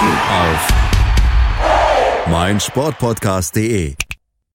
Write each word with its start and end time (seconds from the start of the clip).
Auf 0.00 0.68
meinsportpodcast.de. 2.30 3.96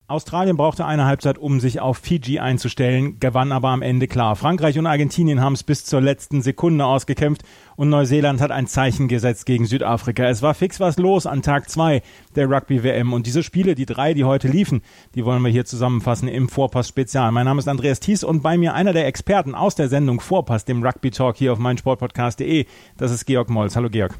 Australien 0.07 0.57
brauchte 0.57 0.87
eine 0.87 1.05
Halbzeit, 1.05 1.37
um 1.37 1.59
sich 1.59 1.79
auf 1.79 1.99
Fiji 1.99 2.39
einzustellen, 2.39 3.19
gewann 3.19 3.51
aber 3.51 3.69
am 3.69 3.83
Ende 3.83 4.07
klar. 4.07 4.35
Frankreich 4.35 4.79
und 4.79 4.87
Argentinien 4.87 5.41
haben 5.41 5.53
es 5.53 5.61
bis 5.61 5.85
zur 5.85 6.01
letzten 6.01 6.41
Sekunde 6.41 6.85
ausgekämpft 6.85 7.43
und 7.75 7.89
Neuseeland 7.89 8.41
hat 8.41 8.49
ein 8.49 8.65
Zeichen 8.65 9.07
gesetzt 9.07 9.45
gegen 9.45 9.67
Südafrika. 9.67 10.27
Es 10.27 10.41
war 10.41 10.55
fix 10.55 10.79
was 10.79 10.97
los 10.97 11.27
an 11.27 11.43
Tag 11.43 11.69
zwei 11.69 12.01
der 12.35 12.49
Rugby-WM 12.49 13.13
und 13.13 13.27
diese 13.27 13.43
Spiele, 13.43 13.75
die 13.75 13.85
drei, 13.85 14.15
die 14.15 14.23
heute 14.23 14.47
liefen, 14.47 14.81
die 15.13 15.25
wollen 15.25 15.43
wir 15.43 15.51
hier 15.51 15.65
zusammenfassen 15.65 16.27
im 16.27 16.49
Vorpass-Spezial. 16.49 17.31
Mein 17.31 17.45
Name 17.45 17.59
ist 17.59 17.67
Andreas 17.67 17.99
Thies 17.99 18.23
und 18.23 18.41
bei 18.41 18.57
mir 18.57 18.73
einer 18.73 18.93
der 18.93 19.05
Experten 19.05 19.53
aus 19.53 19.75
der 19.75 19.89
Sendung 19.89 20.21
Vorpass, 20.21 20.65
dem 20.65 20.81
Rugby-Talk 20.83 21.37
hier 21.37 21.53
auf 21.53 21.59
meinsportpodcast.de, 21.59 22.65
das 22.97 23.11
ist 23.11 23.25
Georg 23.25 23.51
Molz. 23.51 23.75
Hallo 23.75 23.91
Georg. 23.91 24.17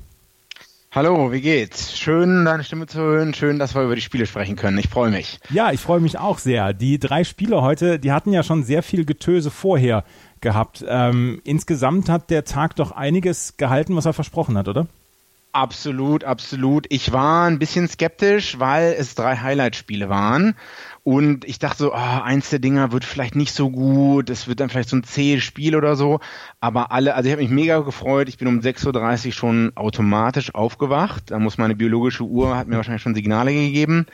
Hallo, 0.96 1.34
wie 1.34 1.42
geht's? 1.42 1.98
Schön, 1.98 2.46
deine 2.46 2.64
Stimme 2.64 2.88
zu 2.88 3.00
hören. 3.00 3.34
Schön, 3.34 3.60
dass 3.60 3.76
wir 3.76 3.84
über 3.84 3.96
die 3.96 4.02
Spiele 4.02 4.26
sprechen 4.26 4.56
können. 4.56 4.78
Ich 4.78 4.88
freue 4.88 5.12
mich. 5.12 5.42
Ja, 5.50 5.74
ich 5.74 5.82
freue 5.82 6.00
mich 6.00 6.18
auch 6.18 6.38
sehr. 6.38 6.72
Die 6.72 7.00
drei 7.00 7.26
Spiele 7.26 7.62
heute, 7.62 8.00
die 8.00 8.14
hatten 8.14 8.32
ja 8.32 8.44
schon 8.44 8.64
sehr 8.64 8.82
viel 8.82 9.04
Getöse 9.04 9.52
vorher 9.52 10.06
gehabt. 10.40 10.86
Ähm, 10.88 11.42
insgesamt 11.44 12.08
hat 12.08 12.30
der 12.30 12.46
Tag 12.46 12.78
doch 12.78 12.94
einiges 12.94 13.58
gehalten, 13.58 13.98
was 13.98 14.06
er 14.06 14.14
versprochen 14.14 14.58
hat, 14.58 14.70
oder? 14.70 14.88
Absolut, 15.56 16.26
absolut. 16.26 16.86
Ich 16.90 17.14
war 17.14 17.48
ein 17.48 17.60
bisschen 17.60 17.88
skeptisch, 17.88 18.60
weil 18.60 18.94
es 19.00 19.16
drei 19.16 19.38
Highlight-Spiele 19.38 20.10
waren 20.10 20.56
und 21.04 21.46
ich 21.46 21.60
dachte 21.60 21.78
so, 21.78 21.94
oh, 21.94 21.96
eins 21.96 22.50
der 22.50 22.60
Dinger 22.60 22.92
wird 22.92 23.06
vielleicht 23.06 23.38
nicht 23.38 23.54
so 23.54 23.70
gut, 23.70 24.30
es 24.30 24.50
wird 24.50 24.60
dann 24.60 24.68
vielleicht 24.68 24.90
so 24.90 24.98
ein 24.98 25.06
zähes 25.06 25.46
Spiel 25.46 25.78
oder 25.78 25.96
so. 25.96 26.20
Aber 26.60 26.92
alle, 26.92 27.16
also 27.16 27.28
ich 27.28 27.32
habe 27.32 27.42
mich 27.42 27.52
mega 27.52 27.80
gefreut. 27.80 28.28
Ich 28.28 28.38
bin 28.38 28.50
um 28.50 28.60
6.30 28.60 29.28
Uhr 29.28 29.32
schon 29.32 29.72
automatisch 29.76 30.54
aufgewacht. 30.54 31.32
Da 31.32 31.40
muss 31.40 31.58
meine 31.58 31.76
biologische 31.76 32.24
Uhr, 32.24 32.58
hat 32.58 32.68
mir 32.68 32.76
wahrscheinlich 32.76 33.04
schon 33.04 33.16
Signale 33.16 33.54
gegeben. 33.54 34.08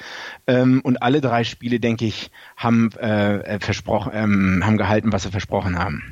Ähm, 0.45 0.81
und 0.83 1.01
alle 1.01 1.21
drei 1.21 1.43
Spiele, 1.43 1.79
denke 1.79 2.05
ich, 2.05 2.29
haben 2.55 2.91
äh, 2.91 3.59
versprochen, 3.59 4.11
ähm, 4.13 4.61
haben 4.63 4.77
gehalten, 4.77 5.11
was 5.11 5.23
sie 5.23 5.31
versprochen 5.31 5.79
haben. 5.79 6.03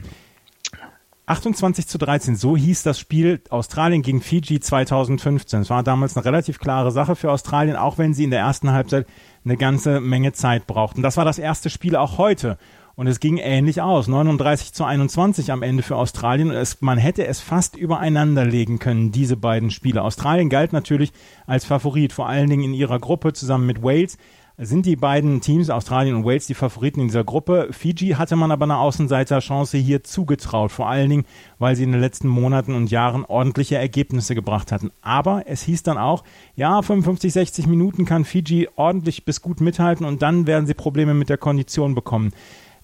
28 1.30 1.86
zu 1.86 2.00
13, 2.00 2.36
so 2.36 2.58
hieß 2.58 2.82
das 2.82 2.98
Spiel 2.98 3.40
Australien 3.52 4.02
gegen 4.02 4.20
Fiji 4.20 4.60
2015. 4.60 5.62
Es 5.62 5.70
war 5.70 5.84
damals 5.84 6.18
eine 6.18 6.26
relativ 6.26 6.58
klare 6.58 6.92
Sache 6.92 7.16
für 7.16 7.32
Australien, 7.32 7.76
auch 7.76 8.00
wenn 8.00 8.16
sie 8.16 8.24
in 8.24 8.32
der 8.32 8.40
ersten 8.40 8.72
Halbzeit 8.72 9.06
eine 9.46 9.56
ganze 9.56 10.00
Menge 10.00 10.34
Zeit 10.34 10.66
brauchten. 10.66 11.04
Das 11.04 11.18
war 11.18 11.26
das 11.26 11.38
erste 11.38 11.70
Spiel 11.70 11.96
auch 11.96 12.18
heute. 12.18 12.58
Und 12.96 13.06
es 13.06 13.20
ging 13.20 13.38
ähnlich 13.38 13.80
aus. 13.80 14.08
39 14.08 14.74
zu 14.74 14.86
21 14.86 15.52
am 15.52 15.62
Ende 15.62 15.84
für 15.84 15.98
Australien. 15.98 16.50
Es, 16.50 16.82
man 16.82 16.98
hätte 16.98 17.28
es 17.28 17.40
fast 17.40 17.78
übereinander 17.78 18.44
legen 18.44 18.80
können, 18.80 19.12
diese 19.12 19.38
beiden 19.38 19.70
Spiele. 19.70 20.02
Australien 20.02 20.50
galt 20.50 20.74
natürlich 20.74 21.14
als 21.46 21.64
Favorit, 21.64 22.12
vor 22.12 22.28
allen 22.28 22.50
Dingen 22.50 22.64
in 22.64 22.74
ihrer 22.74 22.98
Gruppe 22.98 23.34
zusammen 23.34 23.68
mit 23.68 23.84
Wales 23.84 24.18
sind 24.62 24.86
die 24.86 24.98
beiden 24.98 25.40
Teams, 25.40 25.70
Australien 25.70 26.16
und 26.16 26.26
Wales, 26.26 26.48
die 26.48 26.54
Favoriten 26.54 27.00
in 27.00 27.08
dieser 27.08 27.24
Gruppe. 27.24 27.70
Fiji 27.72 28.10
hatte 28.12 28.36
man 28.36 28.52
aber 28.52 28.66
eine 28.66 28.78
Außenseiterchance 28.78 29.78
hier 29.78 30.04
zugetraut, 30.04 30.72
vor 30.72 30.90
allen 30.90 31.10
Dingen, 31.10 31.26
weil 31.60 31.78
sie 31.78 31.84
in 31.84 31.94
den 31.94 32.02
letzten 32.02 32.28
Monaten 32.28 32.76
und 32.76 32.92
Jahren 32.92 33.24
ordentliche 33.24 33.78
Ergebnisse 33.78 34.36
gebracht 34.36 34.74
hatten. 34.74 34.92
Aber 35.02 35.44
es 35.46 35.62
hieß 35.64 35.84
dann 35.84 35.98
auch, 35.98 36.26
ja, 36.56 36.82
55, 36.82 37.32
60 37.32 37.68
Minuten 37.68 38.04
kann 38.04 38.26
Fiji 38.26 38.68
ordentlich 38.76 39.24
bis 39.24 39.42
gut 39.42 39.62
mithalten 39.62 40.06
und 40.06 40.22
dann 40.22 40.46
werden 40.46 40.68
sie 40.68 40.74
Probleme 40.74 41.14
mit 41.14 41.30
der 41.30 41.38
Kondition 41.38 41.96
bekommen. 41.96 42.34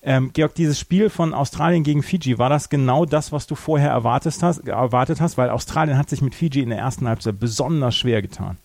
Ähm, 0.01 0.29
Georg, 0.33 0.55
dieses 0.55 0.79
Spiel 0.79 1.09
von 1.09 1.33
Australien 1.33 1.83
gegen 1.83 2.03
Fiji, 2.03 2.37
war 2.37 2.49
das 2.49 2.69
genau 2.69 3.05
das, 3.05 3.33
was 3.33 3.47
du 3.47 3.55
vorher 3.55 3.89
erwartet 3.89 4.41
hast, 4.41 4.67
erwartet 4.67 5.19
hast? 5.19 5.37
Weil 5.37 5.49
Australien 5.49 5.97
hat 5.97 6.09
sich 6.09 6.21
mit 6.21 6.35
Fiji 6.35 6.61
in 6.61 6.69
der 6.69 6.77
ersten 6.77 7.07
Halbzeit 7.07 7.39
besonders 7.39 7.95
schwer 7.95 8.21
getan. 8.21 8.57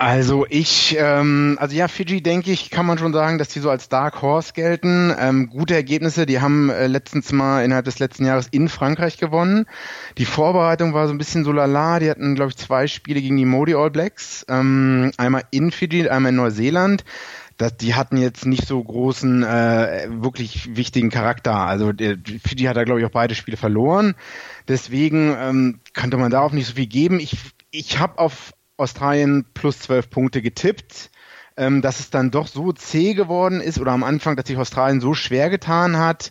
Also 0.00 0.46
ich, 0.48 0.96
ähm, 0.98 1.58
also 1.60 1.76
ja, 1.76 1.86
Fiji 1.86 2.22
denke 2.22 2.50
ich, 2.50 2.70
kann 2.70 2.86
man 2.86 2.96
schon 2.96 3.12
sagen, 3.12 3.36
dass 3.36 3.48
die 3.48 3.60
so 3.60 3.68
als 3.68 3.90
Dark 3.90 4.22
Horse 4.22 4.54
gelten. 4.54 5.14
Ähm, 5.20 5.50
gute 5.50 5.74
Ergebnisse, 5.74 6.24
die 6.24 6.40
haben 6.40 6.70
äh, 6.70 6.86
letztens 6.86 7.32
mal 7.32 7.62
innerhalb 7.62 7.84
des 7.84 7.98
letzten 7.98 8.24
Jahres 8.24 8.48
in 8.50 8.70
Frankreich 8.70 9.18
gewonnen. 9.18 9.66
Die 10.16 10.24
Vorbereitung 10.24 10.94
war 10.94 11.06
so 11.06 11.12
ein 11.12 11.18
bisschen 11.18 11.44
so 11.44 11.52
lala. 11.52 11.98
Die 11.98 12.08
hatten, 12.08 12.34
glaube 12.34 12.48
ich, 12.48 12.56
zwei 12.56 12.86
Spiele 12.86 13.20
gegen 13.20 13.36
die 13.36 13.44
Modi 13.44 13.74
All 13.74 13.90
Blacks. 13.90 14.46
Ähm, 14.48 15.12
einmal 15.18 15.42
in 15.50 15.70
Fiji, 15.70 16.08
einmal 16.08 16.30
in 16.30 16.36
Neuseeland. 16.36 17.04
Das, 17.58 17.76
die 17.76 17.94
hatten 17.94 18.16
jetzt 18.16 18.46
nicht 18.46 18.66
so 18.66 18.82
großen, 18.82 19.42
äh, 19.42 20.08
wirklich 20.08 20.74
wichtigen 20.76 21.10
Charakter. 21.10 21.56
Also 21.56 21.92
der, 21.92 22.16
Fiji 22.42 22.64
hat 22.64 22.78
da, 22.78 22.84
glaube 22.84 23.00
ich, 23.00 23.06
auch 23.06 23.10
beide 23.10 23.34
Spiele 23.34 23.58
verloren. 23.58 24.14
Deswegen 24.66 25.36
ähm, 25.38 25.80
könnte 25.92 26.16
man 26.16 26.30
darauf 26.30 26.54
nicht 26.54 26.68
so 26.68 26.76
viel 26.76 26.86
geben. 26.86 27.20
Ich, 27.20 27.36
ich 27.70 27.98
habe 27.98 28.18
auf 28.18 28.54
Australien 28.80 29.44
plus 29.54 29.78
zwölf 29.78 30.10
Punkte 30.10 30.42
getippt. 30.42 31.10
Ähm, 31.56 31.82
dass 31.82 32.00
es 32.00 32.10
dann 32.10 32.30
doch 32.30 32.46
so 32.46 32.72
zäh 32.72 33.12
geworden 33.12 33.60
ist 33.60 33.78
oder 33.78 33.92
am 33.92 34.04
Anfang, 34.04 34.36
dass 34.36 34.46
sich 34.46 34.56
Australien 34.56 35.00
so 35.00 35.14
schwer 35.14 35.50
getan 35.50 35.98
hat, 35.98 36.30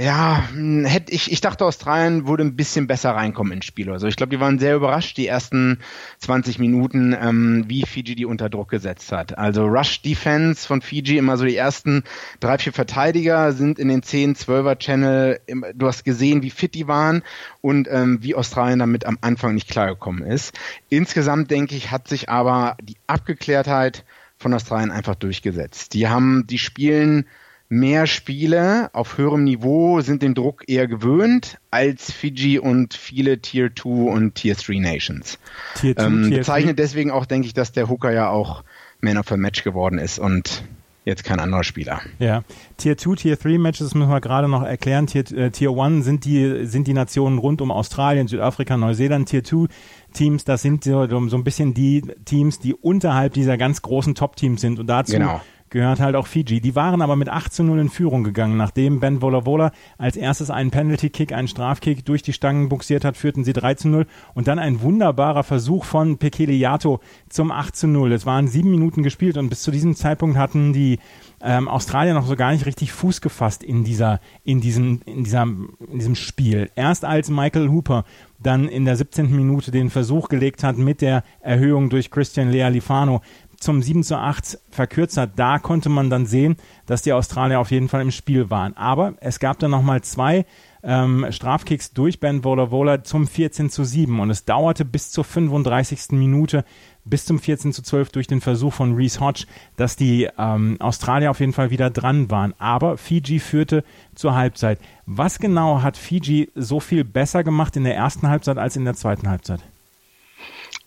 ja, 0.00 0.48
hm, 0.52 0.84
hätte 0.84 1.12
ich, 1.12 1.32
ich 1.32 1.40
dachte, 1.40 1.64
Australien 1.64 2.28
würde 2.28 2.44
ein 2.44 2.54
bisschen 2.54 2.86
besser 2.86 3.10
reinkommen 3.10 3.52
ins 3.52 3.64
Spiel. 3.64 3.90
Also 3.90 4.06
ich 4.06 4.14
glaube, 4.14 4.30
die 4.30 4.38
waren 4.38 4.60
sehr 4.60 4.76
überrascht, 4.76 5.16
die 5.16 5.26
ersten 5.26 5.80
20 6.18 6.60
Minuten, 6.60 7.16
ähm, 7.20 7.64
wie 7.66 7.82
Fiji 7.84 8.14
die 8.14 8.24
unter 8.24 8.48
Druck 8.48 8.68
gesetzt 8.68 9.10
hat. 9.10 9.36
Also 9.36 9.66
Rush 9.66 10.02
Defense 10.02 10.64
von 10.64 10.82
Fiji, 10.82 11.18
immer 11.18 11.36
so 11.36 11.44
die 11.44 11.56
ersten 11.56 12.04
drei, 12.38 12.58
vier 12.58 12.72
Verteidiger 12.72 13.52
sind 13.52 13.80
in 13.80 13.88
den 13.88 14.04
10, 14.04 14.36
12er 14.36 14.78
Channel. 14.78 15.40
Du 15.74 15.88
hast 15.88 16.04
gesehen, 16.04 16.42
wie 16.42 16.50
fit 16.50 16.74
die 16.74 16.86
waren 16.86 17.22
und 17.60 17.88
ähm, 17.90 18.22
wie 18.22 18.36
Australien 18.36 18.78
damit 18.78 19.04
am 19.04 19.18
Anfang 19.20 19.54
nicht 19.54 19.68
klargekommen 19.68 20.22
ist. 20.22 20.56
Insgesamt 20.90 21.50
denke 21.50 21.74
ich, 21.74 21.90
hat 21.90 22.06
sich 22.06 22.28
aber 22.28 22.76
die 22.80 22.96
Abgeklärtheit 23.08 24.04
von 24.36 24.54
Australien 24.54 24.92
einfach 24.92 25.16
durchgesetzt. 25.16 25.92
Die 25.94 26.06
haben, 26.06 26.46
die 26.46 26.58
spielen 26.58 27.26
mehr 27.68 28.06
Spiele 28.06 28.90
auf 28.94 29.18
höherem 29.18 29.44
Niveau 29.44 30.00
sind 30.00 30.22
den 30.22 30.34
Druck 30.34 30.64
eher 30.68 30.86
gewöhnt 30.86 31.58
als 31.70 32.12
Fiji 32.12 32.58
und 32.58 32.94
viele 32.94 33.40
Tier 33.40 33.70
2 33.74 33.88
und 34.10 34.34
Tier 34.34 34.54
3 34.54 34.78
Nations. 34.78 35.38
Tier 35.74 35.94
2, 35.96 36.04
ähm, 36.04 36.28
Tier 36.28 36.38
bezeichnet 36.38 36.78
3. 36.78 36.82
deswegen 36.82 37.10
auch, 37.10 37.26
denke 37.26 37.46
ich, 37.46 37.54
dass 37.54 37.72
der 37.72 37.88
Hooker 37.88 38.10
ja 38.10 38.30
auch 38.30 38.64
Man 39.00 39.18
of 39.18 39.28
the 39.28 39.36
Match 39.36 39.64
geworden 39.64 39.98
ist 39.98 40.18
und 40.18 40.64
jetzt 41.04 41.24
kein 41.24 41.40
anderer 41.40 41.64
Spieler. 41.64 42.00
Ja, 42.18 42.42
Tier 42.78 42.96
2, 42.96 43.14
Tier 43.16 43.36
3 43.36 43.58
Matches 43.58 43.94
müssen 43.94 44.10
wir 44.10 44.20
gerade 44.20 44.48
noch 44.48 44.62
erklären. 44.62 45.06
Tier, 45.06 45.30
äh, 45.32 45.50
Tier 45.50 45.70
1 45.70 46.04
sind 46.04 46.24
die, 46.24 46.66
sind 46.66 46.86
die 46.86 46.94
Nationen 46.94 47.38
rund 47.38 47.60
um 47.60 47.70
Australien, 47.70 48.28
Südafrika, 48.28 48.76
Neuseeland. 48.78 49.28
Tier 49.28 49.44
2 49.44 49.66
Teams, 50.14 50.44
das 50.44 50.62
sind 50.62 50.84
so, 50.84 51.06
so 51.06 51.36
ein 51.36 51.44
bisschen 51.44 51.74
die 51.74 52.02
Teams, 52.24 52.60
die 52.60 52.74
unterhalb 52.74 53.34
dieser 53.34 53.58
ganz 53.58 53.82
großen 53.82 54.14
Top-Teams 54.14 54.60
sind 54.60 54.78
und 54.78 54.86
dazu 54.86 55.12
genau 55.12 55.42
gehört 55.70 56.00
halt 56.00 56.16
auch 56.16 56.26
Fiji. 56.26 56.60
Die 56.60 56.74
waren 56.74 57.02
aber 57.02 57.16
mit 57.16 57.28
8 57.28 57.52
zu 57.52 57.62
0 57.62 57.78
in 57.78 57.88
Führung 57.88 58.24
gegangen. 58.24 58.56
Nachdem 58.56 59.00
Ben 59.00 59.22
Vola 59.22 59.72
als 59.98 60.16
erstes 60.16 60.50
einen 60.50 60.70
Penalty-Kick, 60.70 61.32
einen 61.32 61.48
Strafkick 61.48 62.04
durch 62.04 62.22
die 62.22 62.32
Stangen 62.32 62.68
buxiert 62.68 63.04
hat, 63.04 63.16
führten 63.16 63.44
sie 63.44 63.52
3 63.52 63.74
zu 63.74 63.88
0 63.88 64.06
und 64.34 64.48
dann 64.48 64.58
ein 64.58 64.82
wunderbarer 64.82 65.42
Versuch 65.42 65.84
von 65.84 66.18
Pekeliato 66.18 67.00
zum 67.28 67.50
8 67.50 67.74
zu 67.74 67.86
0. 67.86 68.12
Es 68.12 68.26
waren 68.26 68.48
sieben 68.48 68.70
Minuten 68.70 69.02
gespielt 69.02 69.36
und 69.36 69.48
bis 69.48 69.62
zu 69.62 69.70
diesem 69.70 69.94
Zeitpunkt 69.94 70.36
hatten 70.36 70.72
die 70.72 70.98
ähm, 71.40 71.68
Australier 71.68 72.14
noch 72.14 72.26
so 72.26 72.36
gar 72.36 72.52
nicht 72.52 72.66
richtig 72.66 72.92
Fuß 72.92 73.20
gefasst 73.20 73.62
in 73.62 73.84
dieser, 73.84 74.20
in 74.44 74.60
diesem, 74.60 75.00
in 75.04 75.24
dieser, 75.24 75.42
in 75.42 75.98
diesem 75.98 76.14
Spiel. 76.14 76.70
Erst 76.74 77.04
als 77.04 77.30
Michael 77.30 77.68
Hooper 77.68 78.04
dann 78.40 78.68
in 78.68 78.84
der 78.84 78.96
17. 78.96 79.34
Minute 79.34 79.70
den 79.70 79.90
Versuch 79.90 80.28
gelegt 80.28 80.62
hat 80.62 80.78
mit 80.78 81.00
der 81.00 81.24
Erhöhung 81.40 81.90
durch 81.90 82.10
Christian 82.10 82.50
Lea 82.50 82.68
Lifano, 82.68 83.20
zum 83.60 83.82
7 83.82 84.04
zu 84.04 84.16
8 84.16 84.58
verkürzt 84.70 85.16
hat, 85.16 85.32
da 85.36 85.58
konnte 85.58 85.88
man 85.88 86.10
dann 86.10 86.26
sehen, 86.26 86.56
dass 86.86 87.02
die 87.02 87.12
Australier 87.12 87.60
auf 87.60 87.70
jeden 87.70 87.88
Fall 87.88 88.02
im 88.02 88.10
Spiel 88.10 88.50
waren. 88.50 88.76
Aber 88.76 89.14
es 89.20 89.40
gab 89.40 89.58
dann 89.58 89.70
nochmal 89.70 90.02
zwei 90.02 90.46
ähm, 90.82 91.26
Strafkicks 91.28 91.92
durch 91.92 92.20
Ben 92.20 92.44
Vola 92.44 92.70
Vola 92.70 93.02
zum 93.02 93.26
14 93.26 93.68
zu 93.70 93.84
7 93.84 94.20
und 94.20 94.30
es 94.30 94.44
dauerte 94.44 94.84
bis 94.84 95.10
zur 95.10 95.24
35. 95.24 96.12
Minute, 96.12 96.64
bis 97.04 97.24
zum 97.24 97.40
14 97.40 97.72
zu 97.72 97.82
12 97.82 98.10
durch 98.10 98.26
den 98.26 98.40
Versuch 98.40 98.72
von 98.72 98.94
Reese 98.94 99.20
Hodge, 99.20 99.46
dass 99.76 99.96
die 99.96 100.28
ähm, 100.38 100.76
Australier 100.80 101.30
auf 101.30 101.40
jeden 101.40 101.52
Fall 101.52 101.70
wieder 101.70 101.90
dran 101.90 102.30
waren. 102.30 102.54
Aber 102.58 102.96
Fiji 102.96 103.40
führte 103.40 103.82
zur 104.14 104.34
Halbzeit. 104.34 104.78
Was 105.06 105.38
genau 105.38 105.82
hat 105.82 105.96
Fiji 105.96 106.50
so 106.54 106.80
viel 106.80 107.04
besser 107.04 107.42
gemacht 107.42 107.76
in 107.76 107.84
der 107.84 107.96
ersten 107.96 108.28
Halbzeit 108.28 108.58
als 108.58 108.76
in 108.76 108.84
der 108.84 108.94
zweiten 108.94 109.28
Halbzeit? 109.28 109.60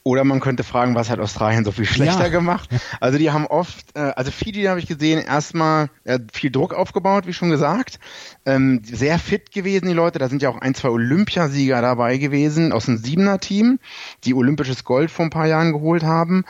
Oder 0.03 0.23
man 0.23 0.39
könnte 0.39 0.63
fragen, 0.63 0.95
was 0.95 1.11
hat 1.11 1.19
Australien 1.19 1.63
so 1.63 1.71
viel 1.71 1.85
schlechter 1.85 2.23
ja. 2.23 2.29
gemacht? 2.29 2.69
Also 2.99 3.19
die 3.19 3.31
haben 3.31 3.45
oft, 3.45 3.85
äh, 3.95 3.99
also 4.15 4.31
Fiji 4.31 4.63
habe 4.63 4.79
ich 4.79 4.87
gesehen, 4.87 5.23
erstmal 5.23 5.89
äh, 6.05 6.19
viel 6.33 6.49
Druck 6.49 6.73
aufgebaut, 6.73 7.27
wie 7.27 7.33
schon 7.33 7.51
gesagt. 7.51 7.99
Ähm, 8.45 8.81
sehr 8.83 9.19
fit 9.19 9.51
gewesen, 9.51 9.87
die 9.87 9.93
Leute. 9.93 10.17
Da 10.17 10.27
sind 10.27 10.41
ja 10.41 10.49
auch 10.49 10.59
ein, 10.59 10.73
zwei 10.73 10.89
Olympiasieger 10.89 11.81
dabei 11.81 12.17
gewesen 12.17 12.71
aus 12.71 12.85
dem 12.85 12.97
Siebener-Team, 12.97 13.79
die 14.23 14.33
olympisches 14.33 14.83
Gold 14.83 15.11
vor 15.11 15.25
ein 15.25 15.29
paar 15.29 15.47
Jahren 15.47 15.71
geholt 15.71 16.03
haben. 16.03 16.45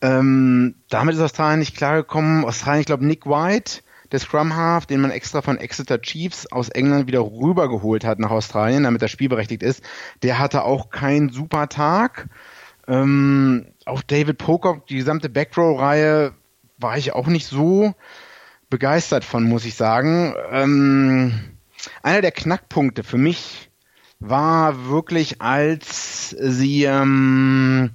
Ähm, 0.00 0.74
damit 0.88 1.14
ist 1.14 1.20
Australien 1.20 1.60
nicht 1.60 1.76
klargekommen. 1.76 2.44
Australien, 2.44 2.80
ich 2.80 2.86
glaube, 2.86 3.06
Nick 3.06 3.26
White, 3.26 3.82
der 4.10 4.18
Scrum 4.18 4.56
Half, 4.56 4.86
den 4.86 5.00
man 5.00 5.10
extra 5.10 5.42
von 5.42 5.58
Exeter 5.58 6.00
Chiefs 6.00 6.50
aus 6.50 6.68
England 6.68 7.06
wieder 7.06 7.20
rübergeholt 7.20 8.04
hat 8.04 8.18
nach 8.18 8.30
Australien, 8.30 8.84
damit 8.84 9.02
er 9.02 9.08
spielberechtigt 9.08 9.62
ist, 9.62 9.82
der 10.22 10.38
hatte 10.38 10.64
auch 10.64 10.90
keinen 10.90 11.30
super 11.30 11.68
Tag. 11.68 12.28
Ähm, 12.88 13.66
auch 13.84 14.02
David 14.02 14.38
Pocock, 14.38 14.86
die 14.86 14.96
gesamte 14.96 15.28
Backrow-Reihe 15.28 16.32
war 16.78 16.96
ich 16.96 17.12
auch 17.12 17.26
nicht 17.26 17.46
so 17.46 17.94
begeistert 18.70 19.24
von, 19.24 19.44
muss 19.44 19.64
ich 19.64 19.74
sagen. 19.74 20.34
Ähm, 20.50 21.34
einer 22.02 22.22
der 22.22 22.32
Knackpunkte 22.32 23.04
für 23.04 23.18
mich 23.18 23.70
war 24.20 24.88
wirklich, 24.88 25.40
als 25.40 26.30
sie 26.30 26.84
ähm, 26.84 27.90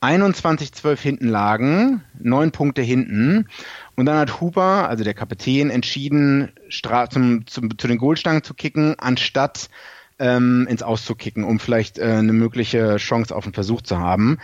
21-12 0.00 1.00
hinten 1.00 1.28
lagen, 1.28 2.04
neun 2.18 2.52
Punkte 2.52 2.82
hinten. 2.82 3.48
Und 3.96 4.06
dann 4.06 4.18
hat 4.18 4.40
Hooper, 4.40 4.88
also 4.88 5.04
der 5.04 5.14
Kapitän, 5.14 5.70
entschieden, 5.70 6.52
Stra 6.68 7.08
zum, 7.08 7.46
zum, 7.46 7.76
zu 7.78 7.88
den 7.88 7.98
Goldstangen 7.98 8.42
zu 8.42 8.54
kicken, 8.54 8.96
anstatt 8.98 9.70
ähm, 10.18 10.66
ins 10.68 10.82
Auszukicken, 10.82 11.44
um 11.44 11.58
vielleicht 11.58 11.98
äh, 11.98 12.04
eine 12.04 12.32
mögliche 12.32 12.96
Chance 12.96 13.34
auf 13.34 13.44
einen 13.44 13.54
Versuch 13.54 13.82
zu 13.82 13.98
haben. 13.98 14.38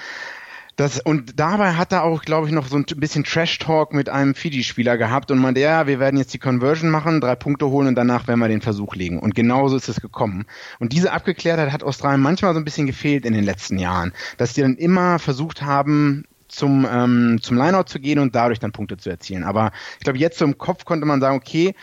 Das, 0.80 0.98
und 0.98 1.38
dabei 1.38 1.74
hat 1.74 1.92
er 1.92 2.04
auch, 2.04 2.22
glaube 2.22 2.46
ich, 2.46 2.54
noch 2.54 2.68
so 2.68 2.76
ein 2.76 2.84
bisschen 2.84 3.22
Trash-Talk 3.22 3.92
mit 3.92 4.08
einem 4.08 4.34
Fiji-Spieler 4.34 4.96
gehabt 4.96 5.30
und 5.30 5.38
meinte, 5.38 5.60
ja, 5.60 5.86
wir 5.86 6.00
werden 6.00 6.16
jetzt 6.16 6.32
die 6.32 6.38
Conversion 6.38 6.88
machen, 6.88 7.20
drei 7.20 7.34
Punkte 7.34 7.68
holen 7.68 7.88
und 7.88 7.96
danach 7.96 8.28
werden 8.28 8.40
wir 8.40 8.48
den 8.48 8.62
Versuch 8.62 8.94
legen. 8.94 9.18
Und 9.18 9.34
genauso 9.34 9.76
ist 9.76 9.90
es 9.90 10.00
gekommen. 10.00 10.46
Und 10.78 10.94
diese 10.94 11.12
Abgeklärtheit 11.12 11.70
hat 11.70 11.82
Australien 11.82 12.22
manchmal 12.22 12.54
so 12.54 12.60
ein 12.60 12.64
bisschen 12.64 12.86
gefehlt 12.86 13.26
in 13.26 13.34
den 13.34 13.44
letzten 13.44 13.78
Jahren, 13.78 14.14
dass 14.38 14.54
die 14.54 14.62
dann 14.62 14.76
immer 14.76 15.18
versucht 15.18 15.60
haben, 15.60 16.24
zum, 16.48 16.86
ähm, 16.90 17.40
zum 17.42 17.58
Lineout 17.58 17.84
zu 17.84 18.00
gehen 18.00 18.18
und 18.18 18.34
dadurch 18.34 18.58
dann 18.58 18.72
Punkte 18.72 18.96
zu 18.96 19.10
erzielen. 19.10 19.44
Aber 19.44 19.72
ich 19.98 20.04
glaube, 20.04 20.18
jetzt 20.18 20.38
so 20.38 20.46
im 20.46 20.56
Kopf 20.58 20.86
konnte 20.86 21.06
man 21.06 21.20
sagen, 21.20 21.36
okay, 21.36 21.74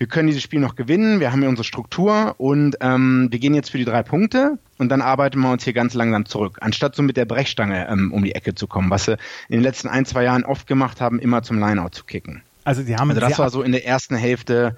wir 0.00 0.06
können 0.06 0.28
dieses 0.28 0.42
Spiel 0.42 0.60
noch 0.60 0.76
gewinnen, 0.76 1.20
wir 1.20 1.30
haben 1.30 1.40
hier 1.40 1.50
unsere 1.50 1.64
Struktur 1.64 2.34
und 2.38 2.74
ähm, 2.80 3.28
wir 3.30 3.38
gehen 3.38 3.52
jetzt 3.52 3.70
für 3.70 3.76
die 3.76 3.84
drei 3.84 4.02
Punkte 4.02 4.58
und 4.78 4.88
dann 4.88 5.02
arbeiten 5.02 5.38
wir 5.40 5.52
uns 5.52 5.62
hier 5.62 5.74
ganz 5.74 5.92
langsam 5.92 6.24
zurück, 6.24 6.56
anstatt 6.62 6.96
so 6.96 7.02
mit 7.02 7.18
der 7.18 7.26
Brechstange 7.26 7.86
ähm, 7.86 8.10
um 8.10 8.24
die 8.24 8.34
Ecke 8.34 8.54
zu 8.54 8.66
kommen, 8.66 8.88
was 8.88 9.04
sie 9.04 9.12
in 9.50 9.56
den 9.56 9.60
letzten 9.60 9.88
ein, 9.88 10.06
zwei 10.06 10.24
Jahren 10.24 10.46
oft 10.46 10.66
gemacht 10.66 11.02
haben, 11.02 11.18
immer 11.18 11.42
zum 11.42 11.58
Lineout 11.58 11.90
zu 11.90 12.04
kicken. 12.04 12.40
Also 12.64 12.82
sie 12.82 12.96
haben 12.96 13.10
also 13.10 13.20
das 13.20 13.38
war 13.38 13.50
so 13.50 13.60
in 13.60 13.72
der 13.72 13.84
ersten 13.84 14.16
Hälfte 14.16 14.74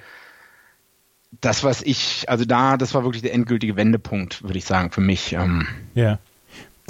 das, 1.41 1.63
was 1.63 1.83
ich, 1.83 2.25
also 2.29 2.45
da, 2.45 2.77
das 2.77 2.93
war 2.93 3.05
wirklich 3.05 3.23
der 3.23 3.33
endgültige 3.33 3.77
Wendepunkt, 3.77 4.43
würde 4.43 4.59
ich 4.59 4.65
sagen, 4.65 4.91
für 4.91 5.01
mich. 5.01 5.35
Ähm. 5.35 5.69
Ja. 5.95 6.19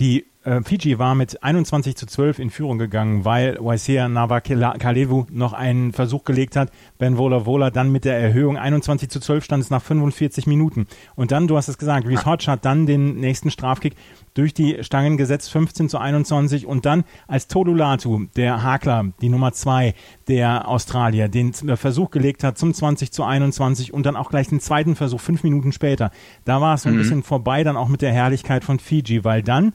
Die 0.01 0.21
äh, 0.21 0.25
Fiji 0.65 0.99
war 0.99 1.15
mit 1.15 1.45
21 1.45 1.95
zu 1.95 2.05
12 2.05 2.41
in 2.41 2.51
Führung 2.51 2.77
gegangen, 2.79 3.25
weil 3.25 3.57
Waisea 3.61 4.09
Navakalevu 4.09 5.27
noch 5.31 5.53
einen 5.53 5.93
Versuch 5.93 6.25
gelegt 6.25 6.57
hat. 6.57 6.71
Ben 6.99 7.17
Vola 7.17 7.47
Vola 7.47 7.71
dann 7.71 7.93
mit 7.93 8.05
der 8.05 8.19
Erhöhung 8.19 8.57
21 8.57 9.09
zu 9.09 9.21
12 9.21 9.45
stand 9.45 9.63
es 9.63 9.71
nach 9.71 9.83
45 9.83 10.49
Minuten. 10.49 10.89
Und 11.15 11.31
dann, 11.31 11.47
du 11.47 11.57
hast 11.57 11.69
es 11.69 11.79
gesagt, 11.79 12.09
Reese 12.09 12.27
Hodge 12.27 12.47
hat 12.49 12.65
dann 12.65 12.87
den 12.87 13.21
nächsten 13.21 13.53
Strafkick 13.53 13.95
durch 14.35 14.53
die 14.53 14.83
Stangen 14.83 15.17
gesetzt, 15.17 15.53
15 15.53 15.89
zu 15.89 15.99
21 15.99 16.67
und 16.67 16.87
dann 16.87 17.05
als 17.29 17.47
Tolulatu, 17.47 18.27
der 18.35 18.65
Hakler, 18.65 19.13
die 19.21 19.29
Nummer 19.29 19.53
zwei 19.53 19.95
der 20.27 20.67
Australier, 20.67 21.29
den 21.29 21.53
Versuch 21.53 22.11
gelegt 22.11 22.43
hat 22.43 22.59
zum 22.59 22.75
20 22.75 23.13
zu 23.13 23.23
21 23.23 23.95
und 23.95 24.07
dann 24.07 24.17
auch 24.17 24.31
gleich 24.31 24.49
den 24.49 24.59
zweiten 24.59 24.97
Versuch 24.97 25.21
fünf 25.21 25.45
Minuten 25.45 25.71
später. 25.71 26.11
Da 26.45 26.61
war 26.61 26.75
es 26.75 26.83
so 26.83 26.89
ein 26.89 26.97
mhm. 26.97 26.99
bisschen 26.99 27.23
vorbei 27.23 27.63
dann 27.63 27.77
auch 27.77 27.89
mit 27.89 28.03
der 28.03 28.13
Herrlichkeit 28.13 28.65
von 28.65 28.81
Fiji, 28.81 29.25
weil 29.25 29.43
dann 29.43 29.73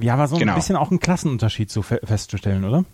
ja, 0.00 0.18
war 0.18 0.28
so 0.28 0.36
genau. 0.36 0.52
ein 0.52 0.58
bisschen 0.58 0.76
auch 0.76 0.90
ein 0.90 1.00
Klassenunterschied 1.00 1.70
so 1.70 1.82
festzustellen, 1.82 2.64
oder? 2.64 2.84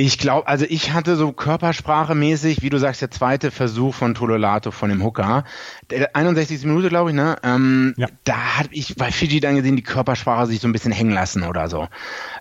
Ich 0.00 0.16
glaube, 0.18 0.46
also 0.46 0.64
ich 0.68 0.92
hatte 0.92 1.16
so 1.16 1.32
körpersprachemäßig, 1.32 2.62
wie 2.62 2.70
du 2.70 2.78
sagst, 2.78 3.02
der 3.02 3.10
zweite 3.10 3.50
Versuch 3.50 3.96
von 3.96 4.14
Tololato 4.14 4.70
von 4.70 4.90
dem 4.90 5.02
Hooker. 5.02 5.42
Der 5.90 6.14
61. 6.14 6.62
Minute, 6.66 6.88
glaube 6.88 7.10
ich, 7.10 7.16
ne? 7.16 7.36
Ähm, 7.42 7.94
ja. 7.96 8.06
Da 8.22 8.58
habe 8.58 8.68
ich 8.70 8.94
bei 8.94 9.10
Fiji 9.10 9.40
dann 9.40 9.56
gesehen, 9.56 9.74
die 9.74 9.82
Körpersprache 9.82 10.46
sich 10.46 10.60
so 10.60 10.68
ein 10.68 10.72
bisschen 10.72 10.92
hängen 10.92 11.10
lassen 11.10 11.42
oder 11.42 11.68
so. 11.68 11.88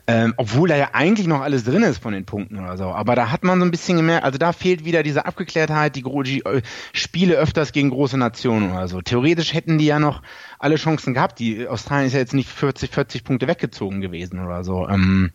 Ähm, 0.06 0.36
obwohl 0.38 0.69
da 0.69 0.77
ja 0.77 0.89
eigentlich 0.94 1.25
noch 1.25 1.42
alles 1.42 1.63
drin 1.63 1.81
ist 1.81 1.98
von 1.98 2.13
den 2.13 2.25
Punkten 2.25 2.59
oder 2.59 2.77
so. 2.77 2.86
Aber 2.89 3.15
da 3.15 3.31
hat 3.31 3.44
man 3.44 3.57
so 3.59 3.65
ein 3.65 3.71
bisschen 3.71 3.98
gemerkt, 3.98 4.24
also 4.24 4.38
da 4.38 4.54
fehlt 4.54 4.86
wieder 4.86 5.01
diese 5.01 5.25
Abgeklärtheit, 5.25 5.95
die, 5.95 6.04
die 6.04 6.45
äh, 6.45 6.62
Spiele 6.94 7.38
öfters 7.38 7.71
gegen 7.71 7.89
große 7.89 8.19
Nationen 8.19 8.71
oder 8.71 8.88
so. 8.88 9.01
Theoretisch 9.01 9.56
hätten 9.56 9.80
die 9.80 9.88
ja 9.88 9.98
noch 9.98 10.21
alle 10.59 10.75
Chancen 10.75 11.13
gehabt. 11.13 11.39
Die 11.39 11.68
Australien 11.68 12.07
ist 12.07 12.13
ja 12.13 12.19
jetzt 12.19 12.33
nicht 12.33 12.50
40, 12.50 12.92
40 12.92 13.24
Punkte 13.24 13.48
weggezogen 13.48 14.01
gewesen 14.01 14.44
oder 14.44 14.63
so. 14.63 14.88
Ähm, 14.88 15.31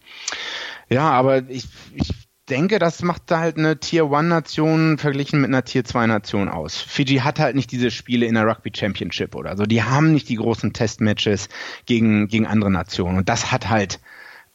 ja, 0.88 1.10
aber 1.10 1.48
ich, 1.48 1.68
ich 1.94 2.12
denke, 2.48 2.78
das 2.78 3.02
macht 3.02 3.22
da 3.26 3.38
halt 3.38 3.56
eine 3.56 3.78
Tier 3.78 4.10
One 4.10 4.28
Nation 4.28 4.98
verglichen 4.98 5.40
mit 5.40 5.48
einer 5.48 5.64
Tier 5.64 5.84
2 5.84 6.06
Nation 6.06 6.48
aus. 6.48 6.80
Fiji 6.80 7.18
hat 7.18 7.38
halt 7.38 7.56
nicht 7.56 7.70
diese 7.70 7.90
Spiele 7.90 8.26
in 8.26 8.34
der 8.34 8.46
Rugby 8.46 8.70
Championship 8.74 9.34
oder 9.34 9.56
so. 9.56 9.64
Die 9.64 9.82
haben 9.82 10.12
nicht 10.12 10.28
die 10.28 10.36
großen 10.36 10.72
Testmatches 10.72 11.48
gegen, 11.86 12.28
gegen 12.28 12.46
andere 12.46 12.70
Nationen. 12.70 13.18
Und 13.18 13.28
das 13.28 13.52
hat 13.52 13.70
halt, 13.70 14.00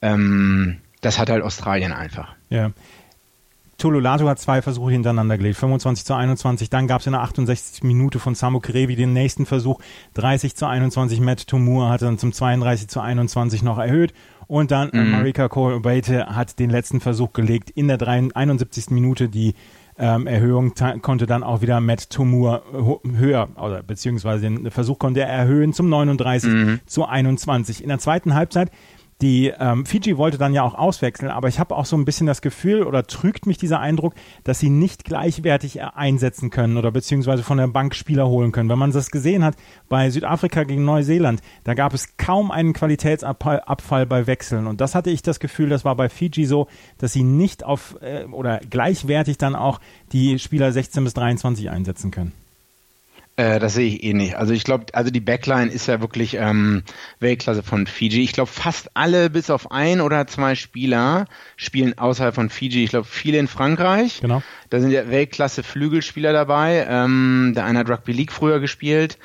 ähm, 0.01 0.77
das 1.01 1.17
hat 1.17 1.29
halt 1.29 1.43
Australien 1.43 1.93
einfach. 1.93 2.35
Ja. 2.49 2.71
Tolulato 3.77 4.27
hat 4.27 4.39
zwei 4.39 4.61
Versuche 4.61 4.91
hintereinander 4.91 5.37
gelegt, 5.37 5.57
25 5.57 6.05
zu 6.05 6.15
21. 6.15 6.69
Dann 6.69 6.87
gab 6.87 7.01
es 7.01 7.07
in 7.07 7.13
der 7.13 7.21
68. 7.21 7.83
Minute 7.83 8.19
von 8.19 8.35
Samu 8.35 8.59
Kerevi 8.59 8.95
den 8.95 9.13
nächsten 9.13 9.45
Versuch, 9.45 9.79
30 10.15 10.55
zu 10.55 10.65
21. 10.65 11.19
Matt 11.19 11.47
Tomur 11.47 11.89
hat 11.89 12.01
dann 12.01 12.17
zum 12.17 12.33
32 12.33 12.87
zu 12.87 12.99
21 13.01 13.61
noch 13.61 13.77
erhöht. 13.77 14.13
Und 14.47 14.71
dann 14.71 14.89
mhm. 14.93 15.11
Marika 15.11 15.49
Korbate 15.49 16.27
hat 16.27 16.57
den 16.57 16.69
letzten 16.69 17.01
Versuch 17.01 17.33
gelegt 17.33 17.69
in 17.69 17.87
der 17.87 18.01
71. 18.07 18.89
Minute. 18.91 19.29
Die 19.29 19.53
ähm, 19.99 20.27
Erhöhung 20.27 20.73
konnte 21.01 21.25
dann 21.25 21.43
auch 21.43 21.61
wieder 21.61 21.81
Matt 21.81 22.09
Tomur 22.09 22.63
höher, 23.03 23.49
oder 23.57 23.83
beziehungsweise 23.83 24.43
den 24.43 24.71
Versuch 24.71 24.99
konnte 24.99 25.21
er 25.21 25.27
erhöhen 25.27 25.73
zum 25.73 25.89
39 25.89 26.49
mhm. 26.49 26.79
zu 26.85 27.05
21. 27.05 27.81
In 27.81 27.89
der 27.89 27.99
zweiten 27.99 28.33
Halbzeit 28.33 28.71
die 29.21 29.47
ähm, 29.47 29.85
Fiji 29.85 30.17
wollte 30.17 30.37
dann 30.37 30.53
ja 30.53 30.61
auch 30.61 30.75
auswechseln, 30.75 31.31
aber 31.31 31.47
ich 31.47 31.59
habe 31.59 31.75
auch 31.75 31.85
so 31.85 31.97
ein 31.97 32.05
bisschen 32.05 32.27
das 32.27 32.41
Gefühl 32.41 32.83
oder 32.83 33.03
trügt 33.03 33.47
mich 33.47 33.57
dieser 33.57 33.79
Eindruck, 33.79 34.13
dass 34.43 34.59
sie 34.59 34.69
nicht 34.69 35.05
gleichwertig 35.05 35.81
einsetzen 35.81 36.51
können 36.51 36.77
oder 36.77 36.91
beziehungsweise 36.91 37.41
von 37.41 37.57
der 37.57 37.67
Bank 37.67 37.95
Spieler 37.95 38.27
holen 38.27 38.51
können. 38.51 38.69
Wenn 38.69 38.77
man 38.77 38.91
das 38.91 39.09
gesehen 39.09 39.43
hat 39.43 39.55
bei 39.89 40.11
Südafrika 40.11 40.63
gegen 40.63 40.85
Neuseeland, 40.85 41.41
da 41.63 41.73
gab 41.73 41.95
es 41.95 42.17
kaum 42.17 42.51
einen 42.51 42.73
Qualitätsabfall 42.73 44.05
bei 44.05 44.27
Wechseln 44.27 44.67
und 44.67 44.81
das 44.81 44.93
hatte 44.93 45.09
ich 45.09 45.23
das 45.23 45.39
Gefühl, 45.39 45.69
das 45.69 45.83
war 45.83 45.95
bei 45.95 46.09
Fiji 46.09 46.45
so, 46.45 46.67
dass 46.99 47.13
sie 47.13 47.23
nicht 47.23 47.63
auf 47.63 47.97
äh, 48.01 48.25
oder 48.25 48.59
gleichwertig 48.69 49.39
dann 49.39 49.55
auch 49.55 49.79
die 50.11 50.37
Spieler 50.37 50.71
16 50.71 51.03
bis 51.03 51.15
23 51.15 51.71
einsetzen 51.71 52.11
können. 52.11 52.33
Äh, 53.37 53.59
das 53.59 53.75
sehe 53.75 53.87
ich 53.87 54.03
eh 54.03 54.13
nicht. 54.13 54.35
Also 54.35 54.53
ich 54.53 54.63
glaube, 54.63 54.85
also 54.93 55.11
die 55.11 55.19
Backline 55.19 55.71
ist 55.71 55.87
ja 55.87 56.01
wirklich 56.01 56.33
ähm, 56.39 56.83
Weltklasse 57.19 57.61
von 57.61 57.85
Fiji. 57.85 58.23
Ich 58.23 58.33
glaube, 58.33 58.49
fast 58.49 58.89
alle 58.95 59.29
bis 59.29 59.51
auf 59.51 59.71
ein 59.71 60.01
oder 60.01 60.25
zwei 60.25 60.55
Spieler 60.55 61.25
spielen 61.55 61.97
außerhalb 61.97 62.33
von 62.33 62.49
Fiji. 62.49 62.83
Ich 62.83 62.89
glaube, 62.89 63.05
viele 63.05 63.37
in 63.37 63.47
Frankreich. 63.47 64.21
Genau. 64.21 64.41
Da 64.71 64.79
sind 64.81 64.89
ja 64.89 65.09
Weltklasse 65.09 65.61
Flügelspieler 65.61 66.33
dabei. 66.33 66.87
Ähm, 66.89 67.53
der 67.55 67.65
eine 67.65 67.79
hat 67.79 67.89
Rugby 67.89 68.11
League 68.11 68.31
früher 68.31 68.59
gespielt. 68.59 69.19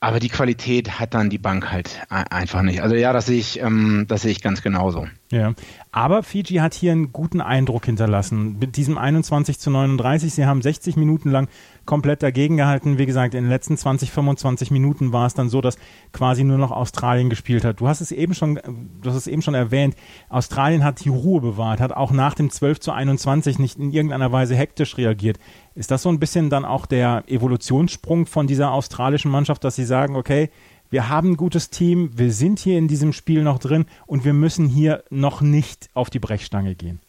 Aber 0.00 0.20
die 0.20 0.28
Qualität 0.28 0.98
hat 1.00 1.14
dann 1.14 1.30
die 1.30 1.38
Bank 1.38 1.72
halt 1.72 2.02
einfach 2.10 2.60
nicht. 2.60 2.82
Also 2.82 2.94
ja, 2.94 3.14
das 3.14 3.24
sehe 3.24 3.38
ich, 3.38 3.60
ähm, 3.60 4.04
das 4.06 4.20
sehe 4.20 4.32
ich 4.32 4.42
ganz 4.42 4.60
genauso. 4.60 5.06
Ja, 5.30 5.54
aber 5.92 6.22
Fiji 6.22 6.56
hat 6.56 6.74
hier 6.74 6.92
einen 6.92 7.10
guten 7.10 7.40
Eindruck 7.40 7.86
hinterlassen. 7.86 8.58
Mit 8.58 8.76
diesem 8.76 8.98
21 8.98 9.58
zu 9.58 9.70
39, 9.70 10.34
sie 10.34 10.44
haben 10.44 10.60
60 10.60 10.96
Minuten 10.96 11.30
lang 11.30 11.48
komplett 11.86 12.22
dagegen 12.22 12.56
gehalten. 12.56 12.98
Wie 12.98 13.06
gesagt, 13.06 13.34
in 13.34 13.44
den 13.44 13.50
letzten 13.50 13.76
20, 13.76 14.10
25 14.10 14.70
Minuten 14.70 15.12
war 15.12 15.26
es 15.26 15.34
dann 15.34 15.48
so, 15.48 15.60
dass 15.60 15.76
quasi 16.12 16.44
nur 16.44 16.58
noch 16.58 16.70
Australien 16.70 17.30
gespielt 17.30 17.64
hat. 17.64 17.80
Du 17.80 17.88
hast 17.88 18.00
es 18.00 18.12
eben 18.12 18.34
schon, 18.34 18.54
du 18.54 19.10
hast 19.10 19.16
es 19.16 19.26
eben 19.26 19.42
schon 19.42 19.54
erwähnt. 19.54 19.94
Australien 20.28 20.84
hat 20.84 21.04
die 21.04 21.08
Ruhe 21.08 21.40
bewahrt, 21.40 21.80
hat 21.80 21.92
auch 21.92 22.12
nach 22.12 22.34
dem 22.34 22.50
12 22.50 22.80
zu 22.80 22.92
21 22.92 23.58
nicht 23.58 23.78
in 23.78 23.92
irgendeiner 23.92 24.32
Weise 24.32 24.56
hektisch 24.56 24.96
reagiert. 24.96 25.38
Ist 25.74 25.90
das 25.90 26.02
so 26.02 26.08
ein 26.08 26.20
bisschen 26.20 26.50
dann 26.50 26.64
auch 26.64 26.86
der 26.86 27.24
Evolutionssprung 27.26 28.26
von 28.26 28.46
dieser 28.46 28.72
australischen 28.72 29.30
Mannschaft, 29.30 29.64
dass 29.64 29.76
sie 29.76 29.84
sagen, 29.84 30.16
okay, 30.16 30.50
wir 30.90 31.08
haben 31.08 31.32
ein 31.32 31.36
gutes 31.36 31.70
Team, 31.70 32.10
wir 32.14 32.32
sind 32.32 32.60
hier 32.60 32.78
in 32.78 32.88
diesem 32.88 33.12
Spiel 33.12 33.42
noch 33.42 33.58
drin 33.58 33.86
und 34.06 34.24
wir 34.24 34.32
müssen 34.32 34.68
hier 34.68 35.02
noch 35.10 35.40
nicht 35.40 35.88
auf 35.94 36.10
die 36.10 36.20
Brechstange 36.20 36.74
gehen. 36.74 37.00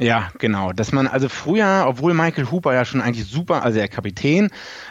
Ja, 0.00 0.30
genau. 0.38 0.72
Dass 0.72 0.92
man 0.92 1.06
also 1.06 1.28
früher, 1.28 1.84
obwohl 1.86 2.14
Michael 2.14 2.50
Hooper 2.50 2.72
ja 2.72 2.86
schon 2.86 3.02
eigentlich 3.02 3.26
super, 3.26 3.62
also 3.62 3.78
der 3.78 3.88
Kapitän, 3.88 4.48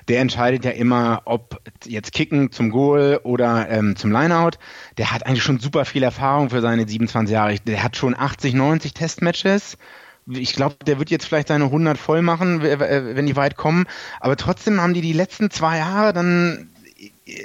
der 0.07 0.21
entscheidet 0.21 0.63
ja 0.63 0.71
immer, 0.71 1.23
ob 1.25 1.59
jetzt 1.83 2.13
Kicken 2.13 2.51
zum 2.51 2.69
Goal 2.69 3.19
oder 3.23 3.67
ähm, 3.69 3.95
zum 3.95 4.11
Lineout. 4.11 4.59
Der 4.99 5.11
hat 5.11 5.25
eigentlich 5.25 5.41
schon 5.41 5.59
super 5.59 5.85
viel 5.85 6.03
Erfahrung 6.03 6.51
für 6.51 6.61
seine 6.61 6.87
27 6.87 7.33
Jahre. 7.33 7.55
Der 7.55 7.83
hat 7.83 7.97
schon 7.97 8.15
80, 8.15 8.53
90 8.53 8.93
Testmatches 8.93 9.77
ich 10.31 10.53
glaube, 10.53 10.75
der 10.85 10.99
wird 10.99 11.09
jetzt 11.09 11.25
vielleicht 11.25 11.47
seine 11.47 11.63
100 11.63 11.97
voll 11.97 12.21
machen, 12.21 12.61
wenn 12.61 13.25
die 13.25 13.35
weit 13.35 13.55
kommen. 13.55 13.85
Aber 14.19 14.35
trotzdem 14.35 14.79
haben 14.79 14.93
die 14.93 15.01
die 15.01 15.13
letzten 15.13 15.49
zwei 15.49 15.79
Jahre 15.79 16.13
dann 16.13 16.69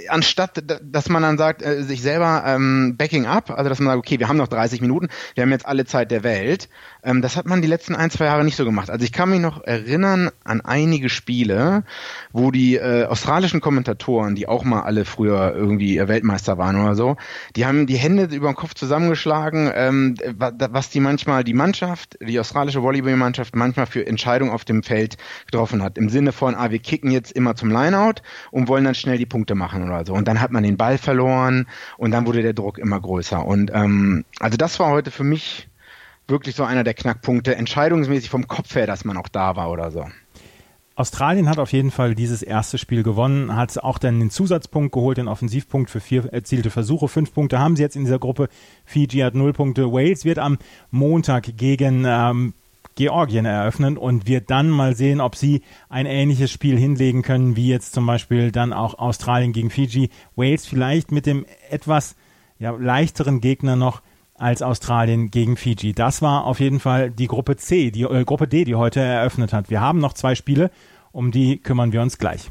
anstatt 0.09 0.62
dass 0.83 1.09
man 1.09 1.23
dann 1.23 1.38
sagt, 1.38 1.62
äh, 1.62 1.83
sich 1.83 2.03
selber 2.03 2.45
ähm, 2.47 2.97
Backing 2.97 3.26
up, 3.26 3.50
also 3.50 3.69
dass 3.69 3.81
man 3.81 3.88
sagt, 3.88 3.99
okay, 3.99 4.19
wir 4.19 4.29
haben 4.29 4.37
noch 4.37 4.49
30 4.49 4.81
Minuten, 4.81 5.09
wir 5.35 5.43
haben 5.43 5.50
jetzt 5.50 5.67
alle 5.67 5.85
Zeit 5.85 6.11
der 6.11 6.23
Welt, 6.23 6.69
ähm, 7.03 7.23
das 7.23 7.37
hat 7.37 7.47
man 7.47 7.62
die 7.62 7.69
letzten 7.69 7.95
ein, 7.95 8.11
zwei 8.11 8.26
Jahre 8.26 8.45
nicht 8.45 8.57
so 8.57 8.64
gemacht. 8.64 8.91
Also 8.91 9.05
ich 9.05 9.12
kann 9.12 9.31
mich 9.31 9.41
noch 9.41 9.62
erinnern 9.62 10.31
an 10.45 10.61
einige 10.61 11.09
Spiele, 11.09 11.85
wo 12.33 12.50
die 12.50 12.76
äh, 12.76 13.05
australischen 13.05 13.61
Kommentatoren, 13.61 14.35
die 14.35 14.49
auch 14.49 14.64
mal 14.64 14.83
alle 14.83 15.05
früher 15.05 15.55
irgendwie 15.55 15.97
Weltmeister 15.97 16.59
waren 16.59 16.81
oder 16.81 16.95
so, 16.95 17.17
die 17.57 17.67
haben 17.67 17.87
die 17.87 17.97
Hände 17.97 18.25
über 18.25 18.49
den 18.49 18.57
Kopf 18.57 18.75
zusammengeschlagen, 18.75 19.71
ähm, 19.75 20.14
was 20.37 20.91
die 20.91 21.00
manchmal 21.00 21.45
die 21.45 21.55
Mannschaft, 21.55 22.19
die 22.21 22.38
australische 22.38 22.83
Volleyballmannschaft 22.83 23.57
manchmal 23.57 23.87
für 23.87 24.07
Entscheidungen 24.07 24.53
auf 24.53 24.64
dem 24.64 24.83
Feld 24.83 25.17
getroffen 25.47 25.83
hat. 25.83 25.99
Im 25.99 26.09
Sinne 26.09 26.33
von, 26.33 26.55
ah, 26.55 26.71
wir 26.71 26.79
kicken 26.79 27.11
jetzt 27.11 27.33
immer 27.33 27.55
zum 27.55 27.71
Lineout 27.71 28.23
und 28.50 28.69
wollen 28.69 28.85
dann 28.85 28.95
schnell 28.95 29.19
die 29.19 29.26
Punkte 29.26 29.55
machen 29.55 29.74
oder 29.83 30.04
so. 30.07 30.14
Und 30.14 30.28
dann 30.28 30.40
hat 30.40 30.52
man 30.52 30.62
den 30.62 30.76
Ball 30.76 30.99
verloren 30.99 31.66
und 31.99 32.11
dann 32.11 32.26
wurde 32.26 32.43
der 32.43 32.52
Druck 32.52 32.78
immer 32.78 33.00
größer. 33.00 33.45
Und 33.45 33.71
ähm, 33.75 34.25
also 34.40 34.57
das 34.57 34.78
war 34.78 34.90
heute 34.90 35.11
für 35.11 35.25
mich 35.25 35.69
wirklich 36.28 36.54
so 36.54 36.64
einer 36.64 36.85
der 36.85 36.95
Knackpunkte, 36.95 37.57
entscheidungsmäßig 37.57 38.31
vom 38.31 38.47
Kopf 38.47 38.75
her, 38.75 38.87
dass 38.87 39.04
man 39.04 39.16
auch 39.16 39.28
da 39.28 39.57
war 39.57 39.71
oder 39.71 39.90
so. 39.90 40.07
Australien 40.97 41.49
hat 41.49 41.59
auf 41.59 41.73
jeden 41.73 41.90
Fall 41.90 42.14
dieses 42.14 42.43
erste 42.43 42.78
Spiel 42.78 43.02
gewonnen, 43.02 43.57
hat 43.57 43.76
auch 43.78 43.99
dann 43.99 44.21
den 44.21 44.31
Zusatzpunkt 44.31 44.93
geholt, 44.93 45.19
den 45.19 45.26
Offensivpunkt 45.26 45.90
für 45.90 45.99
vier 45.99 46.33
erzielte 46.33 46.71
Versuche. 46.71 47.09
Fünf 47.09 47.35
Punkte 47.35 47.59
haben 47.59 47.75
sie 47.75 47.83
jetzt 47.83 47.97
in 47.97 48.04
dieser 48.04 48.21
Gruppe. 48.21 48.49
Fiji 48.85 49.21
hat 49.21 49.35
null 49.35 49.52
Punkte. 49.52 49.93
Wales 49.93 50.25
wird 50.25 50.38
am 50.38 50.57
Montag 50.93 51.57
gegen 51.57 52.04
ähm, 52.07 52.54
Georgien 52.97 53.45
eröffnen 53.45 53.99
und 53.99 54.27
wird 54.27 54.51
dann 54.51 54.71
mal 54.71 54.95
sehen, 54.95 55.21
ob 55.21 55.37
sie 55.37 55.63
ein 55.89 56.07
ähnliches 56.07 56.51
Spiel 56.51 56.79
hinlegen 56.79 57.23
können, 57.23 57.57
wie 57.57 57.69
jetzt 57.69 57.93
zum 57.93 58.07
Beispiel 58.07 58.53
dann 58.53 58.73
auch 58.73 58.99
Australien 58.99 59.53
gegen 59.53 59.71
Fiji. 59.71 60.11
Wales 60.37 60.67
vielleicht 60.67 61.13
mit 61.13 61.27
dem 61.27 61.45
etwas 61.71 62.17
ja, 62.59 62.71
leichteren 62.71 63.41
Gegner 63.41 63.77
noch 63.77 64.03
als 64.37 64.63
Australien 64.63 65.31
gegen 65.31 65.57
Fiji. 65.57 65.93
Das 65.93 66.23
war 66.23 66.45
auf 66.45 66.61
jeden 66.61 66.81
Fall 66.81 67.11
die 67.11 67.29
Gruppe 67.29 67.57
C, 67.57 67.91
die 67.91 68.03
äh, 68.03 68.25
Gruppe 68.25 68.49
D, 68.49 68.65
die 68.65 68.75
heute 68.75 69.01
eröffnet 69.01 69.53
hat. 69.53 69.71
Wir 69.71 69.81
haben 69.81 69.99
noch 69.99 70.13
zwei 70.13 70.35
Spiele, 70.35 70.71
um 71.13 71.31
die 71.31 71.59
kümmern 71.59 71.93
wir 71.93 72.03
uns 72.03 72.19
gleich. 72.19 72.51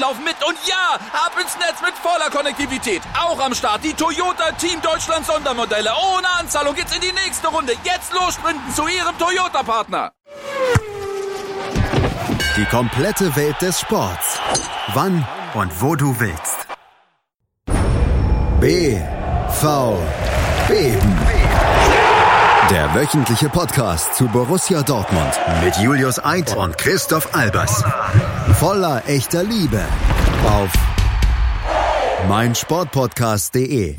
laufen 0.00 0.24
mit. 0.24 0.36
Und 0.46 0.56
ja, 0.66 0.98
ab 1.12 1.32
ins 1.40 1.56
Netz 1.58 1.80
mit 1.82 1.94
voller 1.94 2.30
Konnektivität. 2.30 3.02
Auch 3.18 3.38
am 3.38 3.54
Start 3.54 3.84
die 3.84 3.94
Toyota 3.94 4.52
Team 4.52 4.80
Deutschland 4.82 5.26
Sondermodelle. 5.26 5.90
Ohne 6.14 6.28
Anzahlung 6.38 6.74
geht's 6.74 6.94
in 6.94 7.00
die 7.00 7.12
nächste 7.12 7.48
Runde. 7.48 7.74
Jetzt 7.84 8.12
los 8.12 8.34
sprinten 8.34 8.74
zu 8.74 8.86
Ihrem 8.88 9.16
Toyota-Partner. 9.18 10.12
Die 12.56 12.64
komplette 12.64 13.34
Welt 13.36 13.60
des 13.62 13.80
Sports. 13.80 14.40
Wann 14.94 15.26
und 15.54 15.80
wo 15.80 15.94
du 15.94 16.18
willst. 16.18 16.66
B. 18.60 19.00
Der 22.70 22.94
wöchentliche 22.94 23.48
Podcast 23.48 24.14
zu 24.14 24.28
Borussia 24.28 24.84
Dortmund 24.84 25.32
mit 25.64 25.76
Julius 25.78 26.24
Eid 26.24 26.56
und 26.56 26.78
Christoph 26.78 27.34
Albers. 27.34 27.82
Voller 28.60 29.02
echter 29.08 29.42
Liebe 29.42 29.84
auf 30.46 30.72
meinsportpodcast.de. 32.28 33.96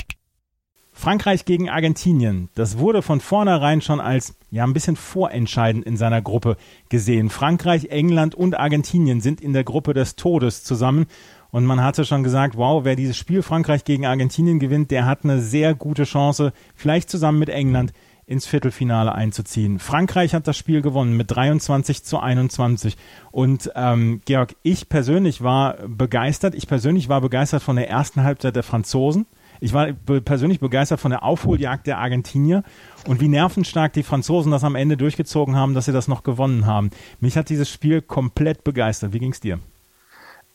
Frankreich 0.93 1.43
gegen 1.43 1.69
Argentinien, 1.69 2.47
das 2.55 2.77
wurde 2.77 3.01
von 3.01 3.19
vornherein 3.19 3.81
schon 3.81 3.99
als 3.99 4.35
ja 4.51 4.63
ein 4.63 4.71
bisschen 4.71 4.95
vorentscheidend 4.95 5.83
in 5.85 5.97
seiner 5.97 6.21
Gruppe 6.21 6.55
gesehen. 6.87 7.29
Frankreich, 7.29 7.89
England 7.89 8.35
und 8.35 8.57
Argentinien 8.57 9.19
sind 9.19 9.41
in 9.41 9.51
der 9.51 9.65
Gruppe 9.65 9.93
des 9.93 10.15
Todes 10.15 10.63
zusammen 10.63 11.07
und 11.49 11.65
man 11.65 11.83
hatte 11.83 12.05
schon 12.05 12.23
gesagt, 12.23 12.55
wow, 12.55 12.85
wer 12.85 12.95
dieses 12.95 13.17
Spiel 13.17 13.41
Frankreich 13.41 13.83
gegen 13.83 14.05
Argentinien 14.05 14.59
gewinnt, 14.59 14.91
der 14.91 15.05
hat 15.05 15.25
eine 15.25 15.41
sehr 15.41 15.75
gute 15.75 16.05
Chance, 16.05 16.53
vielleicht 16.73 17.09
zusammen 17.09 17.39
mit 17.39 17.49
England 17.49 17.91
ins 18.31 18.47
Viertelfinale 18.47 19.13
einzuziehen. 19.13 19.77
Frankreich 19.77 20.33
hat 20.33 20.47
das 20.47 20.57
Spiel 20.57 20.81
gewonnen 20.81 21.17
mit 21.17 21.29
23 21.29 22.03
zu 22.03 22.19
21. 22.19 22.97
Und 23.29 23.69
ähm, 23.75 24.21
Georg, 24.25 24.55
ich 24.63 24.89
persönlich 24.89 25.43
war 25.43 25.75
begeistert. 25.87 26.55
Ich 26.55 26.67
persönlich 26.67 27.09
war 27.09 27.21
begeistert 27.21 27.61
von 27.61 27.75
der 27.75 27.89
ersten 27.89 28.23
Halbzeit 28.23 28.55
der 28.55 28.63
Franzosen. 28.63 29.27
Ich 29.59 29.73
war 29.73 29.91
persönlich 29.93 30.59
begeistert 30.59 30.99
von 30.99 31.11
der 31.11 31.23
Aufholjagd 31.23 31.85
der 31.85 31.99
Argentinier 31.99 32.63
und 33.05 33.21
wie 33.21 33.27
nervenstark 33.27 33.93
die 33.93 34.01
Franzosen 34.01 34.51
das 34.51 34.63
am 34.63 34.73
Ende 34.73 34.97
durchgezogen 34.97 35.55
haben, 35.55 35.75
dass 35.75 35.85
sie 35.85 35.91
das 35.91 36.07
noch 36.07 36.23
gewonnen 36.23 36.65
haben. 36.65 36.89
Mich 37.19 37.37
hat 37.37 37.49
dieses 37.49 37.69
Spiel 37.69 38.01
komplett 38.01 38.63
begeistert. 38.63 39.13
Wie 39.13 39.19
ging 39.19 39.33
es 39.33 39.39
dir? 39.39 39.59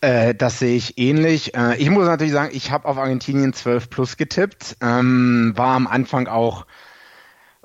Äh, 0.01 0.35
das 0.35 0.59
sehe 0.59 0.77
ich 0.77 0.99
ähnlich. 0.99 1.55
Äh, 1.55 1.77
ich 1.77 1.89
muss 1.89 2.07
natürlich 2.07 2.33
sagen, 2.33 2.51
ich 2.53 2.73
habe 2.73 2.89
auf 2.89 2.99
Argentinien 2.99 3.53
12 3.53 3.91
plus 3.91 4.17
getippt. 4.17 4.77
Ähm, 4.81 5.53
war 5.55 5.77
am 5.77 5.87
Anfang 5.87 6.27
auch 6.27 6.67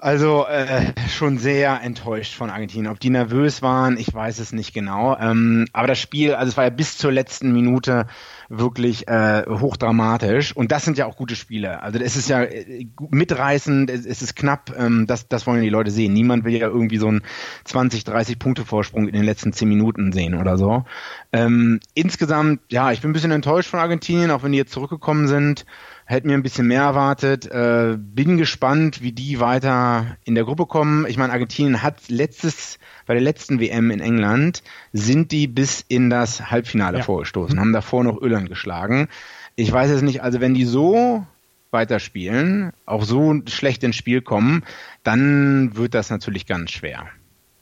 also 0.02 0.48
äh, 0.48 0.94
schon 1.10 1.38
sehr 1.38 1.82
enttäuscht 1.82 2.34
von 2.34 2.50
Argentinien. 2.50 2.92
Ob 2.92 3.00
die 3.00 3.12
nervös 3.12 3.62
waren, 3.62 3.98
ich 3.98 4.12
weiß 4.12 4.40
es 4.40 4.52
nicht 4.52 4.74
genau. 4.74 5.16
Ähm, 5.18 5.68
aber 5.74 5.88
das 5.88 6.00
Spiel, 6.00 6.34
also 6.34 6.50
es 6.50 6.58
war 6.58 6.64
ja 6.64 6.72
bis 6.72 6.98
zur 6.98 7.12
letzten 7.12 7.54
Minute 7.54 8.08
wirklich 8.50 9.08
äh, 9.08 9.44
hochdramatisch. 9.48 10.56
Und 10.56 10.72
das 10.72 10.86
sind 10.86 10.98
ja 10.98 11.06
auch 11.06 11.16
gute 11.16 11.36
Spiele. 11.36 11.84
Also 11.84 12.00
es 12.00 12.16
ist 12.16 12.30
ja 12.30 12.42
äh, 12.42 12.88
mitreißend, 13.12 13.92
es, 13.92 14.06
ist 14.06 14.36
knapp. 14.36 14.74
Ähm, 14.76 15.06
das, 15.06 15.28
das 15.28 15.46
wollen 15.46 15.62
die 15.62 15.70
Leute 15.70 15.92
sehen. 15.92 16.14
Niemand 16.14 16.46
will 16.46 16.56
ja 16.56 16.68
irgendwie 16.68 16.98
so 16.98 17.08
einen 17.08 17.22
20, 17.66 18.04
30 18.04 18.40
Punkte 18.40 18.66
Vorsprung 18.66 19.08
in 19.08 19.14
den 19.14 19.24
letzten 19.24 19.54
10 19.54 19.70
Minuten 19.70 20.12
sehen 20.14 20.34
oder 20.34 20.58
so. 20.58 20.84
Ähm, 21.32 21.80
insgesamt, 21.94 22.62
ja, 22.70 22.92
ich 22.92 23.02
bin 23.02 23.12
ein 23.12 23.14
bisschen 23.14 23.32
enttäuscht 23.32 23.70
von 23.70 23.80
Argentinien, 23.80 24.32
auch 24.32 24.42
wenn 24.42 24.52
die 24.52 24.58
jetzt 24.58 24.74
zurückgekommen 24.74 25.28
sind 25.28 25.66
hätte 26.12 26.28
mir 26.28 26.34
ein 26.34 26.44
bisschen 26.44 26.68
mehr 26.68 26.84
erwartet. 26.84 27.46
Äh, 27.46 27.98
bin 27.98 28.38
gespannt, 28.38 29.02
wie 29.02 29.14
die 29.14 29.40
weiter 29.40 30.18
in 30.26 30.36
der 30.36 30.44
Gruppe 30.44 30.66
kommen. 30.66 31.06
Ich 31.08 31.18
meine, 31.18 31.34
Argentinien 31.34 31.82
hat 31.82 32.10
letztes, 32.10 32.78
bei 33.08 33.14
der 33.14 33.24
letzten 33.24 33.60
WM 33.60 33.90
in 33.90 34.02
England, 34.02 34.62
sind 34.94 35.32
die 35.32 35.48
bis 35.48 35.84
in 35.88 36.10
das 36.10 36.52
Halbfinale 36.52 37.00
ja. 37.00 37.04
vorgestoßen, 37.04 37.60
haben 37.60 37.74
davor 37.74 38.04
noch 38.04 38.22
Irland 38.22 38.50
geschlagen. 38.50 39.08
Ich 39.56 39.72
weiß 39.72 39.90
es 39.92 40.02
nicht, 40.02 40.22
also 40.22 40.42
wenn 40.42 40.54
die 40.54 40.66
so 40.66 41.26
weiterspielen, 41.72 42.74
auch 42.86 43.06
so 43.06 43.42
schlecht 43.48 43.84
ins 43.84 43.96
Spiel 43.96 44.22
kommen, 44.22 44.64
dann 45.04 45.76
wird 45.76 45.94
das 45.94 46.10
natürlich 46.10 46.46
ganz 46.46 46.72
schwer. 46.72 47.08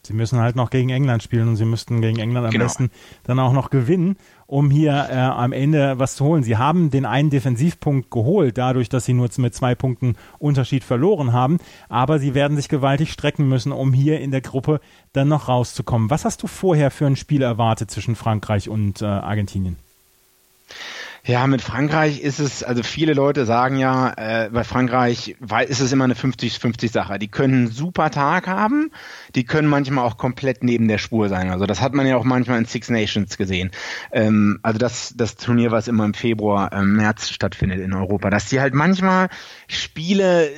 Sie 0.09 0.15
müssen 0.15 0.39
halt 0.39 0.55
noch 0.55 0.71
gegen 0.71 0.89
England 0.89 1.21
spielen 1.21 1.49
und 1.49 1.55
sie 1.55 1.65
müssten 1.65 2.01
gegen 2.01 2.17
England 2.17 2.47
am 2.47 2.51
Genau. 2.51 2.65
besten 2.65 2.89
dann 3.25 3.37
auch 3.37 3.53
noch 3.53 3.69
gewinnen, 3.69 4.17
um 4.47 4.71
hier 4.71 5.07
äh, 5.11 5.13
am 5.13 5.51
Ende 5.51 5.99
was 5.99 6.15
zu 6.15 6.25
holen. 6.25 6.41
Sie 6.41 6.57
haben 6.57 6.89
den 6.89 7.05
einen 7.05 7.29
Defensivpunkt 7.29 8.09
geholt, 8.09 8.57
dadurch, 8.57 8.89
dass 8.89 9.05
sie 9.05 9.13
nur 9.13 9.29
mit 9.37 9.53
zwei 9.53 9.75
Punkten 9.75 10.15
Unterschied 10.39 10.83
verloren 10.83 11.31
haben, 11.31 11.59
aber 11.89 12.17
sie 12.17 12.33
werden 12.33 12.57
sich 12.57 12.69
gewaltig 12.69 13.11
strecken 13.11 13.47
müssen, 13.47 13.71
um 13.71 13.93
hier 13.93 14.19
in 14.19 14.31
der 14.31 14.41
Gruppe 14.41 14.81
dann 15.13 15.27
noch 15.27 15.47
rauszukommen. 15.47 16.09
Was 16.09 16.25
hast 16.25 16.41
du 16.41 16.47
vorher 16.47 16.89
für 16.89 17.05
ein 17.05 17.15
Spiel 17.15 17.43
erwartet 17.43 17.91
zwischen 17.91 18.15
Frankreich 18.15 18.67
und 18.67 19.03
äh, 19.03 19.05
Argentinien? 19.05 19.75
Ja, 21.29 21.45
mit 21.45 21.61
Frankreich 21.61 22.21
ist 22.21 22.39
es, 22.39 22.63
also 22.63 22.81
viele 22.81 23.13
Leute 23.13 23.45
sagen 23.45 23.77
ja, 23.77 24.13
äh, 24.17 24.49
bei 24.49 24.63
Frankreich 24.63 25.35
weil 25.39 25.67
ist 25.67 25.79
es 25.79 25.91
immer 25.91 26.05
eine 26.05 26.15
50-50-Sache. 26.15 27.19
Die 27.19 27.27
können 27.27 27.53
einen 27.53 27.67
super 27.67 28.09
Tag 28.09 28.47
haben, 28.47 28.89
die 29.35 29.43
können 29.43 29.67
manchmal 29.67 30.07
auch 30.07 30.17
komplett 30.17 30.63
neben 30.63 30.87
der 30.87 30.97
Spur 30.97 31.29
sein. 31.29 31.51
Also 31.51 31.67
das 31.67 31.81
hat 31.81 31.93
man 31.93 32.07
ja 32.07 32.17
auch 32.17 32.23
manchmal 32.23 32.57
in 32.57 32.65
Six 32.65 32.89
Nations 32.89 33.37
gesehen. 33.37 33.69
Ähm, 34.11 34.57
also 34.63 34.79
das, 34.79 35.13
das 35.15 35.35
Turnier, 35.35 35.69
was 35.69 35.87
immer 35.87 36.03
im 36.03 36.15
Februar, 36.15 36.73
ähm, 36.73 36.95
März 36.95 37.29
stattfindet 37.29 37.79
in 37.79 37.93
Europa, 37.93 38.31
dass 38.31 38.49
die 38.49 38.59
halt 38.59 38.73
manchmal 38.73 39.29
Spiele 39.67 40.49
äh, 40.49 40.53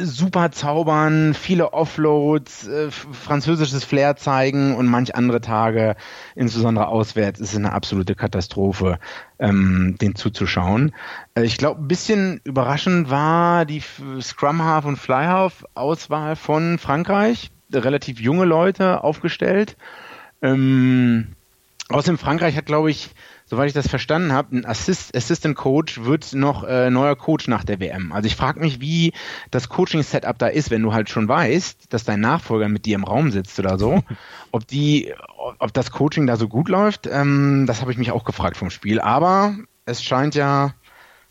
super 0.00 0.50
zaubern, 0.50 1.34
viele 1.34 1.72
Offloads, 1.72 2.66
äh, 2.66 2.90
französisches 2.90 3.84
Flair 3.84 4.16
zeigen 4.16 4.74
und 4.74 4.86
manch 4.86 5.14
andere 5.14 5.40
Tage, 5.40 5.96
insbesondere 6.34 6.88
auswärts, 6.88 7.40
ist 7.40 7.50
es 7.50 7.56
eine 7.56 7.72
absolute 7.72 8.14
Katastrophe, 8.14 8.98
ähm, 9.38 9.96
den 10.00 10.14
zuzuschauen. 10.14 10.94
Äh, 11.34 11.44
ich 11.44 11.56
glaube, 11.56 11.82
ein 11.82 11.88
bisschen 11.88 12.40
überraschend 12.44 13.10
war 13.10 13.64
die 13.64 13.82
Scrum 14.20 14.62
Half 14.62 14.84
und 14.84 14.96
Fly 14.96 15.26
Half 15.26 15.64
Auswahl 15.74 16.36
von 16.36 16.78
Frankreich. 16.78 17.50
Relativ 17.72 18.20
junge 18.20 18.44
Leute 18.44 19.04
aufgestellt. 19.04 19.76
Ähm, 20.40 21.28
außerdem 21.88 22.18
Frankreich 22.18 22.56
hat, 22.56 22.66
glaube 22.66 22.90
ich, 22.90 23.10
soweit 23.48 23.68
ich 23.68 23.72
das 23.74 23.88
verstanden 23.88 24.32
habe, 24.32 24.56
ein 24.56 24.64
Assist, 24.64 25.16
Assistant 25.16 25.56
Coach 25.56 26.02
wird 26.04 26.34
noch 26.34 26.64
äh, 26.64 26.90
neuer 26.90 27.16
Coach 27.16 27.48
nach 27.48 27.64
der 27.64 27.80
WM. 27.80 28.12
Also 28.12 28.26
ich 28.26 28.36
frage 28.36 28.60
mich, 28.60 28.80
wie 28.80 29.12
das 29.50 29.68
Coaching-Setup 29.68 30.38
da 30.38 30.46
ist, 30.46 30.70
wenn 30.70 30.82
du 30.82 30.92
halt 30.92 31.08
schon 31.08 31.28
weißt, 31.28 31.92
dass 31.92 32.04
dein 32.04 32.20
Nachfolger 32.20 32.68
mit 32.68 32.86
dir 32.86 32.94
im 32.94 33.04
Raum 33.04 33.30
sitzt 33.30 33.58
oder 33.58 33.78
so. 33.78 34.02
ob 34.52 34.66
die, 34.66 35.12
ob 35.58 35.72
das 35.72 35.90
Coaching 35.90 36.26
da 36.26 36.36
so 36.36 36.48
gut 36.48 36.68
läuft, 36.68 37.06
ähm, 37.06 37.64
das 37.66 37.80
habe 37.80 37.92
ich 37.92 37.98
mich 37.98 38.12
auch 38.12 38.24
gefragt 38.24 38.56
vom 38.56 38.70
Spiel. 38.70 39.00
Aber 39.00 39.56
es 39.84 40.02
scheint 40.02 40.34
ja 40.34 40.74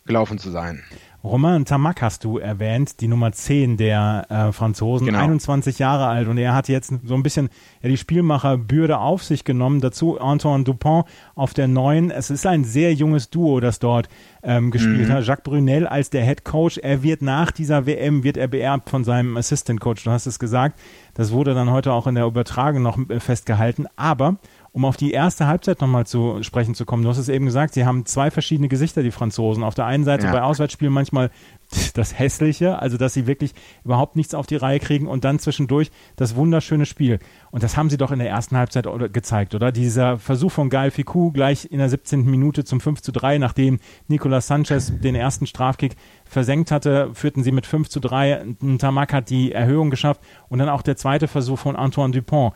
gelaufen 0.04 0.38
zu 0.38 0.50
sein. 0.50 0.82
Romain 1.28 1.66
Tamac 1.66 2.00
hast 2.00 2.24
du 2.24 2.38
erwähnt, 2.38 3.00
die 3.00 3.06
Nummer 3.08 3.32
10 3.32 3.76
der 3.76 4.26
äh, 4.30 4.52
Franzosen, 4.52 5.06
Genau. 5.08 5.18
21 5.18 5.78
Jahre 5.78 6.06
alt 6.06 6.26
und 6.26 6.38
er 6.38 6.54
hat 6.54 6.68
jetzt 6.68 6.90
so 7.04 7.14
ein 7.14 7.22
bisschen 7.22 7.50
ja, 7.82 7.90
die 7.90 7.98
Spielmacherbürde 7.98 8.98
auf 8.98 9.22
sich 9.22 9.44
genommen. 9.44 9.80
Dazu 9.82 10.18
Antoine 10.18 10.64
Dupont 10.64 11.04
auf 11.34 11.52
der 11.52 11.68
9. 11.68 12.10
Es 12.10 12.30
ist 12.30 12.46
ein 12.46 12.64
sehr 12.64 12.94
junges 12.94 13.28
Duo, 13.28 13.60
das 13.60 13.78
dort 13.78 14.08
ähm, 14.42 14.70
gespielt 14.70 15.10
hat. 15.10 15.24
Jacques 15.24 15.44
Brunel 15.44 15.86
als 15.86 16.08
der 16.10 16.24
Head 16.24 16.44
Coach. 16.44 16.78
Er 16.78 17.02
wird 17.02 17.20
nach 17.20 17.50
dieser 17.50 17.84
WM, 17.86 18.24
wird 18.24 18.36
er 18.38 18.48
beerbt 18.48 18.88
von 18.88 19.04
seinem 19.04 19.36
Assistant 19.36 19.80
Coach. 19.80 20.04
Du 20.04 20.10
hast 20.10 20.26
es 20.26 20.38
gesagt. 20.38 20.80
Das 21.14 21.30
wurde 21.32 21.52
dann 21.52 21.70
heute 21.70 21.92
auch 21.92 22.06
in 22.06 22.14
der 22.14 22.24
Übertragung 22.24 22.82
noch 22.82 22.98
äh, 23.10 23.20
festgehalten. 23.20 23.86
Aber 23.96 24.36
um 24.72 24.84
auf 24.84 24.96
die 24.96 25.12
erste 25.12 25.46
Halbzeit 25.46 25.80
nochmal 25.80 26.06
zu 26.06 26.42
sprechen 26.42 26.74
zu 26.74 26.84
kommen. 26.84 27.02
Du 27.02 27.08
hast 27.08 27.18
es 27.18 27.28
eben 27.28 27.46
gesagt, 27.46 27.74
sie 27.74 27.84
haben 27.86 28.06
zwei 28.06 28.30
verschiedene 28.30 28.68
Gesichter, 28.68 29.02
die 29.02 29.10
Franzosen. 29.10 29.62
Auf 29.62 29.74
der 29.74 29.86
einen 29.86 30.04
Seite 30.04 30.26
Ja. 30.26 30.32
bei 30.32 30.42
Auswärtsspielen 30.42 30.92
manchmal 30.92 31.30
das 31.94 32.18
Hässliche, 32.18 32.78
also 32.78 32.96
dass 32.96 33.12
sie 33.14 33.26
wirklich 33.26 33.52
überhaupt 33.84 34.16
nichts 34.16 34.34
auf 34.34 34.46
die 34.46 34.56
Reihe 34.56 34.78
kriegen 34.80 35.06
und 35.06 35.24
dann 35.24 35.38
zwischendurch 35.38 35.90
das 36.16 36.34
wunderschöne 36.36 36.86
Spiel. 36.86 37.18
Und 37.50 37.62
das 37.62 37.76
haben 37.76 37.90
sie 37.90 37.96
doch 37.98 38.10
in 38.10 38.18
der 38.18 38.28
ersten 38.28 38.56
Halbzeit 38.56 38.86
gezeigt, 39.12 39.54
oder? 39.54 39.72
Dieser 39.72 40.18
Versuch 40.18 40.52
von 40.52 40.70
Gael 40.70 40.90
Ficou 40.90 41.30
gleich 41.30 41.66
in 41.70 41.78
der 41.78 41.88
17. 41.88 42.24
Minute 42.24 42.64
zum 42.64 42.80
5 42.80 43.02
zu 43.02 43.12
3, 43.12 43.38
nachdem 43.38 43.80
Nicolas 44.06 44.46
Sanchez 44.46 44.92
den 45.00 45.14
ersten 45.14 45.46
Strafkick 45.46 45.96
versenkt 46.24 46.70
hatte, 46.70 47.10
führten 47.14 47.42
sie 47.42 47.52
mit 47.52 47.66
5 47.66 47.88
zu 47.88 48.00
3. 48.00 48.56
Tamak 48.78 49.12
hat 49.12 49.30
die 49.30 49.52
Erhöhung 49.52 49.90
geschafft 49.90 50.20
und 50.48 50.58
dann 50.58 50.68
auch 50.68 50.82
der 50.82 50.96
zweite 50.96 51.28
Versuch 51.28 51.58
von 51.58 51.76
Antoine 51.76 52.12
Dupont. 52.12 52.54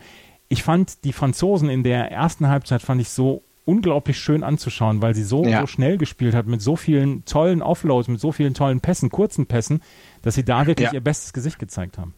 Ich 0.53 0.61
fand 0.61 1.03
die 1.03 1.13
Franzosen 1.13 1.67
in 1.67 1.81
der 1.81 2.11
ersten 2.11 2.47
Halbzeit 2.47 2.83
fand 2.83 3.01
ich 3.01 3.09
so 3.09 3.41
unglaublich 3.65 4.19
schön 4.19 4.43
anzuschauen, 4.43 5.01
weil 5.01 5.15
sie 5.15 5.23
so, 5.23 5.43
Ja. 5.45 5.61
so 5.61 5.67
schnell 5.67 5.97
gespielt 5.97 6.35
hat, 6.35 6.45
mit 6.45 6.61
so 6.61 6.75
vielen 6.75 7.25
tollen 7.25 7.63
Offloads, 7.63 8.07
mit 8.07 8.19
so 8.19 8.31
vielen 8.31 8.53
tollen 8.53 8.79
Pässen, 8.79 9.09
kurzen 9.09 9.47
Pässen, 9.47 9.81
dass 10.21 10.35
sie 10.35 10.45
da 10.45 10.67
wirklich 10.67 10.89
Ja. 10.89 10.93
ihr 10.93 11.01
bestes 11.01 11.33
Gesicht 11.33 11.57
gezeigt 11.57 11.97
haben. 11.97 12.13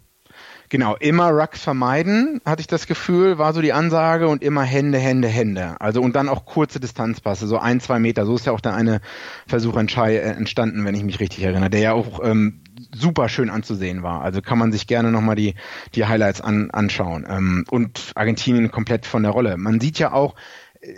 Genau, 0.67 0.95
immer 0.97 1.29
Rucks 1.29 1.61
vermeiden, 1.63 2.41
hatte 2.45 2.59
ich 2.59 2.67
das 2.67 2.87
Gefühl, 2.87 3.37
war 3.37 3.53
so 3.53 3.61
die 3.61 3.71
Ansage 3.71 4.27
und 4.27 4.43
immer 4.43 4.63
Hände, 4.63 4.97
Hände, 4.97 5.29
Hände. 5.29 5.79
Also 5.79 6.01
und 6.01 6.13
dann 6.13 6.27
auch 6.27 6.43
kurze 6.45 6.81
Distanzpasse, 6.81 7.47
so 7.47 7.57
ein, 7.57 7.79
zwei 7.79 7.99
Meter. 7.99 8.25
So 8.25 8.35
ist 8.35 8.45
ja 8.47 8.51
auch 8.51 8.59
der 8.59 8.73
eine 8.73 8.99
Versuch 9.47 9.77
entstanden, 9.77 10.83
wenn 10.83 10.95
ich 10.95 11.03
mich 11.03 11.21
richtig 11.21 11.41
erinnere, 11.43 11.69
der 11.69 11.79
ja 11.79 11.93
auch 11.93 12.19
ähm, 12.21 12.59
super 12.93 13.29
schön 13.29 13.49
anzusehen 13.49 14.03
war. 14.03 14.21
Also 14.21 14.41
kann 14.41 14.57
man 14.57 14.71
sich 14.71 14.87
gerne 14.87 15.11
nochmal 15.11 15.35
die, 15.35 15.55
die 15.95 16.05
Highlights 16.05 16.41
an, 16.41 16.71
anschauen. 16.71 17.25
Ähm, 17.29 17.65
und 17.69 18.11
Argentinien 18.15 18.71
komplett 18.71 19.05
von 19.05 19.23
der 19.23 19.31
Rolle. 19.31 19.57
Man 19.57 19.79
sieht 19.79 19.99
ja 19.99 20.11
auch, 20.11 20.35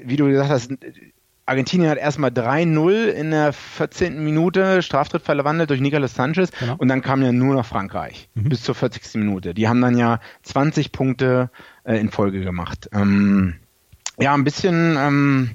wie 0.03 0.15
du 0.15 0.27
gesagt 0.27 0.49
hast, 0.49 0.71
Argentinien 1.45 1.89
hat 1.89 1.97
erstmal 1.97 2.29
3-0 2.31 3.05
in 3.07 3.31
der 3.31 3.53
14. 3.53 4.21
Minute 4.21 4.81
Straftritt 4.81 5.21
verwandelt 5.21 5.69
durch 5.69 5.79
Nicolas 5.79 6.13
Sanchez 6.13 6.51
Genau. 6.59 6.75
und 6.77 6.89
dann 6.89 7.01
kam 7.01 7.21
ja 7.21 7.31
nur 7.31 7.53
noch 7.55 7.65
Frankreich 7.65 8.27
bis 8.35 8.63
zur 8.63 8.75
40. 8.75 9.15
Minute. 9.15 9.53
Die 9.53 9.69
haben 9.69 9.79
dann 9.79 9.97
ja 9.97 10.19
20 10.43 10.91
Punkte 10.91 11.49
äh, 11.85 11.97
in 11.99 12.11
Folge 12.11 12.41
gemacht. 12.41 12.89
Ähm, 12.91 13.55
ja, 14.19 14.33
ein 14.33 14.43
bisschen, 14.43 14.97
ähm, 14.99 15.51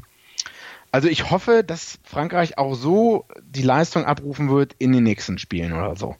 also 0.92 1.08
ich 1.08 1.30
hoffe, 1.30 1.64
dass 1.66 1.98
Frankreich 2.04 2.58
auch 2.58 2.74
so 2.74 3.24
die 3.42 3.62
Leistung 3.62 4.04
abrufen 4.04 4.50
wird 4.50 4.74
in 4.78 4.92
den 4.92 5.02
nächsten 5.02 5.38
Spielen 5.38 5.72
oder 5.72 5.96
so. 5.96 6.16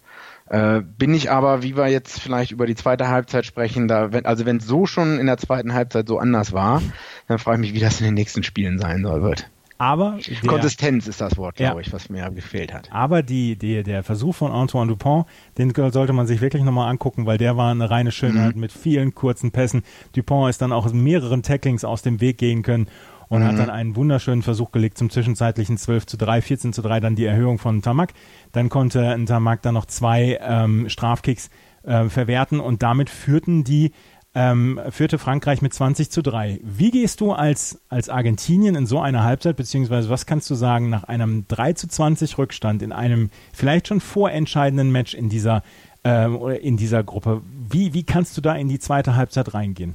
Äh, 0.49 0.81
bin 0.83 1.15
ich 1.15 1.31
aber, 1.31 1.63
wie 1.63 1.77
wir 1.77 1.87
jetzt 1.89 2.21
vielleicht 2.21 2.51
über 2.51 2.67
die 2.67 2.75
zweite 2.75 3.09
Halbzeit 3.09 3.47
sprechen, 3.47 3.87
da, 3.87 4.13
wenn, 4.13 4.27
also 4.27 4.45
wenn 4.45 4.57
es 4.57 4.67
so 4.67 4.87
schon 4.87 5.19
in 5.19 5.27
der 5.27 5.39
zweiten 5.39 5.73
Halbzeit 5.73 6.09
so 6.09 6.19
anders 6.19 6.53
war, 6.53 6.83
dann 7.29 7.39
frage 7.39 7.57
ich 7.59 7.71
mich, 7.71 7.75
wie 7.75 7.85
das 7.85 8.01
in 8.01 8.07
den 8.07 8.15
nächsten 8.15 8.43
Spielen 8.43 8.79
sein 8.79 9.03
soll 9.03 9.23
wird. 9.23 9.49
Aber 9.79 10.19
der, 10.25 10.49
Konsistenz 10.49 11.09
ist 11.09 11.21
das 11.21 11.37
Wort, 11.39 11.57
glaube 11.57 11.75
Ja. 11.75 11.81
ich, 11.81 11.93
was 11.93 12.09
mir 12.09 12.31
gefehlt 12.31 12.73
hat. 12.73 12.89
aber 12.93 13.25
die, 13.25 13.57
die, 13.57 13.83
der 13.83 14.05
Versuch 14.05 14.33
von 14.35 14.53
Antoine 14.53 14.89
Dupont, 14.89 15.27
den 15.59 15.73
sollte 15.75 16.13
man 16.13 16.29
sich 16.29 16.41
wirklich 16.41 16.63
nochmal 16.63 16.89
angucken, 16.89 17.27
weil 17.27 17.37
der 17.37 17.57
war 17.57 17.73
eine 17.73 17.91
reine 17.91 18.13
Schönheit 18.13 18.55
mit 18.55 18.71
vielen 18.71 19.13
kurzen 19.15 19.51
Pässen. 19.51 19.83
Dupont 20.15 20.51
ist 20.51 20.63
dann 20.63 20.73
auch 20.73 20.93
mehreren 20.93 21.43
Tacklings 21.43 21.85
aus 21.85 22.03
dem 22.03 22.21
Weg 22.21 22.39
gehen 22.39 22.63
können 22.63 22.87
und 23.33 23.45
hat 23.45 23.59
dann 23.59 23.71
einen 23.71 23.97
wunderschönen 23.97 24.43
Versuch 24.43 24.73
gelegt 24.73 24.99
zum 24.99 25.09
zwischenzeitlichen 25.09 25.79
12 25.79 26.05
zu 26.05 26.19
3, 26.19 26.43
14 26.43 26.75
zu 26.75 26.83
3, 26.83 27.01
dann 27.01 27.17
die 27.17 27.25
Erhöhung 27.25 27.59
von 27.59 27.81
Tamak. 27.81 28.13
Dann 28.53 28.69
konnte 28.69 29.09
ein 29.09 29.25
Tamak 29.25 29.63
dann 29.63 29.73
noch 29.73 29.87
zwei 29.87 30.39
ähm, 30.43 30.91
Strafkicks 30.91 31.49
äh, 31.83 32.11
verwerten 32.11 32.61
und 32.61 32.83
damit 32.83 33.09
führten 33.09 33.65
die 33.65 33.93
ähm, 34.35 34.79
führte 34.91 35.17
Frankreich 35.17 35.63
mit 35.63 35.73
20 35.73 36.11
zu 36.11 36.21
3. 36.21 36.61
Wie 36.63 36.91
gehst 36.91 37.23
du 37.23 37.33
als, 37.33 37.81
als 37.89 38.11
Argentinien 38.11 38.75
in 38.75 38.85
so 38.85 39.01
einer 39.01 39.25
Halbzeit, 39.25 39.57
beziehungsweise 39.57 40.11
was 40.11 40.27
kannst 40.27 40.51
du 40.51 40.55
sagen 40.55 40.91
nach 40.91 41.05
einem 41.05 41.47
3 41.49 41.73
zu 41.73 41.89
20 41.89 42.37
Rückstand 42.37 42.83
in 42.83 42.93
einem 42.93 43.31
vielleicht 43.55 43.89
schon 43.89 44.01
vorentscheidenden 44.01 44.91
Match 44.91 45.15
in 45.15 45.31
dieser, 45.31 45.63
oder 46.03 46.61
in 46.61 46.79
dieser 46.79 47.03
Gruppe? 47.03 47.43
Wie, 47.71 47.93
wie 47.93 48.05
kannst 48.05 48.37
du 48.37 48.41
da 48.41 48.55
in 48.55 48.69
die 48.69 48.79
zweite 48.79 49.17
Halbzeit 49.17 49.53
reingehen? 49.53 49.95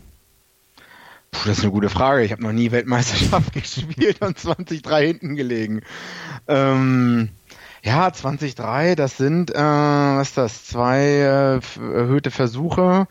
Puh, 1.37 1.49
das 1.49 1.59
ist 1.59 1.63
eine 1.63 1.71
gute 1.71 1.89
Frage. 1.89 2.23
Ich 2.23 2.31
habe 2.31 2.41
noch 2.43 2.51
nie 2.51 2.71
Weltmeisterschaft 2.71 3.53
gespielt 3.53 4.21
und 4.21 4.37
20-3 4.37 5.05
hinten 5.05 5.35
gelegen. 5.35 5.81
Ähm, 6.47 7.29
ja, 7.83 8.07
20-3, 8.07 8.95
das 8.95 9.17
sind, 9.17 9.51
äh, 9.51 9.55
was 9.55 10.29
ist 10.29 10.37
das, 10.37 10.65
zwei 10.65 10.99
äh, 10.99 11.59
erhöhte 11.77 12.31
Versuche. 12.31 13.07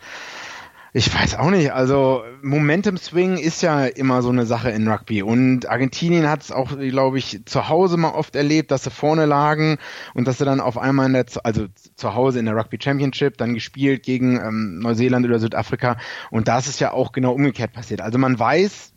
Ich 0.96 1.14
weiß 1.14 1.34
auch 1.34 1.50
nicht. 1.50 1.74
Also 1.74 2.24
Momentum 2.40 2.96
Swing 2.96 3.36
ist 3.36 3.60
ja 3.60 3.84
immer 3.84 4.22
so 4.22 4.30
eine 4.30 4.46
Sache 4.46 4.70
in 4.70 4.88
Rugby 4.88 5.22
und 5.22 5.68
Argentinien 5.68 6.26
hat 6.26 6.40
es 6.40 6.50
auch, 6.50 6.78
glaube 6.78 7.18
ich, 7.18 7.42
zu 7.44 7.68
Hause 7.68 7.98
mal 7.98 8.14
oft 8.14 8.34
erlebt, 8.34 8.70
dass 8.70 8.84
sie 8.84 8.90
vorne 8.90 9.26
lagen 9.26 9.76
und 10.14 10.26
dass 10.26 10.38
sie 10.38 10.46
dann 10.46 10.58
auf 10.58 10.78
einmal 10.78 11.04
in 11.04 11.12
der, 11.12 11.26
also 11.44 11.66
zu 11.96 12.14
Hause 12.14 12.38
in 12.38 12.46
der 12.46 12.56
Rugby 12.56 12.78
Championship 12.82 13.36
dann 13.36 13.52
gespielt 13.52 14.04
gegen 14.04 14.40
ähm, 14.40 14.78
Neuseeland 14.78 15.26
oder 15.26 15.38
Südafrika 15.38 15.98
und 16.30 16.48
da 16.48 16.60
ist 16.60 16.80
ja 16.80 16.94
auch 16.94 17.12
genau 17.12 17.34
umgekehrt 17.34 17.74
passiert. 17.74 18.00
Also 18.00 18.16
man 18.16 18.38
weiß, 18.38 18.94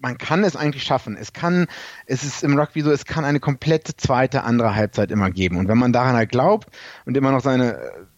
man 0.00 0.18
kann 0.18 0.42
es 0.42 0.56
eigentlich 0.56 0.82
schaffen. 0.82 1.16
Es 1.16 1.32
kann, 1.32 1.68
es 2.06 2.24
ist 2.24 2.42
im 2.42 2.58
Rugby 2.58 2.80
so, 2.80 2.90
es 2.90 3.04
kann 3.04 3.24
eine 3.24 3.38
komplette 3.38 3.96
zweite 3.96 4.42
andere 4.42 4.74
Halbzeit 4.74 5.12
immer 5.12 5.30
geben 5.30 5.58
und 5.58 5.68
wenn 5.68 5.78
man 5.78 5.92
daran 5.92 6.16
halt 6.16 6.30
glaubt 6.30 6.66
und 7.06 7.16
immer 7.16 7.30
noch 7.30 7.40
seine 7.40 8.08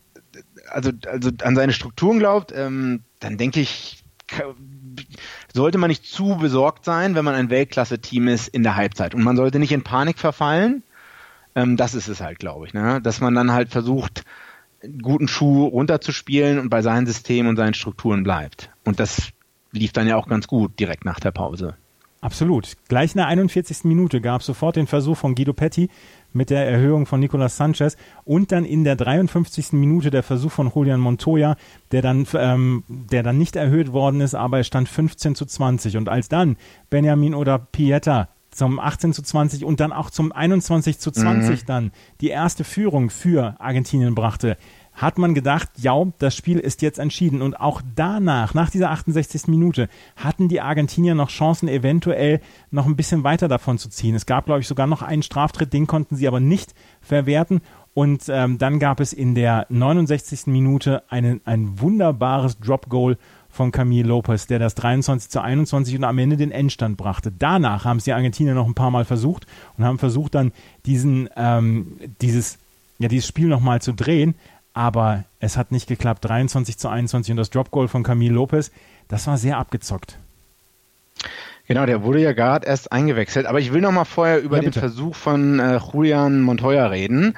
also, 0.73 0.91
also 1.07 1.31
an 1.43 1.57
seine 1.57 1.73
Strukturen 1.73 2.19
glaubt, 2.19 2.53
ähm, 2.55 3.01
dann 3.21 3.39
denke 3.39 3.61
ich, 3.61 4.03
sollte 5.53 5.79
man 5.79 5.89
nicht 5.89 6.07
zu 6.07 6.37
besorgt 6.37 6.85
sein, 6.85 7.15
wenn 7.15 7.25
man 7.25 7.35
ein 7.35 7.51
Weltklasse-Team 7.51 8.29
ist 8.29 8.49
in 8.49 8.63
der 8.63 8.77
Halbzeit. 8.77 9.15
Und 9.15 9.23
man 9.23 9.37
sollte 9.37 9.59
nicht 9.59 9.73
in 9.73 9.83
Panik 9.83 10.19
verfallen. 10.19 10.83
Ähm, 11.55 11.77
das 11.77 11.95
ist 11.95 12.09
es 12.09 12.21
halt, 12.21 12.39
glaube 12.39 12.67
ich. 12.67 12.75
Ne? 12.75 13.01
Dass 13.03 13.21
man 13.21 13.35
dann 13.35 13.53
halt 13.53 13.71
versucht, 13.71 14.25
guten 15.03 15.29
Schuh 15.29 15.67
runterzuspielen 15.67 16.59
und 16.59 16.71
bei 16.71 16.83
seinem 16.83 17.07
System 17.07 17.47
und 17.47 17.57
seinen 17.57 17.75
Strukturen 17.75 18.25
bleibt. 18.25 18.71
und 18.85 18.99
das 18.99 19.33
lief 19.73 19.93
dann 19.93 20.07
ja 20.07 20.17
auch 20.17 20.29
ganz 20.29 20.47
gut 20.47 20.79
direkt 20.79 21.05
nach 21.05 21.19
der 21.19 21.31
Pause. 21.31 21.77
Absolut. 22.23 22.77
Gleich 22.89 23.15
in 23.15 23.19
der 23.19 23.27
41. 23.27 23.83
Minute 23.83 24.21
gab 24.21 24.43
es 24.43 24.47
sofort 24.47 24.77
den 24.77 24.87
Versuch 24.87 25.17
von 25.17 25.35
Guido 25.35 25.53
Petti 25.53 25.91
mit 26.33 26.51
der 26.51 26.65
Erhöhung 26.67 27.05
von 27.05 27.19
Nicolas 27.19 27.57
Sanchez 27.57 27.97
und 28.25 28.53
dann 28.53 28.65
in 28.65 28.85
der 28.85 28.95
53. 28.95 29.73
Minute 29.73 30.11
der 30.11 30.23
Versuch 30.23 30.53
von 30.53 30.71
Julian 30.73 31.01
Montoya, 31.01 31.57
der 31.91 32.01
dann, 32.01 32.25
ähm, 32.35 32.85
der 32.89 33.25
dann 33.25 33.39
nicht 33.39 33.57
erhöht 33.57 33.93
worden 33.93 34.21
ist, 34.21 34.37
aber 34.37 34.61
es 34.61 34.69
stand 34.69 34.89
15 34.89 35.35
zu 35.35 35.47
20. 35.47 35.97
Und 35.97 36.09
als 36.09 36.29
dann 36.29 36.57
Benjamin 36.91 37.35
oder 37.35 37.59
Pieta 37.59 38.29
zum 38.53 38.79
18 38.79 39.13
zu 39.13 39.23
20 39.23 39.65
und 39.65 39.81
dann 39.81 39.93
auch 39.93 40.09
zum 40.09 40.31
21 40.31 41.01
zu 41.01 41.11
20 41.11 41.63
mhm. 41.63 41.67
dann 41.67 41.91
die 42.21 42.29
erste 42.29 42.63
Führung 42.63 43.11
für 43.11 43.57
Argentinien 43.59 44.15
brachte, 44.15 44.57
hat 44.95 45.19
man 45.19 45.35
gedacht, 45.35 45.71
ja, 45.79 45.95
das 46.19 46.37
Spiel 46.37 46.59
ist 46.59 46.83
jetzt 46.83 46.99
entschieden. 46.99 47.43
Und 47.43 47.59
auch 47.61 47.83
danach, 47.95 48.55
nach 48.55 48.71
dieser 48.71 48.91
68. 48.91 49.49
Minute, 49.49 49.89
hatten 50.17 50.49
die 50.49 50.61
Argentinier 50.61 51.15
noch 51.15 51.31
Chancen, 51.31 51.69
eventuell 51.69 52.41
noch 52.71 52.87
ein 52.87 52.97
bisschen 52.97 53.25
weiter 53.25 53.49
davon 53.49 53.79
zu 53.79 53.89
ziehen. 53.89 54.15
Es 54.15 54.27
gab, 54.27 54.47
glaube 54.47 54.61
ich, 54.61 54.69
sogar 54.69 54.87
noch 54.87 55.03
einen 55.03 55.23
Straftritt, 55.23 55.73
den 55.73 55.87
konnten 55.87 56.17
sie 56.17 56.29
aber 56.29 56.41
nicht 56.41 56.75
verwerten. 57.01 57.63
Und 57.95 58.25
ähm, 58.29 58.59
dann 58.59 58.79
gab 58.79 59.01
es 59.01 59.13
in 59.13 59.35
der 59.35 59.67
69. 59.69 60.47
Minute 60.47 61.03
eine, 61.09 61.41
ein 61.45 61.81
wunderbares 61.81 62.59
Drop-Goal 62.59 63.19
von 63.51 63.71
Camille 63.71 64.09
Lopez, 64.09 64.47
der 64.47 64.59
das 64.59 64.75
23 64.75 65.31
zu 65.31 65.43
21 65.43 65.97
und 65.97 66.05
am 66.05 66.19
Ende 66.19 66.39
den 66.39 66.51
Endstand 66.51 66.97
brachte. 66.97 67.31
Danach 67.31 67.85
haben 67.85 67.99
es 67.99 68.05
die 68.05 68.15
Argentinier 68.15 68.55
noch 68.55 68.67
ein 68.67 68.75
paar 68.75 68.91
Mal 68.91 69.05
versucht 69.05 69.47
und 69.77 69.85
haben 69.85 69.99
versucht 69.99 70.35
dann 70.35 70.53
diesen, 70.87 71.29
ähm, 71.37 71.99
dieses, 72.23 72.59
ja, 72.99 73.09
dieses 73.09 73.29
Spiel 73.29 73.49
nochmal 73.49 73.83
zu 73.83 73.93
drehen 73.93 74.35
aber 74.75 75.25
es 75.39 75.57
hat 75.57 75.73
nicht 75.73 75.89
geklappt. 75.89 76.25
23 76.25 76.79
zu 76.79 76.89
21 76.89 77.33
und 77.33 77.37
das 77.37 77.51
Drop-Goal 77.51 77.89
von 77.89 78.03
Camille 78.03 78.35
Lopez, 78.35 78.71
das 79.09 79.27
war 79.27 79.39
sehr 79.39 79.59
abgezockt. 79.59 80.19
Genau, 81.68 81.87
der 81.87 82.03
wurde 82.03 82.20
ja 82.20 82.33
gerade 82.33 82.66
erst 82.66 82.90
eingewechselt. 82.90 83.46
Aber 83.46 83.61
ich 83.61 83.72
will 83.72 83.81
noch 83.81 83.92
mal 83.92 84.05
vorher 84.05 84.42
über 84.42 84.57
ja, 84.57 84.62
den 84.62 84.72
Versuch 84.72 85.14
von 85.14 85.61
äh, 85.61 85.79
Julian 85.79 86.40
Montoya 86.40 86.87
reden. 86.87 87.35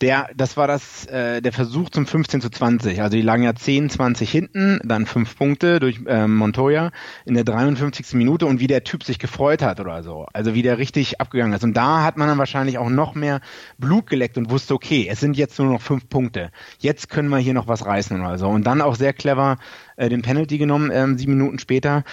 Der, 0.00 0.28
das 0.36 0.56
war 0.56 0.66
das, 0.66 1.06
äh, 1.06 1.40
der 1.40 1.52
Versuch 1.52 1.88
zum 1.90 2.04
15 2.04 2.40
zu 2.40 2.50
20. 2.50 3.00
Also 3.00 3.16
die 3.16 3.22
lagen 3.22 3.44
ja 3.44 3.54
10, 3.54 3.88
20 3.90 4.30
hinten, 4.30 4.80
dann 4.82 5.06
fünf 5.06 5.36
Punkte 5.36 5.78
durch 5.78 6.00
äh, 6.06 6.26
Montoya 6.26 6.90
in 7.24 7.34
der 7.34 7.44
53. 7.44 8.14
Minute 8.14 8.46
und 8.46 8.58
wie 8.58 8.66
der 8.66 8.82
Typ 8.82 9.04
sich 9.04 9.20
gefreut 9.20 9.62
hat 9.62 9.78
oder 9.78 10.02
so. 10.02 10.26
Also 10.32 10.54
wie 10.54 10.62
der 10.62 10.78
richtig 10.78 11.20
abgegangen 11.20 11.52
ist. 11.52 11.62
Und 11.62 11.76
da 11.76 12.02
hat 12.02 12.16
man 12.16 12.26
dann 12.26 12.38
wahrscheinlich 12.38 12.78
auch 12.78 12.90
noch 12.90 13.14
mehr 13.14 13.40
Blut 13.78 14.08
geleckt 14.08 14.38
und 14.38 14.50
wusste, 14.50 14.74
okay, 14.74 15.06
es 15.08 15.20
sind 15.20 15.36
jetzt 15.36 15.56
nur 15.58 15.72
noch 15.72 15.82
fünf 15.82 16.08
Punkte. 16.08 16.50
Jetzt 16.80 17.10
können 17.10 17.28
wir 17.28 17.38
hier 17.38 17.54
noch 17.54 17.68
was 17.68 17.86
reißen 17.86 18.20
oder 18.20 18.38
so. 18.38 18.48
Und 18.48 18.66
dann 18.66 18.80
auch 18.80 18.96
sehr 18.96 19.12
clever 19.12 19.56
äh, 19.96 20.08
den 20.08 20.22
Penalty 20.22 20.58
genommen, 20.58 20.90
ähm, 20.92 21.16
sieben 21.16 21.36
Minuten 21.36 21.58
später. 21.58 22.04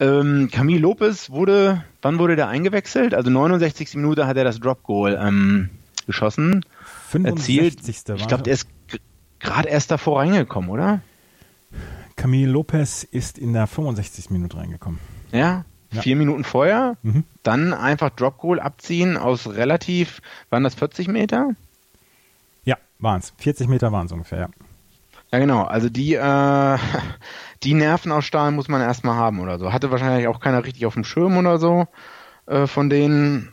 Ähm, 0.00 0.48
Camille 0.50 0.80
Lopez 0.80 1.30
wurde, 1.30 1.84
wann 2.02 2.18
wurde 2.18 2.36
der 2.36 2.48
eingewechselt? 2.48 3.14
Also 3.14 3.30
69. 3.30 3.94
Minute 3.94 4.26
hat 4.26 4.36
er 4.36 4.44
das 4.44 4.58
Drop 4.58 4.82
Goal 4.82 5.18
ähm, 5.20 5.70
geschossen, 6.06 6.64
65. 7.08 7.58
erzielt. 7.58 8.20
Ich 8.20 8.26
glaube, 8.26 8.42
der 8.42 8.54
ist 8.54 8.68
gerade 9.38 9.68
erst 9.68 9.90
davor 9.90 10.20
reingekommen, 10.20 10.70
oder? 10.70 11.00
Camille 12.16 12.50
Lopez 12.50 13.04
ist 13.04 13.38
in 13.38 13.52
der 13.52 13.66
65. 13.66 14.30
Minute 14.30 14.56
reingekommen. 14.56 15.00
Ja, 15.32 15.64
ja. 15.92 16.02
vier 16.02 16.16
Minuten 16.16 16.44
vorher, 16.44 16.96
mhm. 17.02 17.24
dann 17.42 17.72
einfach 17.72 18.10
Drop 18.10 18.38
Goal 18.38 18.60
abziehen 18.60 19.16
aus 19.16 19.46
relativ, 19.48 20.20
waren 20.50 20.64
das 20.64 20.74
40 20.74 21.08
Meter? 21.08 21.54
Ja, 22.64 22.76
waren 22.98 23.20
es. 23.20 23.32
40 23.38 23.68
Meter 23.68 23.92
waren 23.92 24.06
es 24.06 24.12
ungefähr, 24.12 24.38
ja. 24.38 24.48
Ja, 25.34 25.40
genau. 25.40 25.62
Also 25.64 25.88
die, 25.88 26.14
äh, 26.14 26.78
die 27.64 27.74
Nerven 27.74 28.12
aus 28.12 28.24
Stahl 28.24 28.52
muss 28.52 28.68
man 28.68 28.80
erstmal 28.80 29.16
haben 29.16 29.40
oder 29.40 29.58
so. 29.58 29.72
Hatte 29.72 29.90
wahrscheinlich 29.90 30.28
auch 30.28 30.38
keiner 30.38 30.64
richtig 30.64 30.86
auf 30.86 30.94
dem 30.94 31.02
Schirm 31.02 31.36
oder 31.36 31.58
so 31.58 31.88
äh, 32.46 32.68
von 32.68 32.88
denen. 32.88 33.52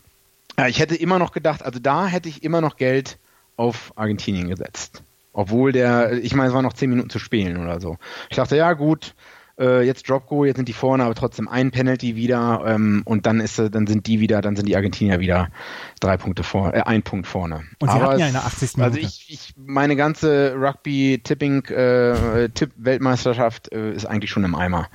Ja, 0.59 0.67
ich 0.67 0.77
hätte 0.77 0.95
immer 0.95 1.17
noch 1.17 1.31
gedacht, 1.31 1.65
also 1.65 1.79
da 1.79 2.05
hätte 2.05 2.29
ich 2.29 2.43
immer 2.43 2.61
noch 2.61 2.77
Geld 2.77 3.17
auf 3.57 3.93
Argentinien 3.95 4.47
gesetzt. 4.47 5.01
Obwohl 5.33 5.71
der, 5.71 6.11
ich 6.21 6.35
meine, 6.35 6.49
es 6.49 6.53
waren 6.53 6.65
noch 6.65 6.73
zehn 6.73 6.91
Minuten 6.91 7.09
zu 7.09 7.17
spielen 7.17 7.57
oder 7.57 7.81
so. 7.81 7.97
Ich 8.29 8.35
dachte, 8.35 8.55
ja 8.57 8.73
gut, 8.73 9.15
äh, 9.59 9.85
jetzt 9.85 10.09
Drop 10.09 10.27
Goal, 10.27 10.47
jetzt 10.47 10.57
sind 10.57 10.67
die 10.67 10.73
vorne, 10.73 11.03
aber 11.03 11.15
trotzdem 11.15 11.47
ein 11.47 11.71
Penalty 11.71 12.15
wieder 12.15 12.63
ähm, 12.65 13.01
und 13.05 13.25
dann 13.25 13.39
ist 13.39 13.59
dann 13.59 13.87
sind 13.87 14.07
die 14.07 14.19
wieder, 14.19 14.41
dann 14.41 14.55
sind 14.55 14.67
die 14.67 14.75
Argentinier 14.75 15.19
wieder 15.19 15.49
drei 15.99 16.17
Punkte 16.17 16.43
vor, 16.43 16.73
äh, 16.73 16.81
ein 16.81 17.03
Punkt 17.03 17.27
vorne. 17.27 17.63
Und 17.79 17.89
sie 17.89 17.95
aber 17.95 18.09
hatten 18.11 18.19
ja 18.19 18.27
in 18.27 18.33
der 18.33 18.45
80. 18.45 18.77
Minute. 18.77 18.83
Also 18.83 19.07
ich, 19.07 19.25
ich 19.29 19.53
meine 19.57 19.95
ganze 19.95 20.55
Rugby-Tipping, 20.55 21.65
äh, 21.65 22.49
Tipp-Weltmeisterschaft 22.49 23.71
äh, 23.71 23.93
ist 23.93 24.05
eigentlich 24.05 24.31
schon 24.31 24.43
im 24.43 24.55
Eimer 24.55 24.87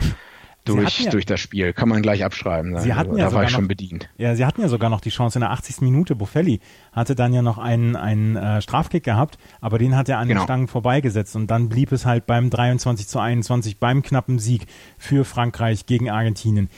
durch, 0.67 1.01
ja, 1.01 1.11
durch 1.11 1.27
das 1.27 1.41
Spiel. 1.41 1.73
Kann 1.73 1.89
man 1.89 2.03
gleich 2.03 2.25
abschreiben. 2.25 2.73
Sagen. 2.73 2.85
Sie 2.85 2.95
hatten 2.95 3.11
also, 3.11 3.21
ja 3.21 3.31
da 3.31 3.35
war 3.35 3.45
ich 3.45 3.51
schon 3.51 3.63
noch, 3.63 3.69
bedient. 3.69 4.09
Ja, 4.19 4.35
sie 4.35 4.45
hatten 4.45 4.61
ja 4.61 4.69
sogar 4.69 4.91
noch 4.91 5.01
die 5.01 5.11
Chance 5.11 5.39
in 5.39 5.41
der 5.41 5.51
80. 5.51 5.81
Minute. 5.81 6.15
Buffelli 6.15 6.61
hatte 6.93 7.15
dann 7.15 7.33
ja 7.33 7.43
noch 7.43 7.59
einen, 7.59 7.97
einen 7.97 8.37
äh, 8.37 8.61
Strafkick 8.61 9.05
gehabt, 9.05 9.39
aber 9.61 9.79
den 9.79 9.97
hat 9.97 10.09
er 10.09 10.19
an 10.19 10.29
genau. 10.29 10.41
den 10.41 10.45
Stangen 10.45 10.69
vorbeigesetzt 10.69 11.37
und 11.37 11.47
dann 11.49 11.69
blieb 11.69 11.93
es 11.93 12.05
halt 12.05 12.27
beim 12.27 12.51
23 12.51 13.07
zu 13.07 13.19
21, 13.19 13.79
beim 13.79 14.03
knappen 14.03 14.39
Sieg 14.39 14.67
für 14.99 15.25
Frankreich 15.25 15.87
gegen 15.87 16.11
Argentinien. 16.11 16.69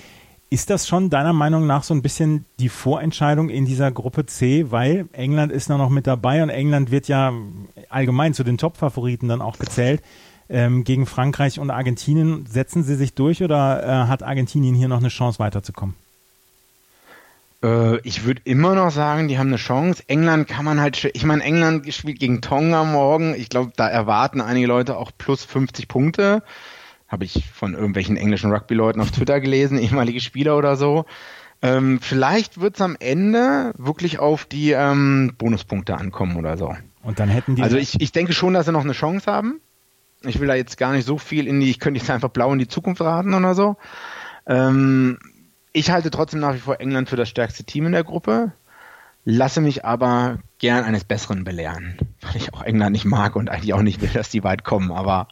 Ist 0.50 0.70
das 0.70 0.88
schon 0.88 1.10
deiner 1.10 1.34
Meinung 1.34 1.66
nach 1.66 1.82
so 1.82 1.92
ein 1.92 2.00
bisschen 2.00 2.46
die 2.58 2.70
Vorentscheidung 2.70 3.50
in 3.50 3.66
dieser 3.66 3.92
Gruppe 3.92 4.24
C, 4.24 4.70
weil 4.70 5.06
England 5.12 5.52
ist 5.52 5.68
noch 5.68 5.90
mit 5.90 6.06
dabei 6.06 6.42
und 6.42 6.48
England 6.48 6.90
wird 6.90 7.06
ja 7.06 7.34
allgemein 7.90 8.32
zu 8.32 8.44
den 8.44 8.56
Top-Favoriten 8.56 9.28
dann 9.28 9.42
auch 9.42 9.58
gezählt 9.58 10.02
ähm, 10.48 10.84
gegen 10.84 11.06
Frankreich 11.06 11.58
und 11.58 11.70
Argentinien. 11.70 12.46
Setzen 12.46 12.82
sie 12.82 12.94
sich 12.94 13.14
durch 13.14 13.42
oder 13.42 13.82
äh, 13.82 14.08
hat 14.08 14.22
Argentinien 14.22 14.74
hier 14.74 14.88
noch 14.88 14.98
eine 14.98 15.08
Chance 15.08 15.38
weiterzukommen? 15.38 15.94
Äh, 17.62 17.98
ich 18.00 18.24
würde 18.24 18.40
immer 18.44 18.74
noch 18.74 18.90
sagen, 18.90 19.28
die 19.28 19.38
haben 19.38 19.48
eine 19.48 19.56
Chance. 19.56 20.02
England 20.06 20.48
kann 20.48 20.64
man 20.64 20.80
halt, 20.80 21.10
ich 21.12 21.24
meine, 21.24 21.42
England 21.42 21.92
spielt 21.92 22.20
gegen 22.20 22.40
Tonga 22.40 22.84
morgen. 22.84 23.34
Ich 23.34 23.48
glaube, 23.48 23.72
da 23.76 23.88
erwarten 23.88 24.40
einige 24.40 24.66
Leute 24.66 24.96
auch 24.96 25.10
plus 25.16 25.44
50 25.44 25.88
Punkte. 25.88 26.42
Habe 27.08 27.24
ich 27.24 27.44
von 27.52 27.74
irgendwelchen 27.74 28.16
englischen 28.16 28.52
Rugby-Leuten 28.52 29.00
auf 29.00 29.10
Twitter 29.10 29.40
gelesen, 29.40 29.78
ehemalige 29.82 30.20
Spieler 30.20 30.56
oder 30.56 30.76
so. 30.76 31.04
Ähm, 31.60 31.98
vielleicht 32.00 32.60
wird 32.60 32.76
es 32.76 32.80
am 32.80 32.96
Ende 33.00 33.72
wirklich 33.76 34.20
auf 34.20 34.44
die 34.44 34.70
ähm, 34.72 35.34
Bonuspunkte 35.38 35.96
ankommen 35.96 36.36
oder 36.36 36.56
so. 36.56 36.76
Und 37.02 37.18
dann 37.18 37.28
hätten 37.28 37.56
die. 37.56 37.62
Also 37.62 37.76
ich, 37.76 38.00
ich 38.00 38.12
denke 38.12 38.32
schon, 38.32 38.54
dass 38.54 38.66
sie 38.66 38.72
noch 38.72 38.84
eine 38.84 38.92
Chance 38.92 39.30
haben. 39.30 39.60
Ich 40.22 40.40
will 40.40 40.48
da 40.48 40.54
jetzt 40.54 40.78
gar 40.78 40.92
nicht 40.92 41.06
so 41.06 41.18
viel 41.18 41.46
in 41.46 41.60
die, 41.60 41.70
ich 41.70 41.78
könnte 41.78 42.00
jetzt 42.00 42.10
einfach 42.10 42.30
blau 42.30 42.52
in 42.52 42.58
die 42.58 42.68
Zukunft 42.68 43.00
raten 43.00 43.34
oder 43.34 43.54
so. 43.54 43.76
Ähm, 44.46 45.18
ich 45.72 45.90
halte 45.90 46.10
trotzdem 46.10 46.40
nach 46.40 46.54
wie 46.54 46.58
vor 46.58 46.80
England 46.80 47.08
für 47.08 47.16
das 47.16 47.28
stärkste 47.28 47.64
Team 47.64 47.86
in 47.86 47.92
der 47.92 48.04
Gruppe, 48.04 48.52
lasse 49.24 49.60
mich 49.60 49.84
aber 49.84 50.38
gern 50.58 50.84
eines 50.84 51.04
Besseren 51.04 51.44
belehren, 51.44 51.98
weil 52.22 52.36
ich 52.36 52.52
auch 52.54 52.62
England 52.62 52.92
nicht 52.92 53.04
mag 53.04 53.36
und 53.36 53.48
eigentlich 53.48 53.74
auch 53.74 53.82
nicht 53.82 54.00
will, 54.00 54.10
dass 54.12 54.30
die 54.30 54.42
weit 54.42 54.64
kommen, 54.64 54.90
aber 54.90 55.28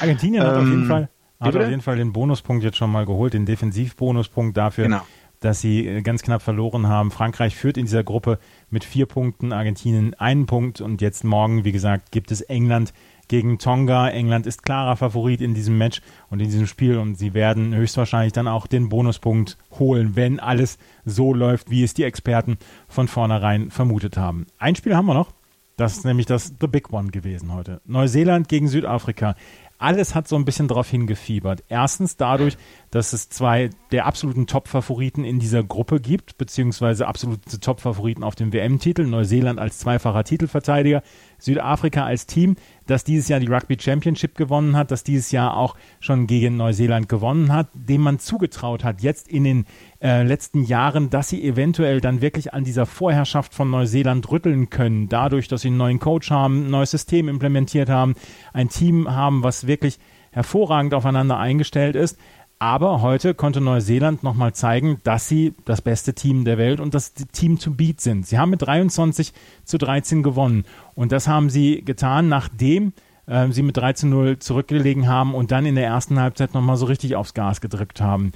Argentinien 0.00 0.42
ähm, 0.42 0.48
hat 0.48 0.56
auf 0.56 0.64
jeden 0.64 0.82
ähm, 0.82 0.88
Fall 0.88 1.08
hat 1.42 1.56
auf 1.56 1.68
jeden 1.68 1.82
Fall 1.82 1.96
den 1.96 2.12
Bonuspunkt 2.12 2.64
jetzt 2.64 2.76
schon 2.76 2.90
mal 2.90 3.04
geholt, 3.04 3.34
den 3.34 3.46
Defensivbonuspunkt 3.46 4.56
dafür, 4.56 4.84
genau. 4.84 5.02
dass 5.40 5.60
sie 5.60 5.86
äh, 5.86 6.02
ganz 6.02 6.22
knapp 6.22 6.42
verloren 6.42 6.86
haben. 6.86 7.10
Frankreich 7.10 7.56
führt 7.56 7.76
in 7.76 7.86
dieser 7.86 8.04
Gruppe 8.04 8.38
mit 8.70 8.84
vier 8.84 9.06
Punkten, 9.06 9.52
Argentinien 9.52 10.14
einen 10.14 10.46
Punkt 10.46 10.80
und 10.80 11.00
jetzt 11.00 11.24
morgen, 11.24 11.64
wie 11.64 11.72
gesagt, 11.72 12.12
gibt 12.12 12.30
es 12.30 12.42
England 12.42 12.92
gegen 13.28 13.58
Tonga. 13.58 14.08
England 14.08 14.46
ist 14.46 14.62
klarer 14.62 14.96
Favorit 14.96 15.40
in 15.40 15.54
diesem 15.54 15.78
Match 15.78 16.00
und 16.30 16.40
in 16.40 16.46
diesem 16.46 16.66
Spiel 16.66 16.98
und 16.98 17.16
sie 17.16 17.34
werden 17.34 17.74
höchstwahrscheinlich 17.74 18.32
dann 18.32 18.48
auch 18.48 18.66
den 18.66 18.88
Bonuspunkt 18.88 19.58
holen, 19.78 20.16
wenn 20.16 20.40
alles 20.40 20.78
so 21.04 21.34
läuft, 21.34 21.70
wie 21.70 21.82
es 21.82 21.94
die 21.94 22.04
Experten 22.04 22.58
von 22.88 23.08
vornherein 23.08 23.70
vermutet 23.70 24.16
haben. 24.16 24.46
Ein 24.58 24.76
Spiel 24.76 24.96
haben 24.96 25.06
wir 25.06 25.14
noch. 25.14 25.32
Das 25.76 25.96
ist 25.96 26.04
nämlich 26.04 26.26
das 26.26 26.52
The 26.60 26.66
Big 26.66 26.92
One 26.92 27.10
gewesen 27.10 27.52
heute. 27.52 27.80
Neuseeland 27.86 28.48
gegen 28.48 28.68
Südafrika 28.68 29.34
alles 29.82 30.14
hat 30.14 30.28
so 30.28 30.36
ein 30.36 30.44
bisschen 30.44 30.68
darauf 30.68 30.88
hingefiebert. 30.88 31.64
Erstens 31.68 32.16
dadurch, 32.16 32.56
dass 32.92 33.14
es 33.14 33.30
zwei 33.30 33.70
der 33.90 34.04
absoluten 34.04 34.46
Top-Favoriten 34.46 35.24
in 35.24 35.38
dieser 35.38 35.64
Gruppe 35.64 35.98
gibt, 35.98 36.36
beziehungsweise 36.36 37.08
absolute 37.08 37.58
Top-Favoriten 37.58 38.22
auf 38.22 38.34
dem 38.34 38.52
WM-Titel. 38.52 39.06
Neuseeland 39.06 39.58
als 39.58 39.78
zweifacher 39.78 40.24
Titelverteidiger, 40.24 41.02
Südafrika 41.38 42.04
als 42.04 42.26
Team, 42.26 42.56
das 42.86 43.02
dieses 43.02 43.28
Jahr 43.28 43.40
die 43.40 43.46
Rugby 43.46 43.78
Championship 43.80 44.34
gewonnen 44.34 44.76
hat, 44.76 44.90
das 44.90 45.04
dieses 45.04 45.32
Jahr 45.32 45.56
auch 45.56 45.74
schon 46.00 46.26
gegen 46.26 46.58
Neuseeland 46.58 47.08
gewonnen 47.08 47.50
hat, 47.50 47.68
dem 47.72 48.02
man 48.02 48.18
zugetraut 48.18 48.84
hat, 48.84 49.00
jetzt 49.00 49.26
in 49.26 49.44
den 49.44 49.64
äh, 50.02 50.22
letzten 50.22 50.62
Jahren, 50.62 51.08
dass 51.08 51.30
sie 51.30 51.42
eventuell 51.42 52.02
dann 52.02 52.20
wirklich 52.20 52.52
an 52.52 52.62
dieser 52.62 52.84
Vorherrschaft 52.84 53.54
von 53.54 53.70
Neuseeland 53.70 54.30
rütteln 54.30 54.68
können, 54.68 55.08
dadurch, 55.08 55.48
dass 55.48 55.62
sie 55.62 55.68
einen 55.68 55.78
neuen 55.78 55.98
Coach 55.98 56.30
haben, 56.30 56.66
ein 56.66 56.70
neues 56.70 56.90
System 56.90 57.30
implementiert 57.30 57.88
haben, 57.88 58.16
ein 58.52 58.68
Team 58.68 59.10
haben, 59.10 59.42
was 59.42 59.66
wirklich 59.66 59.98
hervorragend 60.32 60.94
aufeinander 60.94 61.38
eingestellt 61.38 61.94
ist. 61.94 62.18
Aber 62.62 63.02
heute 63.02 63.34
konnte 63.34 63.60
Neuseeland 63.60 64.22
nochmal 64.22 64.52
zeigen, 64.52 65.00
dass 65.02 65.26
sie 65.26 65.52
das 65.64 65.82
beste 65.82 66.14
Team 66.14 66.44
der 66.44 66.58
Welt 66.58 66.78
und 66.78 66.94
das 66.94 67.12
Team 67.12 67.58
to 67.58 67.72
beat 67.72 68.00
sind. 68.00 68.24
Sie 68.24 68.38
haben 68.38 68.50
mit 68.50 68.62
23 68.62 69.32
zu 69.64 69.78
13 69.78 70.22
gewonnen. 70.22 70.64
Und 70.94 71.10
das 71.10 71.26
haben 71.26 71.50
sie 71.50 71.82
getan, 71.84 72.28
nachdem 72.28 72.92
äh, 73.26 73.48
sie 73.50 73.64
mit 73.64 73.78
3 73.78 73.94
zu 73.94 74.06
0 74.06 74.38
zurückgelegen 74.38 75.08
haben 75.08 75.34
und 75.34 75.50
dann 75.50 75.66
in 75.66 75.74
der 75.74 75.86
ersten 75.86 76.20
Halbzeit 76.20 76.54
nochmal 76.54 76.76
so 76.76 76.86
richtig 76.86 77.16
aufs 77.16 77.34
Gas 77.34 77.60
gedrückt 77.60 78.00
haben. 78.00 78.30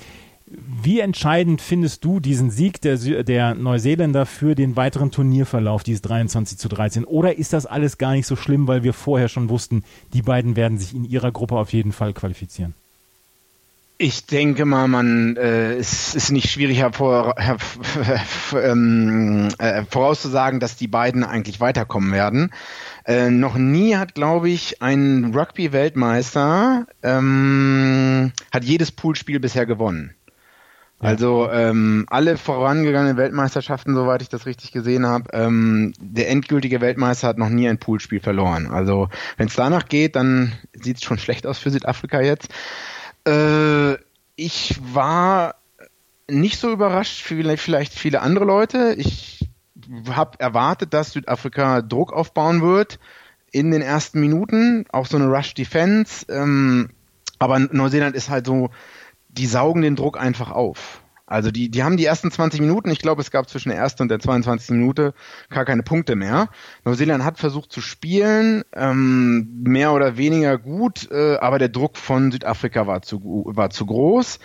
Wie 0.45 0.99
entscheidend 0.99 1.61
findest 1.61 2.05
du 2.05 2.19
diesen 2.19 2.51
Sieg 2.51 2.81
der, 2.81 2.97
der 3.23 3.55
Neuseeländer 3.55 4.27
für 4.27 4.57
den 4.57 4.75
weiteren 4.75 5.13
Turnierverlauf, 5.13 5.85
dieses 5.85 6.03
23 6.03 6.59
zu 6.59 6.69
13? 6.69 7.05
Oder 7.05 7.39
ist 7.39 7.53
das 7.53 7.65
alles 7.65 7.97
gar 7.97 8.11
nicht 8.11 8.27
so 8.27 8.35
schlimm, 8.35 8.67
weil 8.67 8.83
wir 8.83 8.93
vorher 8.93 9.29
schon 9.29 9.51
wussten, 9.51 9.85
die 10.15 10.23
beiden 10.23 10.57
werden 10.57 10.79
sich 10.79 10.97
in 10.97 11.05
ihrer 11.05 11.31
Gruppe 11.31 11.57
auf 11.57 11.73
jeden 11.73 11.93
Fall 11.93 12.13
qualifizieren? 12.13 12.75
Ich 13.99 14.27
denke 14.27 14.67
mal, 14.67 14.89
man 14.89 15.37
äh, 15.37 15.73
es 15.73 16.15
ist 16.15 16.31
nicht 16.31 16.51
schwierig 16.51 16.79
hervor, 16.79 17.35
her, 17.39 17.57
ähm, 18.63 19.49
äh, 19.59 19.85
vorauszusagen, 19.89 20.61
dass 20.61 20.77
die 20.77 20.87
beiden 20.87 21.25
eigentlich 21.25 21.61
weiterkommen 21.61 22.13
werden. 22.13 22.53
Äh, 23.07 23.31
noch 23.31 23.57
nie 23.57 23.97
hat, 23.97 24.15
glaube 24.15 24.51
ich, 24.51 24.83
ein 24.83 25.33
Rugby-Weltmeister 25.35 26.87
ähm, 27.03 28.33
hat 28.53 28.65
jedes 28.65 28.93
Poolspiel 28.93 29.41
bisher 29.41 29.65
gewonnen. 29.65 30.15
Ja. 31.01 31.09
Also 31.09 31.51
ähm, 31.51 32.05
alle 32.11 32.37
vorangegangenen 32.37 33.17
Weltmeisterschaften, 33.17 33.95
soweit 33.95 34.21
ich 34.21 34.29
das 34.29 34.45
richtig 34.45 34.73
gesehen 34.73 35.07
habe, 35.07 35.31
ähm, 35.33 35.95
der 35.99 36.29
endgültige 36.29 36.83
Weltmeister 36.83 37.29
hat 37.29 37.39
noch 37.39 37.49
nie 37.49 37.67
ein 37.67 37.79
Poolspiel 37.79 38.21
verloren. 38.21 38.67
Also 38.71 39.09
wenn 39.39 39.49
es 39.49 39.55
danach 39.55 39.87
geht, 39.87 40.17
dann 40.17 40.53
sieht 40.75 40.99
es 40.99 41.03
schon 41.03 41.19
schlecht 41.19 41.47
aus 41.47 41.59
für 41.59 41.71
Südafrika 41.71 42.21
jetzt. 42.21 42.49
Äh, 43.27 43.99
ich 44.37 44.79
war 44.95 45.57
nicht 46.29 46.59
so 46.59 46.71
überrascht, 46.71 47.23
vielleicht, 47.23 47.63
vielleicht 47.63 47.93
viele 47.93 48.21
andere 48.21 48.45
Leute. 48.45 48.95
Ich 48.99 49.49
habe 50.11 50.39
erwartet, 50.41 50.95
dass 50.95 51.13
Südafrika 51.13 51.83
Druck 51.83 52.13
aufbauen 52.13 52.63
wird 52.63 52.99
in 53.53 53.71
den 53.71 53.83
ersten 53.83 54.21
Minuten, 54.21 54.85
auch 54.91 55.07
so 55.07 55.17
eine 55.17 55.29
Rush 55.29 55.55
Defense. 55.55 56.27
Ähm, 56.29 56.91
aber 57.39 57.59
Neuseeland 57.59 58.17
ist 58.17 58.29
halt 58.29 58.47
so, 58.47 58.71
die 59.29 59.47
saugen 59.47 59.83
den 59.83 59.97
Druck 59.97 60.19
einfach 60.19 60.51
auf. 60.51 61.03
Also 61.27 61.51
die, 61.51 61.69
die 61.71 61.83
haben 61.83 61.97
die 61.97 62.05
ersten 62.05 62.31
20 62.31 62.61
Minuten, 62.61 62.89
ich 62.91 63.01
glaube, 63.01 63.21
es 63.21 63.33
gab 63.33 63.49
zwischen 63.49 63.71
der 63.71 63.79
ersten 63.79 64.03
und 64.03 64.09
der 64.09 64.21
22. 64.21 64.71
Minute 64.71 65.13
gar 65.51 65.65
keine 65.65 65.83
Punkte 65.83 66.15
mehr. 66.15 66.49
Neuseeland 66.85 67.25
hat 67.25 67.39
versucht 67.39 67.73
zu 67.73 67.81
spielen, 67.81 68.63
ähm, 68.73 69.63
mehr 69.65 69.93
oder 69.93 70.17
weniger 70.17 70.57
gut, 70.57 71.11
äh, 71.11 71.37
aber 71.39 71.59
der 71.59 71.69
Druck 71.69 71.97
von 71.97 72.31
Südafrika 72.31 72.87
war 72.87 73.03
zu, 73.03 73.45
war 73.49 73.71
zu 73.71 73.87
groß. 73.87 74.39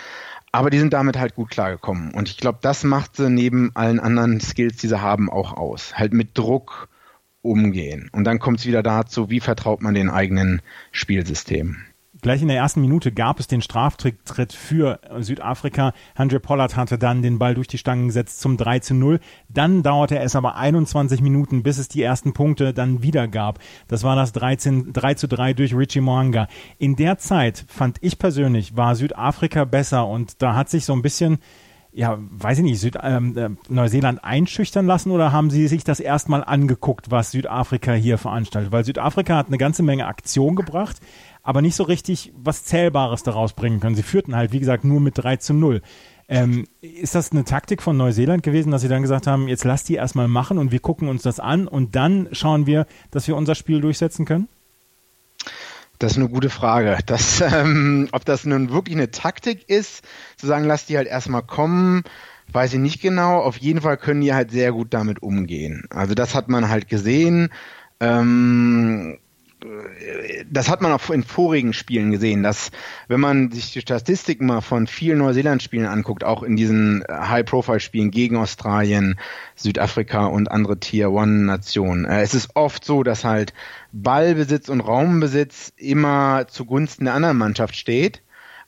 Aber 0.52 0.70
die 0.70 0.80
sind 0.80 0.94
damit 0.94 1.18
halt 1.18 1.36
gut 1.36 1.50
klargekommen. 1.50 2.14
Und 2.14 2.28
ich 2.28 2.38
glaube, 2.38 2.60
das 2.62 2.84
macht 2.84 3.16
sie 3.16 3.30
neben 3.30 3.72
allen 3.74 4.00
anderen 4.02 4.42
Skills, 4.42 4.78
die 4.78 4.88
sie 4.88 5.02
haben, 5.02 5.30
auch 5.30 5.54
aus. 5.54 5.94
Halt 5.96 6.14
mit 6.14 6.38
Druck 6.38 6.90
umgehen. 7.42 8.10
Und 8.12 8.26
dann 8.26 8.40
kommt 8.40 8.60
es 8.60 8.66
wieder 8.66 8.84
dazu, 8.84 9.30
wie 9.30 9.40
vertraut 9.40 9.82
man 9.82 9.94
den 9.94 10.10
eigenen 10.10 10.62
Spielsystemen. 10.92 11.86
Gleich 12.22 12.44
in 12.44 12.50
der 12.50 12.58
ersten 12.58 12.82
Minute 12.82 13.12
gab 13.12 13.40
es 13.40 13.48
den 13.48 13.64
Straftritt 13.64 14.54
für 14.54 15.00
Südafrika. 15.20 15.94
Andre 16.14 16.40
Pollard 16.40 16.76
hatte 16.76 17.00
dann 17.00 17.24
den 17.24 17.40
Ball 17.40 17.56
durch 17.56 17.68
die 17.68 17.80
Stangen 17.80 18.08
gesetzt 18.08 18.42
zum 18.42 18.58
3 18.58 18.80
zu 18.80 18.94
0. 18.94 19.20
Dann 19.50 19.82
dauerte 19.82 20.20
es 20.20 20.36
aber 20.36 20.56
21 20.56 21.22
Minuten, 21.22 21.64
bis 21.64 21.80
es 21.80 21.88
die 21.88 22.04
ersten 22.04 22.34
Punkte 22.34 22.74
dann 22.76 23.02
wieder 23.02 23.28
gab. 23.28 23.58
Das 23.88 24.04
war 24.04 24.16
das 24.16 24.34
13, 24.34 24.94
3 24.94 25.16
zu 25.16 25.28
3 25.28 25.54
durch 25.54 25.76
Richie 25.76 26.02
Moanga. 26.02 26.48
In 26.78 26.96
der 26.96 27.18
Zeit 27.18 27.66
fand 27.68 27.98
ich 28.02 28.20
persönlich, 28.20 28.78
war 28.78 28.96
Südafrika 28.96 29.66
besser 29.66 30.08
und 30.08 30.44
da 30.44 30.56
hat 30.56 30.70
sich 30.70 30.86
so 30.86 30.94
ein 30.94 31.02
bisschen 31.02 31.40
ja, 31.94 32.18
weiß 32.20 32.60
ich 32.60 32.64
nicht, 32.64 32.80
Süd, 32.80 32.98
ähm, 33.04 33.38
äh, 33.38 33.50
Neuseeland 33.68 34.24
einschüchtern 34.24 34.86
lassen 34.86 35.12
oder 35.12 35.32
haben 35.34 35.50
Sie 35.50 35.68
sich 35.68 35.84
das 35.84 36.00
erstmal 36.00 36.44
angeguckt, 36.44 37.12
was 37.12 37.32
Südafrika 37.32 37.92
hier 37.94 38.18
veranstaltet? 38.18 38.72
Weil 38.72 38.86
Südafrika 38.86 39.36
hat 39.36 39.48
eine 39.48 39.58
ganze 39.58 39.84
Menge 39.84 40.08
Aktion 40.08 40.56
gebracht, 40.56 40.98
aber 41.44 41.62
nicht 41.62 41.76
so 41.76 41.84
richtig 41.84 42.32
was 42.36 42.66
Zählbares 42.66 43.24
daraus 43.24 43.54
bringen 43.54 43.80
können. 43.80 43.96
Sie 43.96 44.04
führten 44.04 44.36
halt, 44.36 44.52
wie 44.52 44.60
gesagt, 44.60 44.84
nur 44.84 45.00
mit 45.00 45.18
3 45.18 45.38
zu 45.38 45.54
0. 45.54 45.82
Ähm, 46.28 46.66
ist 46.82 47.16
das 47.16 47.32
eine 47.32 47.44
Taktik 47.44 47.82
von 47.82 47.98
Neuseeland 47.98 48.42
gewesen, 48.44 48.72
dass 48.72 48.82
sie 48.82 48.88
dann 48.88 49.02
gesagt 49.02 49.28
haben, 49.28 49.48
jetzt 49.48 49.66
lass 49.66 49.84
die 49.84 49.96
erstmal 49.96 50.28
machen 50.28 50.58
und 50.58 50.72
wir 50.72 50.80
gucken 50.80 51.10
uns 51.10 51.24
das 51.24 51.40
an 51.40 51.68
und 51.68 51.96
dann 51.96 52.30
schauen 52.32 52.66
wir, 52.68 52.88
dass 53.12 53.28
wir 53.28 53.36
unser 53.36 53.56
Spiel 53.56 53.82
durchsetzen 53.82 54.26
können? 54.26 54.48
Das 56.00 56.14
ist 56.14 56.18
eine 56.18 56.30
gute 56.30 56.50
Frage. 56.50 56.98
Das, 57.06 57.42
ähm, 57.54 58.08
ob 58.12 58.24
das 58.26 58.46
nun 58.46 58.72
wirklich 58.72 58.96
eine 58.96 59.12
Taktik 59.12 59.70
ist, 59.70 60.04
zu 60.38 60.48
sagen, 60.48 60.66
lass 60.66 60.86
die 60.86 60.98
halt 60.98 61.08
erstmal 61.08 61.44
kommen, 61.44 62.04
weiß 62.52 62.74
ich 62.74 62.80
nicht 62.80 63.02
genau. 63.02 63.40
Auf 63.40 63.58
jeden 63.58 63.82
Fall 63.82 63.98
können 63.98 64.22
die 64.22 64.34
halt 64.34 64.52
sehr 64.52 64.72
gut 64.72 64.94
damit 64.94 65.22
umgehen. 65.22 65.86
Also 65.90 66.16
das 66.16 66.34
hat 66.34 66.50
man 66.50 66.70
halt 66.70 66.88
gesehen. 66.88 67.50
Ähm, 68.00 69.20
das 70.50 70.70
hat 70.70 70.82
man 70.82 70.92
auch 70.92 71.10
in 71.12 71.24
vorigen 71.24 71.74
Spielen 71.74 72.12
gesehen, 72.12 72.42
dass 72.42 72.72
wenn 73.08 73.20
man 73.20 73.52
sich 73.52 73.72
die 73.72 73.82
Statistiken 73.82 74.48
mal 74.48 74.62
von 74.62 74.88
vielen 74.88 75.20
Neuseeland-Spielen 75.20 75.86
anguckt, 75.86 76.24
auch 76.24 76.42
in 76.42 76.56
diesen 76.56 77.04
High-Profile-Spielen 77.10 78.10
gegen 78.10 78.38
Australien, 78.38 79.20
Südafrika 79.56 80.26
und 80.26 80.50
andere 80.50 80.80
Tier-One-Nationen, 80.80 82.06
äh, 82.06 82.22
es 82.22 82.34
ist 82.34 82.56
oft 82.56 82.84
so, 82.84 83.04
dass 83.04 83.24
halt 83.24 83.54
Ballbesitz 83.92 84.68
und 84.70 84.82
Raumbesitz 84.82 85.74
immer 85.78 86.48
zugunsten 86.48 87.06
der 87.06 87.14
anderen 87.14 87.38
Mannschaft 87.38 87.76
steht, 87.76 88.24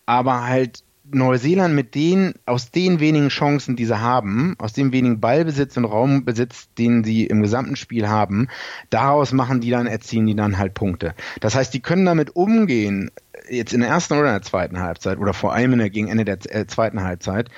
aber 0.06 0.46
halt 0.46 0.84
Neuseeland 1.06 1.76
mit 1.76 1.96
den, 1.96 2.34
aus 2.46 2.72
den 2.72 3.00
wenigen 3.00 3.28
Chancen, 3.28 3.76
die 3.76 3.86
sie 3.86 4.00
haben, 4.00 4.56
aus 4.58 4.74
dem 4.74 4.94
wenigen 4.94 5.20
Ballbesitz 5.20 5.76
und 5.76 5.86
Raumbesitz, 5.86 6.70
den 6.78 7.04
sie 7.04 7.26
im 7.26 7.42
gesamten 7.42 7.76
Spiel 7.76 8.08
haben, 8.08 8.48
daraus 8.90 9.34
machen 9.34 9.60
die 9.60 9.70
dann, 9.70 9.86
erzielen 9.86 10.28
die 10.28 10.36
dann 10.36 10.58
halt 10.58 10.74
Punkte. 10.74 11.14
Das 11.42 11.56
heißt, 11.56 11.74
die 11.74 11.82
können 11.82 12.06
damit 12.06 12.36
umgehen, 12.36 13.12
jetzt 13.50 13.74
in 13.74 13.82
der 13.82 13.90
ersten 13.90 14.14
oder 14.14 14.28
in 14.28 14.36
der 14.36 14.42
zweiten 14.44 14.80
Halbzeit 14.80 15.18
oder 15.18 15.34
vor 15.34 15.54
allem 15.54 15.74
in 15.74 15.80
der, 15.80 15.90
gegen 15.90 16.08
Ende 16.08 16.24
der 16.24 16.38
äh, 16.56 16.68
zweiten 16.68 17.04
Halbzeit, 17.04 17.50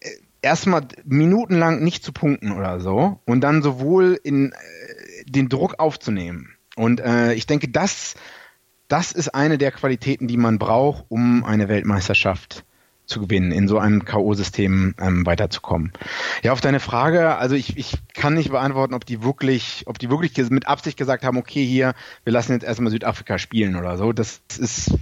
äh, 0.00 0.08
erstmal 0.40 0.88
minutenlang 1.04 1.84
nicht 1.84 2.02
zu 2.02 2.12
punkten 2.12 2.52
oder 2.52 2.80
so 2.80 3.20
und 3.26 3.42
dann 3.42 3.62
sowohl 3.62 4.18
in 4.22 4.52
äh, 4.52 5.24
den 5.26 5.50
Druck 5.50 5.78
aufzunehmen. 5.78 6.54
Und 6.74 7.00
äh, 7.00 7.34
ich 7.34 7.46
denke, 7.46 7.68
das, 7.68 8.14
das 8.88 9.12
ist 9.12 9.34
eine 9.34 9.58
der 9.58 9.72
Qualitäten, 9.72 10.26
die 10.26 10.38
man 10.38 10.58
braucht, 10.58 11.04
um 11.08 11.44
eine 11.44 11.68
Weltmeisterschaft 11.68 12.64
zu 13.08 13.20
gewinnen, 13.20 13.52
in 13.52 13.66
so 13.66 13.78
einem 13.78 14.04
K.O.-System 14.04 14.94
ähm, 15.00 15.26
weiterzukommen. 15.26 15.92
Ja, 16.42 16.52
auf 16.52 16.60
deine 16.60 16.78
Frage, 16.78 17.36
also 17.36 17.54
ich, 17.54 17.76
ich 17.76 17.94
kann 18.14 18.34
nicht 18.34 18.50
beantworten, 18.50 18.94
ob 18.94 19.06
die 19.06 19.22
wirklich, 19.22 19.84
ob 19.86 19.98
die 19.98 20.10
wirklich 20.10 20.36
mit 20.50 20.68
Absicht 20.68 20.98
gesagt 20.98 21.24
haben, 21.24 21.38
okay, 21.38 21.64
hier, 21.64 21.94
wir 22.24 22.32
lassen 22.32 22.52
jetzt 22.52 22.64
erstmal 22.64 22.92
Südafrika 22.92 23.38
spielen 23.38 23.76
oder 23.76 23.96
so. 23.96 24.12
Das 24.12 24.42
ist, 24.58 24.94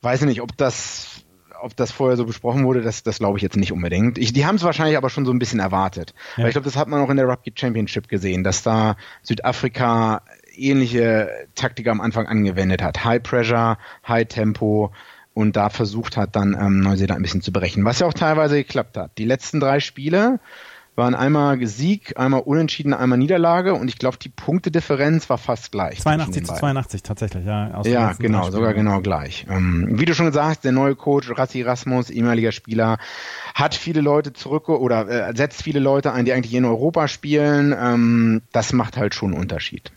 weiß 0.00 0.22
ich 0.22 0.26
nicht, 0.26 0.40
ob 0.40 0.56
das 0.56 1.22
ob 1.62 1.74
das 1.74 1.90
vorher 1.90 2.18
so 2.18 2.26
besprochen 2.26 2.66
wurde, 2.66 2.82
das, 2.82 3.02
das 3.02 3.18
glaube 3.18 3.38
ich 3.38 3.42
jetzt 3.42 3.56
nicht 3.56 3.72
unbedingt. 3.72 4.18
Ich, 4.18 4.32
die 4.34 4.44
haben 4.44 4.56
es 4.56 4.62
wahrscheinlich 4.62 4.98
aber 4.98 5.08
schon 5.08 5.24
so 5.24 5.32
ein 5.32 5.38
bisschen 5.38 5.58
erwartet. 5.58 6.14
Ja. 6.36 6.42
Weil 6.42 6.48
ich 6.50 6.54
glaube, 6.54 6.66
das 6.66 6.76
hat 6.76 6.86
man 6.86 7.00
auch 7.00 7.08
in 7.08 7.16
der 7.16 7.26
Rugby 7.26 7.50
Championship 7.54 8.08
gesehen, 8.08 8.44
dass 8.44 8.62
da 8.62 8.96
Südafrika 9.22 10.22
ähnliche 10.54 11.30
Taktik 11.54 11.88
am 11.88 12.00
Anfang 12.00 12.26
angewendet 12.26 12.82
hat. 12.82 13.04
High 13.04 13.22
Pressure, 13.22 13.78
High 14.06 14.28
Tempo, 14.28 14.92
und 15.36 15.54
da 15.54 15.68
versucht 15.68 16.16
hat, 16.16 16.34
dann 16.34 16.56
ähm, 16.58 16.80
Neuseeland 16.80 17.20
ein 17.20 17.22
bisschen 17.22 17.42
zu 17.42 17.52
berechnen, 17.52 17.84
was 17.84 17.98
ja 17.98 18.06
auch 18.06 18.14
teilweise 18.14 18.56
geklappt 18.56 18.96
hat. 18.96 19.10
Die 19.18 19.26
letzten 19.26 19.60
drei 19.60 19.80
Spiele 19.80 20.40
waren 20.94 21.14
einmal 21.14 21.58
Sieg, 21.66 22.18
einmal 22.18 22.40
Unentschieden, 22.40 22.94
einmal 22.94 23.18
Niederlage 23.18 23.74
und 23.74 23.88
ich 23.88 23.98
glaube, 23.98 24.16
die 24.16 24.30
Punktedifferenz 24.30 25.28
war 25.28 25.36
fast 25.36 25.72
gleich. 25.72 26.00
82 26.00 26.46
zu 26.46 26.54
82 26.54 27.02
tatsächlich, 27.02 27.44
ja. 27.44 27.82
ja, 27.84 28.14
genau, 28.14 28.50
sogar 28.50 28.72
genau 28.72 29.02
gleich. 29.02 29.44
Ähm, 29.50 29.86
wie 29.90 30.06
du 30.06 30.14
schon 30.14 30.24
gesagt 30.24 30.48
hast, 30.48 30.64
der 30.64 30.72
neue 30.72 30.96
Coach 30.96 31.30
Rassi 31.36 31.60
Rasmus, 31.60 32.08
ehemaliger 32.08 32.50
Spieler, 32.50 32.96
hat 33.54 33.74
viele 33.74 34.00
Leute 34.00 34.32
zurück 34.32 34.70
oder 34.70 35.06
äh, 35.06 35.36
setzt 35.36 35.62
viele 35.62 35.80
Leute 35.80 36.14
ein, 36.14 36.24
die 36.24 36.32
eigentlich 36.32 36.54
in 36.54 36.64
Europa 36.64 37.08
spielen. 37.08 37.76
Ähm, 37.78 38.40
das 38.52 38.72
macht 38.72 38.96
halt 38.96 39.14
schon 39.14 39.34
einen 39.34 39.42
Unterschied 39.42 39.92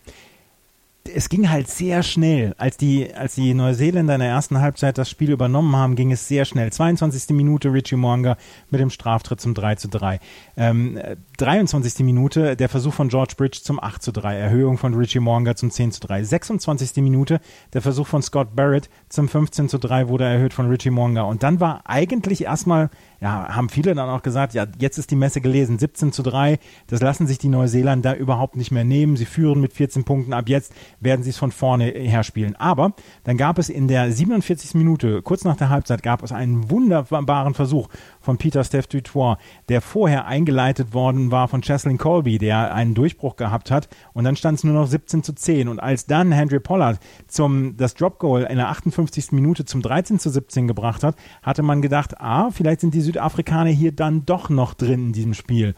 es 1.13 1.29
ging 1.29 1.49
halt 1.49 1.67
sehr 1.69 2.03
schnell. 2.03 2.53
Als 2.57 2.77
die, 2.77 3.13
als 3.13 3.35
die 3.35 3.53
Neuseeländer 3.53 4.15
in 4.15 4.19
der 4.19 4.29
ersten 4.29 4.59
Halbzeit 4.59 4.97
das 4.97 5.09
Spiel 5.09 5.31
übernommen 5.31 5.75
haben, 5.75 5.95
ging 5.95 6.11
es 6.11 6.27
sehr 6.27 6.45
schnell. 6.45 6.71
22. 6.71 7.35
Minute 7.35 7.71
Richie 7.71 7.95
Mwanga 7.95 8.37
mit 8.69 8.81
dem 8.81 8.89
Straftritt 8.89 9.41
zum 9.41 9.53
3 9.53 9.75
zu 9.75 9.87
3. 9.87 10.19
Ähm, 10.57 10.99
23. 11.39 12.03
Minute 12.03 12.57
der 12.57 12.67
Versuch 12.67 12.93
von 12.93 13.07
George 13.07 13.35
Bridge 13.37 13.59
zum 13.63 13.81
8 13.81 14.03
zu 14.03 14.11
3. 14.11 14.35
Erhöhung 14.35 14.77
von 14.77 14.93
Richie 14.93 15.21
Mwanga 15.21 15.55
zum 15.55 15.71
10 15.71 15.93
zu 15.93 16.01
3. 16.01 16.23
26. 16.25 16.97
Minute 16.97 17.39
der 17.71 17.81
Versuch 17.81 18.07
von 18.07 18.21
Scott 18.21 18.57
Barrett 18.57 18.89
zum 19.07 19.29
15 19.29 19.69
zu 19.69 19.77
3 19.77 20.09
wurde 20.09 20.25
erhöht 20.25 20.53
von 20.53 20.67
Richie 20.67 20.89
Mwanga. 20.91 21.21
Und 21.21 21.41
dann 21.41 21.61
war 21.61 21.83
eigentlich 21.85 22.43
erstmal 22.43 22.89
ja, 23.21 23.49
haben 23.49 23.69
viele 23.69 23.93
dann 23.95 24.09
auch 24.09 24.21
gesagt, 24.21 24.53
ja, 24.53 24.65
jetzt 24.77 24.97
ist 24.97 25.11
die 25.11 25.15
Messe 25.15 25.41
gelesen, 25.41 25.77
17 25.77 26.11
zu 26.11 26.23
3, 26.23 26.59
das 26.87 27.01
lassen 27.01 27.27
sich 27.27 27.37
die 27.37 27.49
Neuseeländer 27.49 28.15
überhaupt 28.15 28.55
nicht 28.55 28.71
mehr 28.71 28.85
nehmen. 28.85 29.17
Sie 29.17 29.25
führen 29.25 29.59
mit 29.59 29.73
14 29.73 30.05
Punkten 30.05 30.33
ab 30.33 30.47
jetzt, 30.47 30.73
werden 30.99 31.23
sie 31.23 31.31
es 31.31 31.37
von 31.37 31.51
vorne 31.51 31.85
her 31.85 32.23
spielen. 32.23 32.55
Aber 32.55 32.93
dann 33.25 33.37
gab 33.37 33.59
es 33.59 33.69
in 33.69 33.87
der 33.87 34.11
47. 34.11 34.75
Minute, 34.75 35.21
kurz 35.21 35.43
nach 35.43 35.57
der 35.57 35.69
Halbzeit, 35.69 36.01
gab 36.01 36.23
es 36.23 36.31
einen 36.31 36.69
wunderbaren 36.69 37.53
Versuch 37.53 37.89
von 38.21 38.37
Peter 38.37 38.63
Steph 38.63 38.87
Dutois, 38.87 39.37
der 39.67 39.81
vorher 39.81 40.25
eingeleitet 40.25 40.93
worden 40.93 41.28
war 41.31 41.47
von 41.47 41.61
Cheslin 41.61 41.97
Colby, 41.97 42.37
der 42.37 42.73
einen 42.73 42.93
Durchbruch 42.93 43.35
gehabt 43.35 43.71
hat. 43.71 43.89
Und 44.13 44.23
dann 44.23 44.35
stand 44.35 44.57
es 44.57 44.63
nur 44.63 44.73
noch 44.73 44.87
17 44.87 45.23
zu 45.23 45.33
10. 45.33 45.67
Und 45.67 45.79
als 45.79 46.05
dann 46.05 46.31
Henry 46.31 46.59
Pollard 46.59 46.99
zum, 47.27 47.77
das 47.77 47.95
Drop 47.95 48.19
Goal 48.19 48.43
in 48.43 48.57
der 48.57 48.69
58. 48.69 49.31
Minute 49.31 49.65
zum 49.65 49.81
13 49.81 50.19
zu 50.19 50.29
17 50.29 50.67
gebracht 50.67 51.03
hat, 51.03 51.15
hatte 51.41 51.63
man 51.63 51.81
gedacht, 51.81 52.19
ah, 52.19 52.49
vielleicht 52.51 52.81
sind 52.81 52.93
die 52.93 53.01
Südafrikaner 53.01 53.69
hier 53.69 53.91
dann 53.91 54.25
doch 54.25 54.49
noch 54.49 54.73
drin 54.73 55.07
in 55.07 55.13
diesem 55.13 55.33
Spiel. 55.33 55.75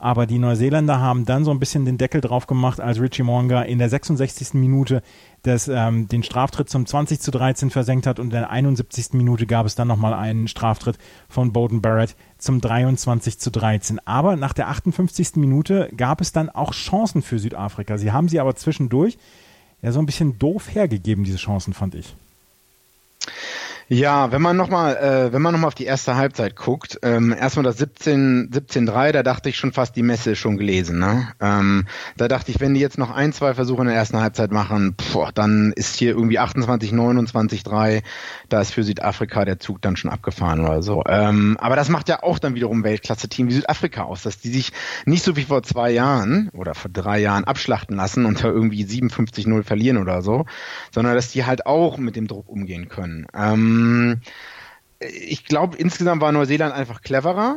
Aber 0.00 0.26
die 0.26 0.38
Neuseeländer 0.38 0.98
haben 0.98 1.26
dann 1.26 1.44
so 1.44 1.50
ein 1.50 1.58
bisschen 1.58 1.84
den 1.84 1.98
Deckel 1.98 2.22
drauf 2.22 2.46
gemacht, 2.46 2.80
als 2.80 2.98
Richie 2.98 3.22
Monga 3.22 3.60
in 3.60 3.78
der 3.78 3.90
66. 3.90 4.54
Minute 4.54 5.02
das, 5.42 5.68
ähm, 5.68 6.08
den 6.08 6.22
Straftritt 6.22 6.70
zum 6.70 6.86
20 6.86 7.20
zu 7.20 7.30
13 7.30 7.68
versenkt 7.68 8.06
hat 8.06 8.18
und 8.18 8.28
in 8.28 8.30
der 8.30 8.50
71. 8.50 9.12
Minute 9.12 9.46
gab 9.46 9.66
es 9.66 9.74
dann 9.74 9.88
nochmal 9.88 10.14
einen 10.14 10.48
Straftritt 10.48 10.96
von 11.28 11.52
Bowden 11.52 11.82
Barrett 11.82 12.16
zum 12.38 12.62
23 12.62 13.38
zu 13.38 13.50
13. 13.50 14.00
Aber 14.06 14.36
nach 14.36 14.54
der 14.54 14.68
58. 14.68 15.36
Minute 15.36 15.90
gab 15.94 16.22
es 16.22 16.32
dann 16.32 16.48
auch 16.48 16.72
Chancen 16.72 17.20
für 17.20 17.38
Südafrika. 17.38 17.98
Sie 17.98 18.10
haben 18.10 18.28
sie 18.28 18.40
aber 18.40 18.56
zwischendurch 18.56 19.18
ja 19.82 19.92
so 19.92 19.98
ein 19.98 20.06
bisschen 20.06 20.38
doof 20.38 20.74
hergegeben, 20.74 21.24
diese 21.24 21.36
Chancen, 21.36 21.74
fand 21.74 21.94
ich. 21.94 22.14
Ja, 23.92 24.30
wenn 24.30 24.40
man 24.40 24.56
nochmal, 24.56 24.96
äh, 24.98 25.32
wenn 25.32 25.42
man 25.42 25.52
noch 25.52 25.66
auf 25.66 25.74
die 25.74 25.84
erste 25.84 26.14
Halbzeit 26.14 26.54
guckt, 26.54 27.00
ähm, 27.02 27.34
erstmal 27.36 27.64
das 27.64 27.78
17, 27.78 28.48
17-3, 28.52 29.10
da 29.10 29.24
dachte 29.24 29.48
ich 29.48 29.56
schon 29.56 29.72
fast, 29.72 29.96
die 29.96 30.04
Messe 30.04 30.30
ist 30.30 30.38
schon 30.38 30.58
gelesen. 30.58 31.00
Ne? 31.00 31.26
Ähm, 31.40 31.86
da 32.16 32.28
dachte 32.28 32.52
ich, 32.52 32.60
wenn 32.60 32.72
die 32.72 32.78
jetzt 32.78 32.98
noch 32.98 33.10
ein, 33.10 33.32
zwei 33.32 33.52
Versuche 33.52 33.82
in 33.82 33.88
der 33.88 33.96
ersten 33.96 34.20
Halbzeit 34.20 34.52
machen, 34.52 34.94
boah, 35.12 35.32
dann 35.32 35.72
ist 35.74 35.96
hier 35.96 36.12
irgendwie 36.12 36.38
28, 36.38 36.92
29, 36.92 37.64
3, 37.64 38.04
da 38.48 38.60
ist 38.60 38.72
für 38.72 38.84
Südafrika 38.84 39.44
der 39.44 39.58
Zug 39.58 39.82
dann 39.82 39.96
schon 39.96 40.12
abgefahren 40.12 40.60
oder 40.60 40.84
so. 40.84 41.02
Ähm, 41.08 41.56
aber 41.60 41.74
das 41.74 41.88
macht 41.88 42.08
ja 42.08 42.22
auch 42.22 42.38
dann 42.38 42.54
wiederum 42.54 42.84
Weltklasse-Team 42.84 43.48
wie 43.48 43.54
Südafrika 43.54 44.04
aus, 44.04 44.22
dass 44.22 44.38
die 44.38 44.50
sich 44.50 44.70
nicht 45.04 45.24
so 45.24 45.34
wie 45.34 45.46
vor 45.46 45.64
zwei 45.64 45.90
Jahren 45.90 46.48
oder 46.50 46.76
vor 46.76 46.92
drei 46.92 47.18
Jahren 47.18 47.42
abschlachten 47.42 47.96
lassen 47.96 48.24
und 48.24 48.44
da 48.44 48.50
irgendwie 48.50 48.84
57-0 48.84 49.64
verlieren 49.64 49.98
oder 49.98 50.22
so, 50.22 50.46
sondern 50.94 51.16
dass 51.16 51.32
die 51.32 51.44
halt 51.44 51.66
auch 51.66 51.98
mit 51.98 52.14
dem 52.14 52.28
Druck 52.28 52.48
umgehen 52.48 52.88
können. 52.88 53.26
Ähm, 53.34 53.79
ich 55.00 55.44
glaube, 55.44 55.76
insgesamt 55.76 56.20
war 56.20 56.32
Neuseeland 56.32 56.74
einfach 56.74 57.02
cleverer. 57.02 57.56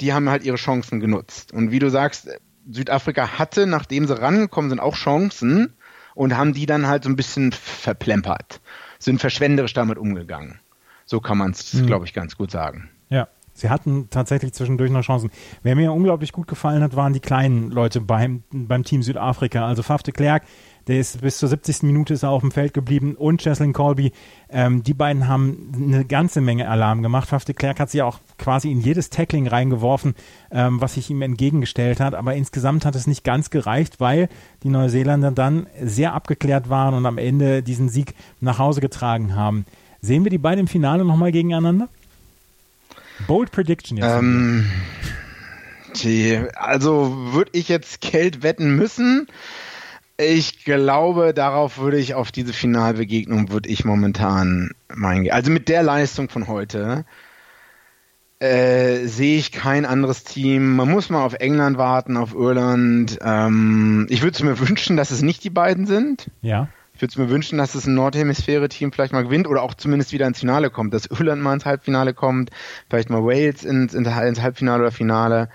Die 0.00 0.12
haben 0.12 0.28
halt 0.28 0.44
ihre 0.44 0.56
Chancen 0.56 1.00
genutzt. 1.00 1.52
Und 1.52 1.70
wie 1.70 1.78
du 1.78 1.90
sagst, 1.90 2.28
Südafrika 2.70 3.38
hatte, 3.38 3.66
nachdem 3.66 4.06
sie 4.06 4.20
rangekommen 4.20 4.70
sind, 4.70 4.80
auch 4.80 4.94
Chancen 4.94 5.74
und 6.14 6.36
haben 6.36 6.52
die 6.52 6.66
dann 6.66 6.86
halt 6.86 7.04
so 7.04 7.10
ein 7.10 7.16
bisschen 7.16 7.52
verplempert, 7.52 8.60
sind 8.98 9.20
verschwenderisch 9.20 9.72
damit 9.72 9.98
umgegangen. 9.98 10.60
So 11.04 11.20
kann 11.20 11.38
man 11.38 11.52
es, 11.52 11.74
mhm. 11.74 11.86
glaube 11.86 12.04
ich, 12.04 12.12
ganz 12.12 12.36
gut 12.36 12.50
sagen. 12.50 12.90
Sie 13.52 13.68
hatten 13.68 14.08
tatsächlich 14.10 14.52
zwischendurch 14.52 14.90
noch 14.90 15.02
Chancen. 15.02 15.30
Wer 15.62 15.76
mir 15.76 15.92
unglaublich 15.92 16.32
gut 16.32 16.48
gefallen 16.48 16.82
hat, 16.82 16.96
waren 16.96 17.12
die 17.12 17.20
kleinen 17.20 17.70
Leute 17.70 18.00
beim, 18.00 18.42
beim 18.50 18.84
Team 18.84 19.02
Südafrika. 19.02 19.66
Also 19.66 19.82
Faf 19.82 20.02
de 20.02 20.14
Klerk, 20.14 20.44
der 20.86 20.98
ist 20.98 21.20
bis 21.20 21.38
zur 21.38 21.48
70. 21.48 21.82
Minute 21.82 22.14
ist 22.14 22.22
er 22.22 22.30
auf 22.30 22.40
dem 22.40 22.52
Feld 22.52 22.72
geblieben 22.72 23.14
und 23.16 23.42
Cheslin 23.42 23.72
Colby. 23.72 24.12
Ähm, 24.48 24.82
die 24.82 24.94
beiden 24.94 25.28
haben 25.28 25.72
eine 25.76 26.04
ganze 26.04 26.40
Menge 26.40 26.68
Alarm 26.68 27.02
gemacht. 27.02 27.28
Faf 27.28 27.44
de 27.44 27.54
Klerk 27.54 27.80
hat 27.80 27.90
sich 27.90 28.02
auch 28.02 28.18
quasi 28.38 28.70
in 28.70 28.80
jedes 28.80 29.10
Tackling 29.10 29.46
reingeworfen, 29.46 30.14
ähm, 30.50 30.80
was 30.80 30.94
sich 30.94 31.10
ihm 31.10 31.22
entgegengestellt 31.22 32.00
hat. 32.00 32.14
Aber 32.14 32.34
insgesamt 32.34 32.86
hat 32.86 32.94
es 32.94 33.06
nicht 33.06 33.24
ganz 33.24 33.50
gereicht, 33.50 34.00
weil 34.00 34.28
die 34.62 34.68
Neuseeländer 34.68 35.32
dann 35.32 35.66
sehr 35.82 36.14
abgeklärt 36.14 36.70
waren 36.70 36.94
und 36.94 37.04
am 37.04 37.18
Ende 37.18 37.62
diesen 37.62 37.88
Sieg 37.88 38.14
nach 38.40 38.58
Hause 38.58 38.80
getragen 38.80 39.34
haben. 39.34 39.66
Sehen 40.00 40.24
wir 40.24 40.30
die 40.30 40.38
beiden 40.38 40.60
im 40.60 40.66
Finale 40.66 41.04
nochmal 41.04 41.30
gegeneinander? 41.30 41.88
Bold 43.26 43.52
Prediction 43.52 43.96
jetzt. 43.98 44.06
Ähm, 44.06 44.70
die, 46.02 46.40
also 46.54 47.32
würde 47.32 47.50
ich 47.54 47.68
jetzt 47.68 48.00
Geld 48.00 48.42
wetten 48.42 48.76
müssen. 48.76 49.26
Ich 50.16 50.64
glaube, 50.64 51.32
darauf 51.32 51.78
würde 51.78 51.98
ich 51.98 52.14
auf 52.14 52.30
diese 52.30 52.52
Finalbegegnung 52.52 53.50
würde 53.50 53.68
ich 53.70 53.84
momentan 53.84 54.72
meinen. 54.94 55.30
Also 55.30 55.50
mit 55.50 55.68
der 55.68 55.82
Leistung 55.82 56.28
von 56.28 56.46
heute 56.46 57.06
äh, 58.38 59.06
sehe 59.06 59.38
ich 59.38 59.52
kein 59.52 59.86
anderes 59.86 60.24
Team. 60.24 60.76
Man 60.76 60.90
muss 60.90 61.10
mal 61.10 61.24
auf 61.24 61.34
England 61.34 61.78
warten, 61.78 62.16
auf 62.16 62.34
Irland. 62.34 63.18
Ähm, 63.22 64.06
ich 64.10 64.22
würde 64.22 64.34
es 64.34 64.42
mir 64.42 64.58
wünschen, 64.58 64.96
dass 64.96 65.10
es 65.10 65.22
nicht 65.22 65.44
die 65.44 65.50
beiden 65.50 65.86
sind. 65.86 66.30
Ja. 66.42 66.68
Ich 67.00 67.16
würde 67.16 67.22
mir 67.22 67.30
wünschen, 67.30 67.56
dass 67.56 67.74
ein 67.86 67.94
Nordhemisphäre-Team 67.94 68.92
vielleicht 68.92 69.14
mal 69.14 69.24
gewinnt 69.24 69.48
oder 69.48 69.62
auch 69.62 69.72
zumindest 69.72 70.12
wieder 70.12 70.26
ins 70.26 70.40
Finale 70.40 70.68
kommt, 70.68 70.92
dass 70.92 71.06
Irland 71.06 71.40
mal 71.40 71.54
ins 71.54 71.64
Halbfinale 71.64 72.12
kommt, 72.12 72.50
vielleicht 72.90 73.08
mal 73.08 73.24
Wales 73.24 73.64
ins, 73.64 73.94
ins 73.94 74.10
Halbfinale 74.10 74.82
oder 74.82 74.92
Finale. 74.92 75.48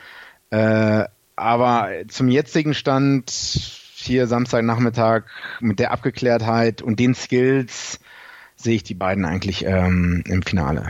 Äh, 0.49 1.03
aber 1.35 1.89
zum 2.07 2.29
jetzigen 2.29 2.73
Stand 2.73 3.29
hier 3.29 4.25
Samstagnachmittag 4.25 5.25
mit 5.59 5.77
der 5.77 5.91
Abgeklärtheit 5.91 6.81
und 6.81 6.99
den 6.99 7.13
Skills 7.13 7.99
sehe 8.55 8.75
ich 8.75 8.83
die 8.83 8.95
beiden 8.95 9.23
eigentlich 9.25 9.65
ähm, 9.65 10.23
im 10.25 10.41
Finale. 10.41 10.89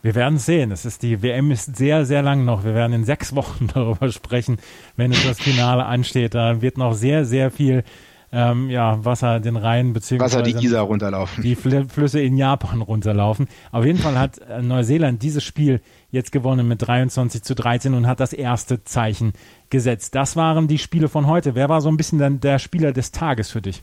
Wir 0.00 0.14
werden 0.14 0.36
es 0.36 0.46
sehen. 0.46 0.70
Es 0.70 0.86
ist 0.86 1.02
die 1.02 1.22
WM 1.22 1.50
ist 1.50 1.76
sehr, 1.76 2.06
sehr 2.06 2.22
lang 2.22 2.46
noch. 2.46 2.64
Wir 2.64 2.74
werden 2.74 2.94
in 2.94 3.04
sechs 3.04 3.34
Wochen 3.34 3.68
darüber 3.74 4.10
sprechen, 4.10 4.56
wenn 4.96 5.12
es 5.12 5.22
das 5.22 5.38
Finale 5.38 5.84
ansteht. 5.84 6.34
Da 6.34 6.62
wird 6.62 6.78
noch 6.78 6.94
sehr, 6.94 7.26
sehr 7.26 7.50
viel 7.50 7.84
ähm, 8.34 8.70
ja, 8.70 9.04
Wasser 9.04 9.40
den 9.40 9.56
Rhein 9.56 9.92
beziehungsweise 9.92 10.40
Wasser 10.40 10.42
die 10.42 10.64
Isar 10.64 10.84
runterlaufen. 10.84 11.42
Die 11.42 11.54
Flüsse 11.54 12.20
in 12.20 12.38
Japan 12.38 12.80
runterlaufen. 12.80 13.46
Auf 13.70 13.84
jeden 13.84 13.98
Fall 13.98 14.18
hat 14.18 14.38
äh, 14.38 14.62
Neuseeland 14.62 15.22
dieses 15.22 15.44
Spiel 15.44 15.82
jetzt 16.10 16.32
gewonnen 16.32 16.66
mit 16.66 16.86
23 16.86 17.42
zu 17.42 17.54
13 17.54 17.92
und 17.92 18.06
hat 18.06 18.20
das 18.20 18.32
erste 18.32 18.84
Zeichen 18.84 19.34
gesetzt. 19.68 20.14
Das 20.14 20.34
waren 20.34 20.66
die 20.66 20.78
Spiele 20.78 21.10
von 21.10 21.26
heute. 21.26 21.54
Wer 21.54 21.68
war 21.68 21.82
so 21.82 21.90
ein 21.90 21.98
bisschen 21.98 22.18
dann 22.18 22.40
der 22.40 22.58
Spieler 22.58 22.92
des 22.92 23.12
Tages 23.12 23.50
für 23.50 23.60
dich? 23.60 23.82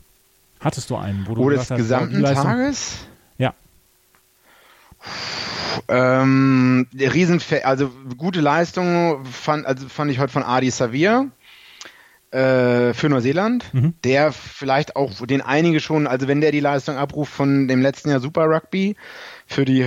Hattest 0.60 0.90
du 0.90 0.96
einen? 0.96 1.28
Wo 1.28 1.36
du 1.36 1.44
oh, 1.44 1.50
des 1.52 1.70
gesamten 1.70 2.24
Tages? 2.24 2.98
Ja. 3.38 3.54
Ähm, 5.88 6.88
Riesen, 6.94 7.40
also 7.64 7.92
gute 8.18 8.42
Leistung 8.42 9.24
fand, 9.26 9.66
also 9.68 9.88
fand 9.88 10.12
ich 10.12 10.20
heute 10.20 10.34
von 10.34 10.44
Adi 10.44 10.72
Savir 10.72 11.30
äh, 12.32 12.94
für 12.94 13.10
Neuseeland, 13.10 13.74
mhm. 13.74 13.94
der 14.04 14.32
vielleicht 14.32 14.96
auch, 14.96 15.26
den 15.26 15.42
einige 15.42 15.80
schon, 15.80 16.08
also 16.08 16.28
wenn 16.28 16.42
der 16.42 16.52
die 16.52 16.60
Leistung 16.60 16.96
abruft 16.96 17.34
von 17.34 17.68
dem 17.68 17.82
letzten 17.82 18.10
Jahr 18.10 18.20
Super 18.20 18.46
Rugby, 18.46 18.96
für 19.48 19.66
die, 19.66 19.84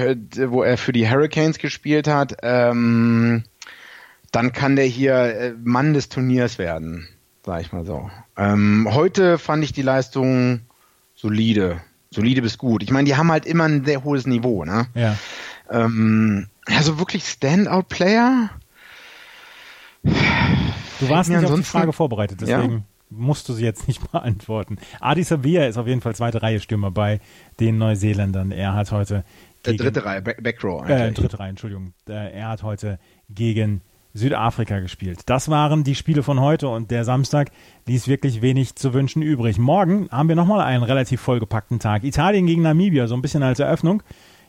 wo 0.48 0.62
er 0.62 0.76
für 0.76 0.92
die 0.92 1.08
Hurricanes 1.08 1.58
gespielt 1.58 2.08
hat, 2.08 2.36
ähm, 2.42 3.44
dann 4.32 4.52
kann 4.52 4.76
der 4.76 4.86
hier 4.86 5.14
äh, 5.14 5.54
Mann 5.62 5.94
des 5.94 6.08
Turniers 6.08 6.58
werden, 6.58 7.06
sag 7.46 7.60
ich 7.60 7.72
mal 7.72 7.84
so. 7.84 8.10
Ähm, 8.36 8.88
heute 8.90 9.38
fand 9.38 9.62
ich 9.62 9.72
die 9.72 9.82
Leistung 9.82 10.62
solide, 11.14 11.80
solide 12.10 12.42
bis 12.42 12.58
gut. 12.58 12.82
Ich 12.82 12.90
meine, 12.90 13.04
die 13.04 13.14
haben 13.14 13.30
halt 13.30 13.46
immer 13.46 13.64
ein 13.64 13.84
sehr 13.84 14.02
hohes 14.02 14.26
Niveau, 14.26 14.64
ne? 14.64 14.86
Ja. 14.94 15.16
Ähm, 15.70 16.48
also 16.66 16.98
wirklich 16.98 17.24
Standout-Player 17.24 18.50
Du 21.02 21.08
warst 21.08 21.30
nicht 21.30 21.44
auf 21.44 21.54
die 21.54 21.62
Frage 21.62 21.92
vorbereitet, 21.92 22.40
deswegen 22.40 22.72
ja. 22.72 22.82
musst 23.10 23.48
du 23.48 23.52
sie 23.52 23.64
jetzt 23.64 23.88
nicht 23.88 24.10
beantworten. 24.12 24.78
Adi 25.00 25.22
Savia 25.22 25.66
ist 25.66 25.76
auf 25.76 25.86
jeden 25.86 26.00
Fall 26.00 26.14
zweite 26.14 26.42
Reihe 26.42 26.60
Stürmer 26.60 26.90
bei 26.90 27.20
den 27.60 27.78
Neuseeländern. 27.78 28.52
Er 28.52 28.74
hat 28.74 28.92
heute 28.92 29.24
gegen, 29.62 29.78
dritte 29.78 30.04
Reihe, 30.04 30.22
Backrow. 30.22 30.88
Äh, 30.88 31.12
dritte 31.12 31.38
Reihe, 31.38 31.50
Entschuldigung. 31.50 31.92
Er 32.06 32.48
hat 32.48 32.62
heute 32.62 32.98
gegen 33.30 33.80
Südafrika 34.14 34.80
gespielt. 34.80 35.20
Das 35.26 35.48
waren 35.48 35.84
die 35.84 35.94
Spiele 35.94 36.22
von 36.22 36.40
heute 36.40 36.68
und 36.68 36.90
der 36.90 37.04
Samstag 37.04 37.50
ließ 37.86 38.08
wirklich 38.08 38.42
wenig 38.42 38.76
zu 38.76 38.92
wünschen 38.92 39.22
übrig. 39.22 39.58
Morgen 39.58 40.08
haben 40.10 40.28
wir 40.28 40.36
nochmal 40.36 40.60
einen 40.60 40.82
relativ 40.82 41.20
vollgepackten 41.20 41.78
Tag. 41.78 42.04
Italien 42.04 42.46
gegen 42.46 42.62
Namibia, 42.62 43.06
so 43.06 43.14
ein 43.14 43.22
bisschen 43.22 43.42
als 43.42 43.58
Eröffnung. 43.58 44.02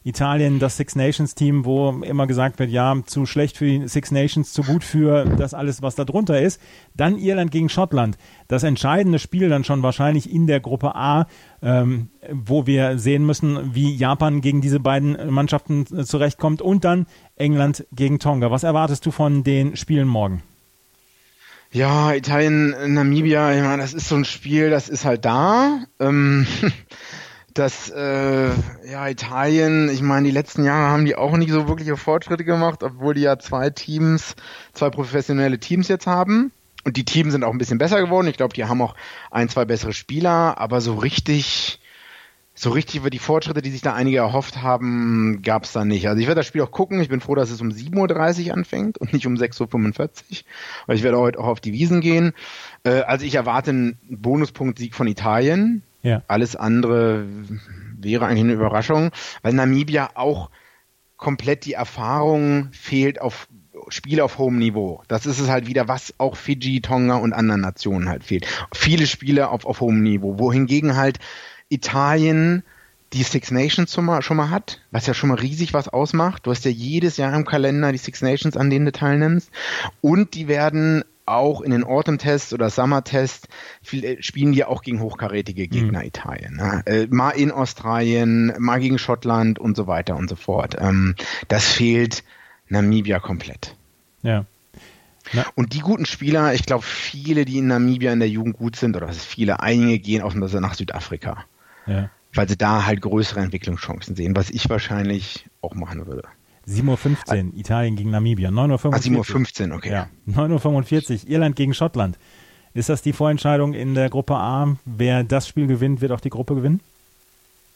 Italien 0.03 0.59
das 0.59 0.77
Six 0.77 0.95
Nations 0.95 1.35
Team, 1.35 1.65
wo 1.65 1.91
immer 2.01 2.27
gesagt 2.27 2.59
wird, 2.59 2.69
ja, 2.69 2.95
zu 3.05 3.25
schlecht 3.25 3.57
für 3.57 3.65
die 3.65 3.87
Six 3.87 4.11
Nations, 4.11 4.51
zu 4.53 4.63
gut 4.63 4.83
für 4.83 5.25
das 5.25 5.53
alles, 5.53 5.81
was 5.81 5.95
da 5.95 6.03
drunter 6.05 6.41
ist. 6.41 6.61
Dann 6.95 7.17
Irland 7.17 7.51
gegen 7.51 7.69
Schottland. 7.69 8.17
Das 8.47 8.63
entscheidende 8.63 9.19
Spiel 9.19 9.49
dann 9.49 9.63
schon 9.63 9.83
wahrscheinlich 9.83 10.31
in 10.31 10.47
der 10.47 10.59
Gruppe 10.59 10.95
A, 10.95 11.27
ähm, 11.61 12.09
wo 12.29 12.67
wir 12.67 12.97
sehen 12.97 13.25
müssen, 13.25 13.73
wie 13.73 13.95
Japan 13.95 14.41
gegen 14.41 14.61
diese 14.61 14.79
beiden 14.79 15.31
Mannschaften 15.31 15.85
äh, 15.95 16.03
zurechtkommt. 16.03 16.61
Und 16.61 16.83
dann 16.83 17.05
England 17.35 17.85
gegen 17.93 18.19
Tonga. 18.19 18.51
Was 18.51 18.63
erwartest 18.63 19.05
du 19.05 19.11
von 19.11 19.43
den 19.43 19.75
Spielen 19.77 20.07
morgen? 20.07 20.43
Ja, 21.73 22.13
Italien, 22.13 22.93
Namibia, 22.93 23.51
ich 23.55 23.63
meine, 23.63 23.81
das 23.81 23.95
ist 23.95 24.07
so 24.07 24.15
ein 24.15 24.25
Spiel, 24.25 24.69
das 24.69 24.89
ist 24.89 25.05
halt 25.05 25.25
da. 25.25 25.79
Ähm, 25.99 26.45
dass 27.53 27.89
äh, 27.89 28.49
ja 28.89 29.07
Italien, 29.07 29.89
ich 29.89 30.01
meine, 30.01 30.27
die 30.27 30.33
letzten 30.33 30.63
Jahre 30.63 30.91
haben 30.91 31.05
die 31.05 31.15
auch 31.15 31.37
nicht 31.37 31.51
so 31.51 31.67
wirkliche 31.67 31.97
Fortschritte 31.97 32.43
gemacht, 32.43 32.83
obwohl 32.83 33.13
die 33.13 33.21
ja 33.21 33.37
zwei 33.39 33.69
Teams, 33.69 34.35
zwei 34.73 34.89
professionelle 34.89 35.59
Teams 35.59 35.87
jetzt 35.87 36.07
haben. 36.07 36.51
und 36.83 36.97
die 36.97 37.05
Teams 37.05 37.31
sind 37.31 37.43
auch 37.43 37.51
ein 37.51 37.57
bisschen 37.57 37.77
besser 37.77 38.01
geworden. 38.01 38.27
Ich 38.27 38.37
glaube, 38.37 38.53
die 38.53 38.65
haben 38.65 38.81
auch 38.81 38.95
ein, 39.31 39.49
zwei 39.49 39.65
bessere 39.65 39.93
Spieler, 39.93 40.57
aber 40.57 40.81
so 40.81 40.95
richtig, 40.95 41.79
so 42.55 42.71
richtig 42.71 42.97
über 42.97 43.09
die 43.09 43.19
Fortschritte, 43.19 43.61
die 43.61 43.71
sich 43.71 43.81
da 43.81 43.93
einige 43.93 44.17
erhofft 44.17 44.61
haben, 44.61 45.41
gab 45.43 45.63
es 45.63 45.71
da 45.71 45.85
nicht. 45.85 46.07
Also 46.07 46.19
ich 46.19 46.27
werde 46.27 46.39
das 46.39 46.47
Spiel 46.47 46.61
auch 46.61 46.71
gucken. 46.71 46.99
Ich 47.01 47.09
bin 47.09 47.21
froh, 47.21 47.35
dass 47.35 47.51
es 47.51 47.61
um 47.61 47.69
7.30 47.69 48.47
Uhr 48.47 48.53
anfängt 48.53 48.97
und 48.97 49.13
nicht 49.13 49.27
um 49.27 49.35
6.45 49.35 49.61
Uhr, 49.61 50.37
weil 50.87 50.95
ich 50.95 51.03
werde 51.03 51.19
heute 51.19 51.39
auch 51.39 51.47
auf 51.47 51.61
die 51.61 51.73
Wiesen 51.73 52.01
gehen. 52.01 52.33
Äh, 52.83 53.01
also 53.01 53.25
ich 53.25 53.35
erwarte 53.35 53.71
einen 53.71 53.97
Bonuspunkt-Sieg 54.09 54.93
von 54.95 55.07
Italien. 55.07 55.83
Ja. 56.03 56.21
Alles 56.27 56.55
andere 56.55 57.25
wäre 57.97 58.25
eigentlich 58.25 58.43
eine 58.43 58.53
Überraschung, 58.53 59.11
weil 59.41 59.53
Namibia 59.53 60.11
auch 60.15 60.49
komplett 61.17 61.65
die 61.65 61.73
Erfahrung 61.73 62.69
fehlt 62.73 63.19
auf 63.21 63.47
Spiele 63.87 64.23
auf 64.23 64.37
hohem 64.37 64.59
Niveau. 64.59 65.03
Das 65.07 65.25
ist 65.25 65.39
es 65.39 65.49
halt 65.49 65.67
wieder, 65.67 65.87
was 65.87 66.13
auch 66.17 66.35
Fiji, 66.35 66.81
Tonga 66.81 67.15
und 67.15 67.33
anderen 67.33 67.61
Nationen 67.61 68.09
halt 68.09 68.23
fehlt. 68.23 68.45
Viele 68.73 69.07
Spiele 69.07 69.49
auf, 69.49 69.65
auf 69.65 69.81
hohem 69.81 70.03
Niveau, 70.03 70.37
wohingegen 70.37 70.95
halt 70.95 71.19
Italien 71.69 72.63
die 73.13 73.23
Six 73.23 73.51
Nations 73.51 73.93
schon 73.93 74.05
mal, 74.05 74.21
schon 74.21 74.37
mal 74.37 74.49
hat, 74.49 74.81
was 74.91 75.05
ja 75.05 75.13
schon 75.13 75.29
mal 75.29 75.37
riesig 75.37 75.73
was 75.73 75.87
ausmacht. 75.87 76.45
Du 76.45 76.51
hast 76.51 76.65
ja 76.65 76.71
jedes 76.71 77.17
Jahr 77.17 77.33
im 77.33 77.45
Kalender 77.45 77.91
die 77.91 77.97
Six 77.97 78.21
Nations, 78.21 78.57
an 78.57 78.69
denen 78.69 78.85
du 78.85 78.91
teilnimmst. 78.91 79.51
Und 80.01 80.33
die 80.33 80.47
werden 80.47 81.03
auch 81.25 81.61
in 81.61 81.71
den 81.71 81.83
Autumn-Tests 81.83 82.53
oder 82.53 82.69
Summer-Tests 82.69 83.47
äh, 83.91 84.21
spielen 84.21 84.51
die 84.51 84.65
auch 84.65 84.81
gegen 84.81 85.01
hochkarätige 85.01 85.67
Gegner 85.67 85.99
mhm. 85.99 86.05
Italien. 86.05 86.55
Ne? 86.55 86.83
Äh, 86.85 87.07
mal 87.09 87.31
in 87.31 87.51
Australien, 87.51 88.53
mal 88.59 88.79
gegen 88.79 88.97
Schottland 88.97 89.59
und 89.59 89.77
so 89.77 89.87
weiter 89.87 90.15
und 90.15 90.29
so 90.29 90.35
fort. 90.35 90.75
Ähm, 90.79 91.15
das 91.47 91.67
fehlt 91.67 92.23
Namibia 92.69 93.19
komplett. 93.19 93.75
Ja. 94.21 94.45
Na. 95.31 95.45
Und 95.55 95.73
die 95.73 95.79
guten 95.79 96.05
Spieler, 96.05 96.53
ich 96.53 96.65
glaube, 96.65 96.83
viele, 96.83 97.45
die 97.45 97.59
in 97.59 97.67
Namibia 97.67 98.11
in 98.11 98.19
der 98.19 98.29
Jugend 98.29 98.57
gut 98.57 98.75
sind, 98.75 98.95
oder 98.95 99.07
viele, 99.13 99.61
einige 99.61 99.99
gehen 99.99 100.21
auch 100.21 100.33
nach 100.33 100.73
Südafrika. 100.73 101.45
Ja. 101.85 102.09
Weil 102.33 102.49
sie 102.49 102.57
da 102.57 102.85
halt 102.85 103.01
größere 103.01 103.39
Entwicklungschancen 103.39 104.15
sehen, 104.15 104.35
was 104.35 104.49
ich 104.49 104.69
wahrscheinlich 104.69 105.45
auch 105.61 105.75
machen 105.75 106.05
würde. 106.05 106.23
7.15 106.67 107.47
Uhr, 107.51 107.57
Italien 107.57 107.95
gegen 107.95 108.11
Namibia. 108.11 108.49
9.45 108.49 108.85
Uhr. 108.85 108.93
Ah, 108.93 108.97
7.15 108.97 109.69
Uhr, 109.69 109.75
okay. 109.75 109.91
Ja. 109.91 110.09
9.45 110.27 111.23
Uhr, 111.23 111.29
Irland 111.29 111.55
gegen 111.55 111.73
Schottland. 111.73 112.17
Ist 112.73 112.89
das 112.89 113.01
die 113.01 113.13
Vorentscheidung 113.13 113.73
in 113.73 113.93
der 113.93 114.09
Gruppe 114.09 114.35
A? 114.35 114.77
Wer 114.85 115.23
das 115.23 115.47
Spiel 115.47 115.67
gewinnt, 115.67 116.01
wird 116.01 116.11
auch 116.11 116.21
die 116.21 116.29
Gruppe 116.29 116.55
gewinnen? 116.55 116.79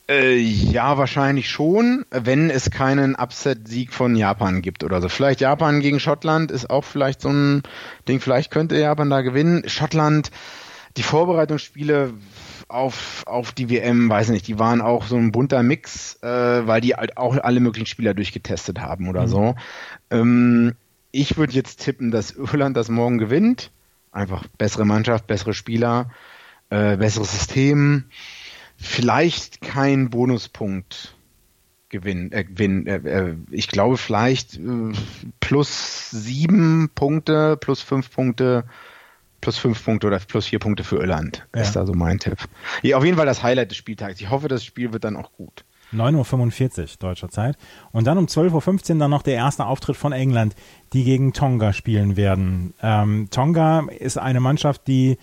Äh, 0.09 0.38
ja, 0.38 0.97
wahrscheinlich 0.97 1.49
schon, 1.49 2.05
wenn 2.09 2.49
es 2.49 2.71
keinen 2.71 3.15
Upset-Sieg 3.15 3.93
von 3.93 4.15
Japan 4.15 4.61
gibt 4.61 4.85
oder 4.85 5.01
so. 5.01 5.09
Vielleicht 5.09 5.41
Japan 5.41 5.81
gegen 5.81 5.99
Schottland 5.99 6.49
ist 6.49 6.69
auch 6.69 6.85
vielleicht 6.85 7.21
so 7.21 7.29
ein 7.29 7.61
Ding. 8.07 8.21
Vielleicht 8.21 8.49
könnte 8.49 8.79
Japan 8.79 9.09
da 9.09 9.21
gewinnen. 9.21 9.67
Schottland, 9.67 10.31
die 10.95 11.03
Vorbereitungsspiele 11.03 12.13
auf, 12.68 13.24
auf 13.26 13.51
die 13.51 13.70
WM, 13.70 14.09
weiß 14.09 14.30
nicht, 14.30 14.47
die 14.47 14.59
waren 14.59 14.82
auch 14.82 15.05
so 15.05 15.15
ein 15.15 15.32
bunter 15.32 15.63
Mix, 15.63 16.22
äh, 16.22 16.28
weil 16.68 16.82
die 16.82 16.95
halt 16.95 17.18
auch 17.18 17.38
alle 17.38 17.59
möglichen 17.59 17.86
Spieler 17.86 18.13
durchgetestet 18.13 18.80
haben 18.80 19.07
oder 19.07 19.24
mhm. 19.24 19.28
so. 19.28 19.55
Ähm, 20.09 20.76
ich 21.11 21.38
würde 21.38 21.53
jetzt 21.53 21.84
tippen, 21.84 22.11
dass 22.11 22.32
Irland 22.32 22.76
das 22.76 22.89
morgen 22.89 23.18
gewinnt. 23.18 23.72
Einfach 24.11 24.45
bessere 24.57 24.86
Mannschaft, 24.86 25.28
bessere 25.28 25.53
Spieler, 25.53 26.11
äh, 26.70 26.97
besseres 26.97 27.32
System 27.32 28.05
vielleicht 28.78 29.61
kein 29.61 30.09
Bonuspunkt 30.09 31.15
gewinnen. 31.89 32.32
Äh, 32.32 32.43
gewinnen. 32.43 32.88
Äh, 32.88 32.97
äh, 32.97 33.36
ich 33.51 33.68
glaube 33.68 33.97
vielleicht 33.97 34.57
äh, 34.57 34.91
plus 35.39 36.11
sieben 36.11 36.89
Punkte, 36.93 37.57
plus 37.57 37.82
fünf 37.82 38.11
Punkte, 38.11 38.65
plus 39.41 39.57
fünf 39.57 39.83
Punkte 39.83 40.07
oder 40.07 40.19
plus 40.19 40.47
vier 40.47 40.59
Punkte 40.59 40.83
für 40.83 40.97
Irland. 40.97 41.47
Ja. 41.55 41.61
Ist 41.61 41.75
da 41.75 41.85
so 41.85 41.93
mein 41.93 42.19
Tipp. 42.19 42.38
Ja, 42.81 42.97
auf 42.97 43.05
jeden 43.05 43.17
Fall 43.17 43.25
das 43.25 43.43
Highlight 43.43 43.71
des 43.71 43.77
Spieltags. 43.77 44.19
Ich 44.19 44.29
hoffe, 44.29 44.47
das 44.47 44.63
Spiel 44.63 44.93
wird 44.93 45.03
dann 45.03 45.15
auch 45.15 45.31
gut. 45.33 45.63
9.45 45.93 46.79
Uhr 46.79 46.88
deutscher 46.99 47.29
Zeit. 47.29 47.57
Und 47.91 48.05
dann 48.07 48.17
um 48.17 48.25
12.15 48.25 48.93
Uhr 48.93 48.99
dann 48.99 49.11
noch 49.11 49.21
der 49.21 49.35
erste 49.35 49.65
Auftritt 49.65 49.95
von 49.95 50.11
England, 50.11 50.55
die 50.93 51.03
gegen 51.03 51.33
Tonga 51.33 51.73
spielen 51.73 52.17
werden. 52.17 52.73
Ähm, 52.81 53.29
Tonga 53.31 53.88
ist 53.97 54.17
eine 54.17 54.39
Mannschaft, 54.39 54.88
die 54.88 55.17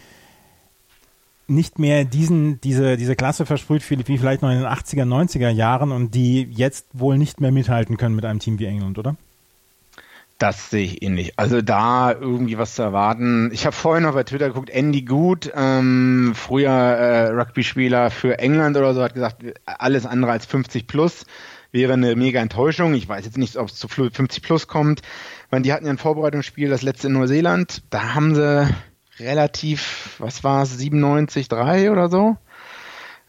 nicht 1.47 1.79
mehr 1.79 2.07
diesen, 2.07 2.61
diese, 2.63 2.97
diese 2.97 3.17
Klasse 3.17 3.45
versprüht 3.45 3.89
wie 3.91 4.19
vielleicht 4.19 4.41
noch 4.41 4.51
in 4.51 4.59
den 4.61 4.67
80er, 4.67 5.05
90er 5.05 5.51
Jahren 5.51 5.93
und 5.93 6.15
die 6.15 6.43
jetzt 6.51 6.87
wohl 6.95 7.19
nicht 7.19 7.41
mehr 7.41 7.53
mithalten 7.53 7.99
können 7.99 8.15
mit 8.15 8.25
einem 8.25 8.39
Team 8.39 8.59
wie 8.59 8.65
England, 8.65 8.99
oder? 8.99 9.17
Das 10.39 10.71
sehe 10.71 10.85
ich 10.85 11.03
ähnlich. 11.03 11.39
Also 11.39 11.63
da 11.63 12.13
irgendwie 12.13 12.59
was 12.59 12.75
zu 12.75 12.83
erwarten. 12.83 13.51
Ich 13.53 13.67
habe 13.67 13.75
vorhin 13.75 14.03
noch 14.03 14.15
bei 14.15 14.25
Twitter 14.25 14.49
geguckt, 14.49 14.69
Andy 14.71 15.03
Good, 15.03 15.53
ähm, 15.55 16.33
früher 16.35 16.71
äh, 16.71 17.29
Rugby-Spieler 17.29 18.11
für 18.11 18.39
England 18.39 18.77
oder 18.77 18.95
so, 18.95 19.03
hat 19.03 19.15
gesagt, 19.15 19.45
alles 19.65 20.07
andere 20.07 20.33
als 20.33 20.47
50 20.47 20.87
plus 20.87 21.25
wäre 21.75 21.93
eine 21.93 22.15
mega 22.15 22.41
Enttäuschung. 22.41 22.95
Ich 22.95 23.09
weiß 23.09 23.25
jetzt 23.25 23.37
nicht, 23.37 23.57
ob 23.57 23.69
es 23.69 23.75
zu 23.75 23.89
50 23.89 24.43
plus 24.43 24.69
kommt. 24.69 25.03
Weil 25.51 25.63
die 25.63 25.73
hatten 25.73 25.85
ja 25.85 25.91
ein 25.91 25.99
Vorbereitungsspiel, 25.99 26.71
das 26.71 26.83
letzte 26.83 27.09
in 27.09 27.15
Neuseeland. 27.15 27.83
Da 27.91 28.15
haben 28.15 28.35
sie 28.35 28.73
relativ, 29.19 30.15
was 30.19 30.45
war 30.45 30.63
es, 30.63 30.79
97-3 30.79 31.91
oder 31.91 32.09
so. 32.09 32.37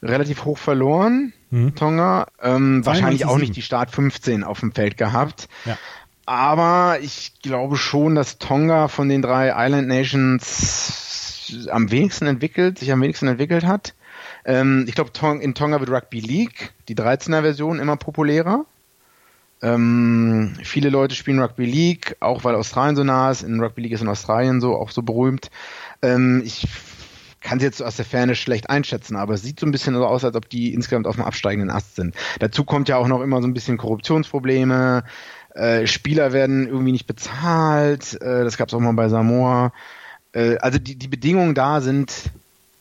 Relativ 0.01 0.45
hoch 0.45 0.59
verloren, 0.59 1.33
mhm. 1.49 1.73
Tonga. 1.75 2.27
Ähm, 2.39 2.85
wahrscheinlich 2.85 3.25
auch 3.25 3.39
nicht 3.39 3.55
die 3.55 3.63
Start 3.63 3.89
15 3.89 4.43
auf 4.43 4.59
dem 4.59 4.71
Feld 4.71 4.97
gehabt. 4.97 5.49
Ja. 5.65 5.77
Aber 6.25 6.99
ich 7.01 7.33
glaube 7.41 7.77
schon, 7.77 8.15
dass 8.15 8.39
Tonga 8.39 8.87
von 8.87 9.09
den 9.09 9.21
drei 9.21 9.53
Island 9.55 9.87
Nations 9.87 11.67
am 11.69 11.91
wenigsten 11.91 12.25
entwickelt, 12.25 12.79
sich 12.79 12.91
am 12.91 13.01
wenigsten 13.01 13.27
entwickelt 13.27 13.65
hat. 13.65 13.93
Ähm, 14.43 14.85
ich 14.87 14.95
glaube, 14.95 15.11
in 15.41 15.53
Tonga 15.53 15.79
wird 15.79 15.91
Rugby 15.91 16.19
League, 16.19 16.73
die 16.87 16.95
13er 16.95 17.41
Version, 17.41 17.79
immer 17.79 17.97
populärer. 17.97 18.65
Ähm, 19.61 20.53
viele 20.63 20.89
Leute 20.89 21.15
spielen 21.15 21.39
Rugby 21.39 21.65
League, 21.65 22.17
auch 22.19 22.43
weil 22.43 22.55
Australien 22.55 22.95
so 22.95 23.03
nah 23.03 23.31
ist. 23.31 23.43
In 23.43 23.59
Rugby 23.59 23.81
League 23.81 23.93
ist 23.93 24.01
in 24.01 24.07
Australien 24.07 24.61
so 24.61 24.75
auch 24.75 24.91
so 24.91 25.01
berühmt. 25.01 25.49
Ähm, 26.01 26.41
ich 26.43 26.67
kann 27.41 27.59
es 27.59 27.63
jetzt 27.63 27.81
aus 27.81 27.95
der 27.95 28.05
Ferne 28.05 28.35
schlecht 28.35 28.69
einschätzen, 28.69 29.15
aber 29.15 29.35
es 29.35 29.43
sieht 29.43 29.59
so 29.59 29.67
ein 29.67 29.71
bisschen 29.71 29.93
so 29.93 30.05
aus, 30.05 30.25
als 30.25 30.35
ob 30.35 30.49
die 30.49 30.73
insgesamt 30.73 31.05
auf 31.05 31.15
dem 31.15 31.23
absteigenden 31.23 31.69
Ast 31.69 31.95
sind. 31.95 32.15
Dazu 32.39 32.63
kommt 32.63 32.89
ja 32.89 32.97
auch 32.97 33.07
noch 33.07 33.21
immer 33.21 33.39
so 33.41 33.47
ein 33.47 33.53
bisschen 33.53 33.77
Korruptionsprobleme. 33.77 35.03
Äh, 35.55 35.87
Spieler 35.87 36.33
werden 36.33 36.67
irgendwie 36.67 36.91
nicht 36.91 37.07
bezahlt. 37.07 38.21
Äh, 38.21 38.43
das 38.43 38.57
gab 38.57 38.67
es 38.67 38.73
auch 38.73 38.79
mal 38.79 38.93
bei 38.93 39.09
Samoa. 39.09 39.71
Äh, 40.33 40.57
also 40.57 40.79
die, 40.79 40.95
die 40.95 41.07
Bedingungen 41.07 41.55
da 41.55 41.81
sind 41.81 42.29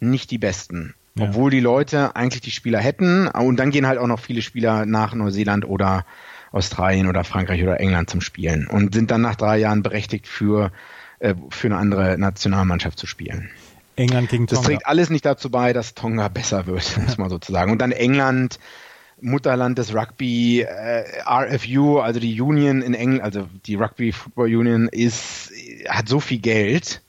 nicht 0.00 0.30
die 0.30 0.38
besten. 0.38 0.94
Ja. 1.14 1.26
Obwohl 1.28 1.50
die 1.50 1.60
Leute 1.60 2.16
eigentlich 2.16 2.42
die 2.42 2.50
Spieler 2.50 2.80
hätten. 2.80 3.28
Und 3.28 3.56
dann 3.56 3.70
gehen 3.70 3.86
halt 3.86 3.98
auch 3.98 4.08
noch 4.08 4.18
viele 4.18 4.42
Spieler 4.42 4.86
nach 4.86 5.14
Neuseeland 5.14 5.64
oder 5.64 6.04
Australien 6.50 7.08
oder 7.08 7.24
Frankreich 7.24 7.62
oder 7.62 7.80
England 7.80 8.10
zum 8.10 8.20
Spielen 8.20 8.66
und 8.66 8.94
sind 8.94 9.10
dann 9.10 9.20
nach 9.20 9.34
drei 9.34 9.58
Jahren 9.58 9.82
berechtigt 9.82 10.28
für, 10.28 10.70
äh, 11.18 11.34
für 11.50 11.66
eine 11.68 11.76
andere 11.76 12.18
Nationalmannschaft 12.18 12.98
zu 12.98 13.06
spielen. 13.06 13.50
England 13.96 14.28
gegen 14.28 14.46
Tonga. 14.46 14.60
Das 14.60 14.66
trägt 14.66 14.86
alles 14.86 15.10
nicht 15.10 15.24
dazu 15.24 15.50
bei, 15.50 15.72
dass 15.72 15.94
Tonga 15.94 16.28
besser 16.28 16.66
wird, 16.66 16.96
muss 17.04 17.18
man 17.18 17.30
sozusagen. 17.30 17.72
Und 17.72 17.78
dann 17.78 17.92
England, 17.92 18.58
Mutterland 19.20 19.78
des 19.78 19.94
Rugby, 19.94 20.62
äh, 20.62 21.04
RFU, 21.26 21.98
also 21.98 22.20
die 22.20 22.40
Union 22.40 22.82
in 22.82 22.94
England, 22.94 23.22
also 23.22 23.48
die 23.66 23.76
Rugby 23.76 24.12
Football 24.12 24.54
Union 24.54 24.88
ist, 24.88 25.52
hat 25.88 26.08
so 26.08 26.20
viel 26.20 26.38
Geld 26.38 27.02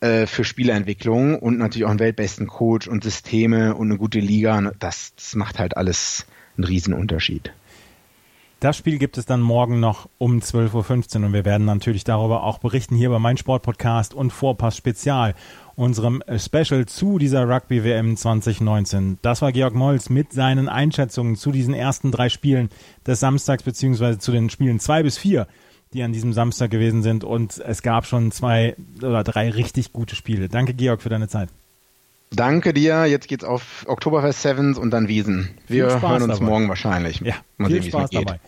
äh, 0.00 0.26
für 0.26 0.44
Spielerentwicklung 0.44 1.38
und 1.38 1.58
natürlich 1.58 1.84
auch 1.84 1.90
einen 1.90 2.00
weltbesten 2.00 2.46
Coach 2.46 2.88
und 2.88 3.02
Systeme 3.02 3.74
und 3.74 3.88
eine 3.90 3.98
gute 3.98 4.20
Liga. 4.20 4.72
Das, 4.78 5.14
das 5.16 5.34
macht 5.34 5.58
halt 5.58 5.76
alles 5.76 6.26
einen 6.56 6.64
Riesenunterschied. 6.64 7.52
Das 8.58 8.78
Spiel 8.78 8.96
gibt 8.96 9.18
es 9.18 9.26
dann 9.26 9.42
morgen 9.42 9.80
noch 9.80 10.08
um 10.16 10.38
12.15 10.38 11.18
Uhr 11.20 11.26
und 11.26 11.32
wir 11.34 11.44
werden 11.44 11.66
natürlich 11.66 12.04
darüber 12.04 12.42
auch 12.42 12.56
berichten 12.56 12.96
hier 12.96 13.10
bei 13.10 13.18
Mein 13.18 13.36
Sportpodcast 13.36 14.14
und 14.14 14.30
Vorpass 14.30 14.78
Spezial, 14.78 15.34
unserem 15.74 16.22
Special 16.38 16.86
zu 16.86 17.18
dieser 17.18 17.46
Rugby 17.46 17.84
WM 17.84 18.16
2019. 18.16 19.18
Das 19.20 19.42
war 19.42 19.52
Georg 19.52 19.74
Molz 19.74 20.08
mit 20.08 20.32
seinen 20.32 20.70
Einschätzungen 20.70 21.36
zu 21.36 21.52
diesen 21.52 21.74
ersten 21.74 22.10
drei 22.10 22.30
Spielen 22.30 22.70
des 23.06 23.20
Samstags 23.20 23.62
beziehungsweise 23.62 24.18
zu 24.18 24.32
den 24.32 24.48
Spielen 24.48 24.80
zwei 24.80 25.02
bis 25.02 25.18
vier, 25.18 25.48
die 25.92 26.02
an 26.02 26.14
diesem 26.14 26.32
Samstag 26.32 26.70
gewesen 26.70 27.02
sind 27.02 27.24
und 27.24 27.58
es 27.58 27.82
gab 27.82 28.06
schon 28.06 28.32
zwei 28.32 28.74
oder 29.02 29.22
drei 29.22 29.50
richtig 29.50 29.92
gute 29.92 30.16
Spiele. 30.16 30.48
Danke 30.48 30.72
Georg 30.72 31.02
für 31.02 31.10
deine 31.10 31.28
Zeit. 31.28 31.50
Danke 32.30 32.72
dir. 32.74 33.06
Jetzt 33.06 33.28
geht's 33.28 33.44
auf 33.44 33.84
Oktoberfest 33.86 34.42
Sevens 34.42 34.78
und 34.78 34.90
dann 34.90 35.08
Wiesen. 35.08 35.56
Wir 35.68 36.00
hören 36.00 36.22
uns 36.22 36.38
dabei. 36.38 36.44
morgen 36.44 36.68
wahrscheinlich. 36.68 37.20
Ja, 37.20 37.34
Mal 37.56 37.68
viel 37.70 37.82
sehen, 37.82 37.90
Spaß 37.92 38.10
dabei. 38.10 38.40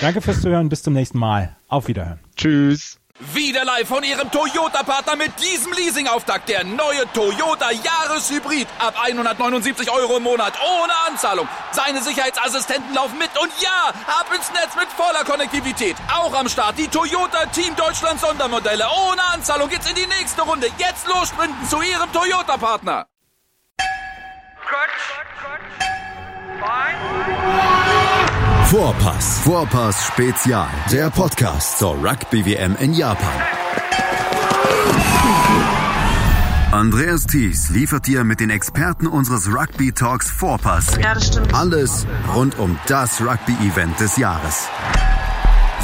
Danke 0.00 0.20
fürs 0.22 0.40
Zuhören. 0.40 0.68
Bis 0.68 0.82
zum 0.82 0.94
nächsten 0.94 1.18
Mal. 1.18 1.56
Auf 1.68 1.88
Wiederhören. 1.88 2.20
Tschüss. 2.36 2.98
Wieder 3.34 3.64
live 3.64 3.86
von 3.86 4.02
Ihrem 4.02 4.28
Toyota-Partner 4.32 5.14
mit 5.14 5.30
diesem 5.40 5.72
Leasing-Auftakt. 5.74 6.48
Der 6.48 6.64
neue 6.64 7.04
Toyota 7.14 7.70
Jahreshybrid. 7.70 8.66
Ab 8.80 8.94
179 9.00 9.88
Euro 9.92 10.16
im 10.16 10.24
Monat. 10.24 10.54
Ohne 10.60 10.92
Anzahlung. 11.08 11.46
Seine 11.70 12.02
Sicherheitsassistenten 12.02 12.92
laufen 12.94 13.18
mit. 13.18 13.30
Und 13.40 13.52
ja, 13.60 13.90
ab 14.08 14.26
ins 14.34 14.50
Netz 14.52 14.74
mit 14.74 14.88
voller 14.88 15.22
Konnektivität. 15.24 15.94
Auch 16.12 16.34
am 16.34 16.48
Start 16.48 16.76
die 16.78 16.88
Toyota 16.88 17.46
Team 17.46 17.76
Deutschland 17.76 18.18
Sondermodelle. 18.18 18.84
Ohne 19.08 19.22
Anzahlung 19.32 19.68
geht's 19.68 19.88
in 19.88 19.94
die 19.94 20.06
nächste 20.18 20.42
Runde. 20.42 20.66
Jetzt 20.78 21.06
los 21.06 21.28
sprinten 21.28 21.68
zu 21.68 21.80
Ihrem 21.80 22.10
Toyota-Partner. 22.12 23.06
Vorpass. 28.70 29.38
Vorpass 29.44 30.06
Spezial. 30.06 30.68
Der 30.90 31.10
Podcast 31.10 31.78
zur 31.78 31.94
Rugby 32.02 32.46
WM 32.46 32.74
in 32.76 32.94
Japan. 32.94 33.28
Andreas 36.70 37.26
Thies 37.26 37.68
liefert 37.68 38.06
dir 38.06 38.24
mit 38.24 38.40
den 38.40 38.48
Experten 38.48 39.06
unseres 39.06 39.46
Rugby 39.46 39.92
Talks 39.92 40.30
Vorpass 40.30 40.96
Ja, 40.98 41.12
das 41.12 41.26
stimmt. 41.26 41.52
alles 41.54 42.06
rund 42.34 42.58
um 42.58 42.78
das 42.86 43.20
Rugby-Event 43.20 44.00
des 44.00 44.16
Jahres. 44.16 44.68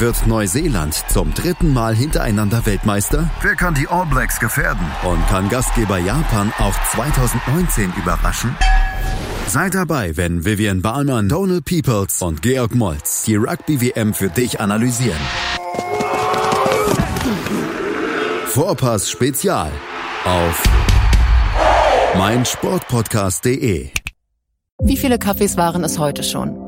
Wird 0.00 0.28
Neuseeland 0.28 0.94
zum 0.94 1.34
dritten 1.34 1.72
Mal 1.72 1.92
hintereinander 1.92 2.64
Weltmeister? 2.66 3.28
Wer 3.42 3.56
kann 3.56 3.74
die 3.74 3.88
All 3.88 4.06
Blacks 4.06 4.38
gefährden? 4.38 4.86
Und 5.02 5.26
kann 5.26 5.48
Gastgeber 5.48 5.98
Japan 5.98 6.52
auch 6.58 6.74
2019 6.92 7.92
überraschen? 8.00 8.56
Sei 9.48 9.68
dabei, 9.70 10.16
wenn 10.16 10.44
Vivian 10.44 10.82
Bahlmann, 10.82 11.28
Donald 11.28 11.64
Peoples 11.64 12.22
und 12.22 12.42
Georg 12.42 12.76
Moltz 12.76 13.24
die 13.24 13.34
Rugby-WM 13.34 14.14
für 14.14 14.28
dich 14.28 14.60
analysieren. 14.60 15.18
Vorpass 18.46 19.10
Spezial 19.10 19.72
auf 20.24 20.62
meinsportpodcast.de. 22.16 23.90
Wie 24.80 24.96
viele 24.96 25.18
Kaffees 25.18 25.56
waren 25.56 25.82
es 25.82 25.98
heute 25.98 26.22
schon? 26.22 26.67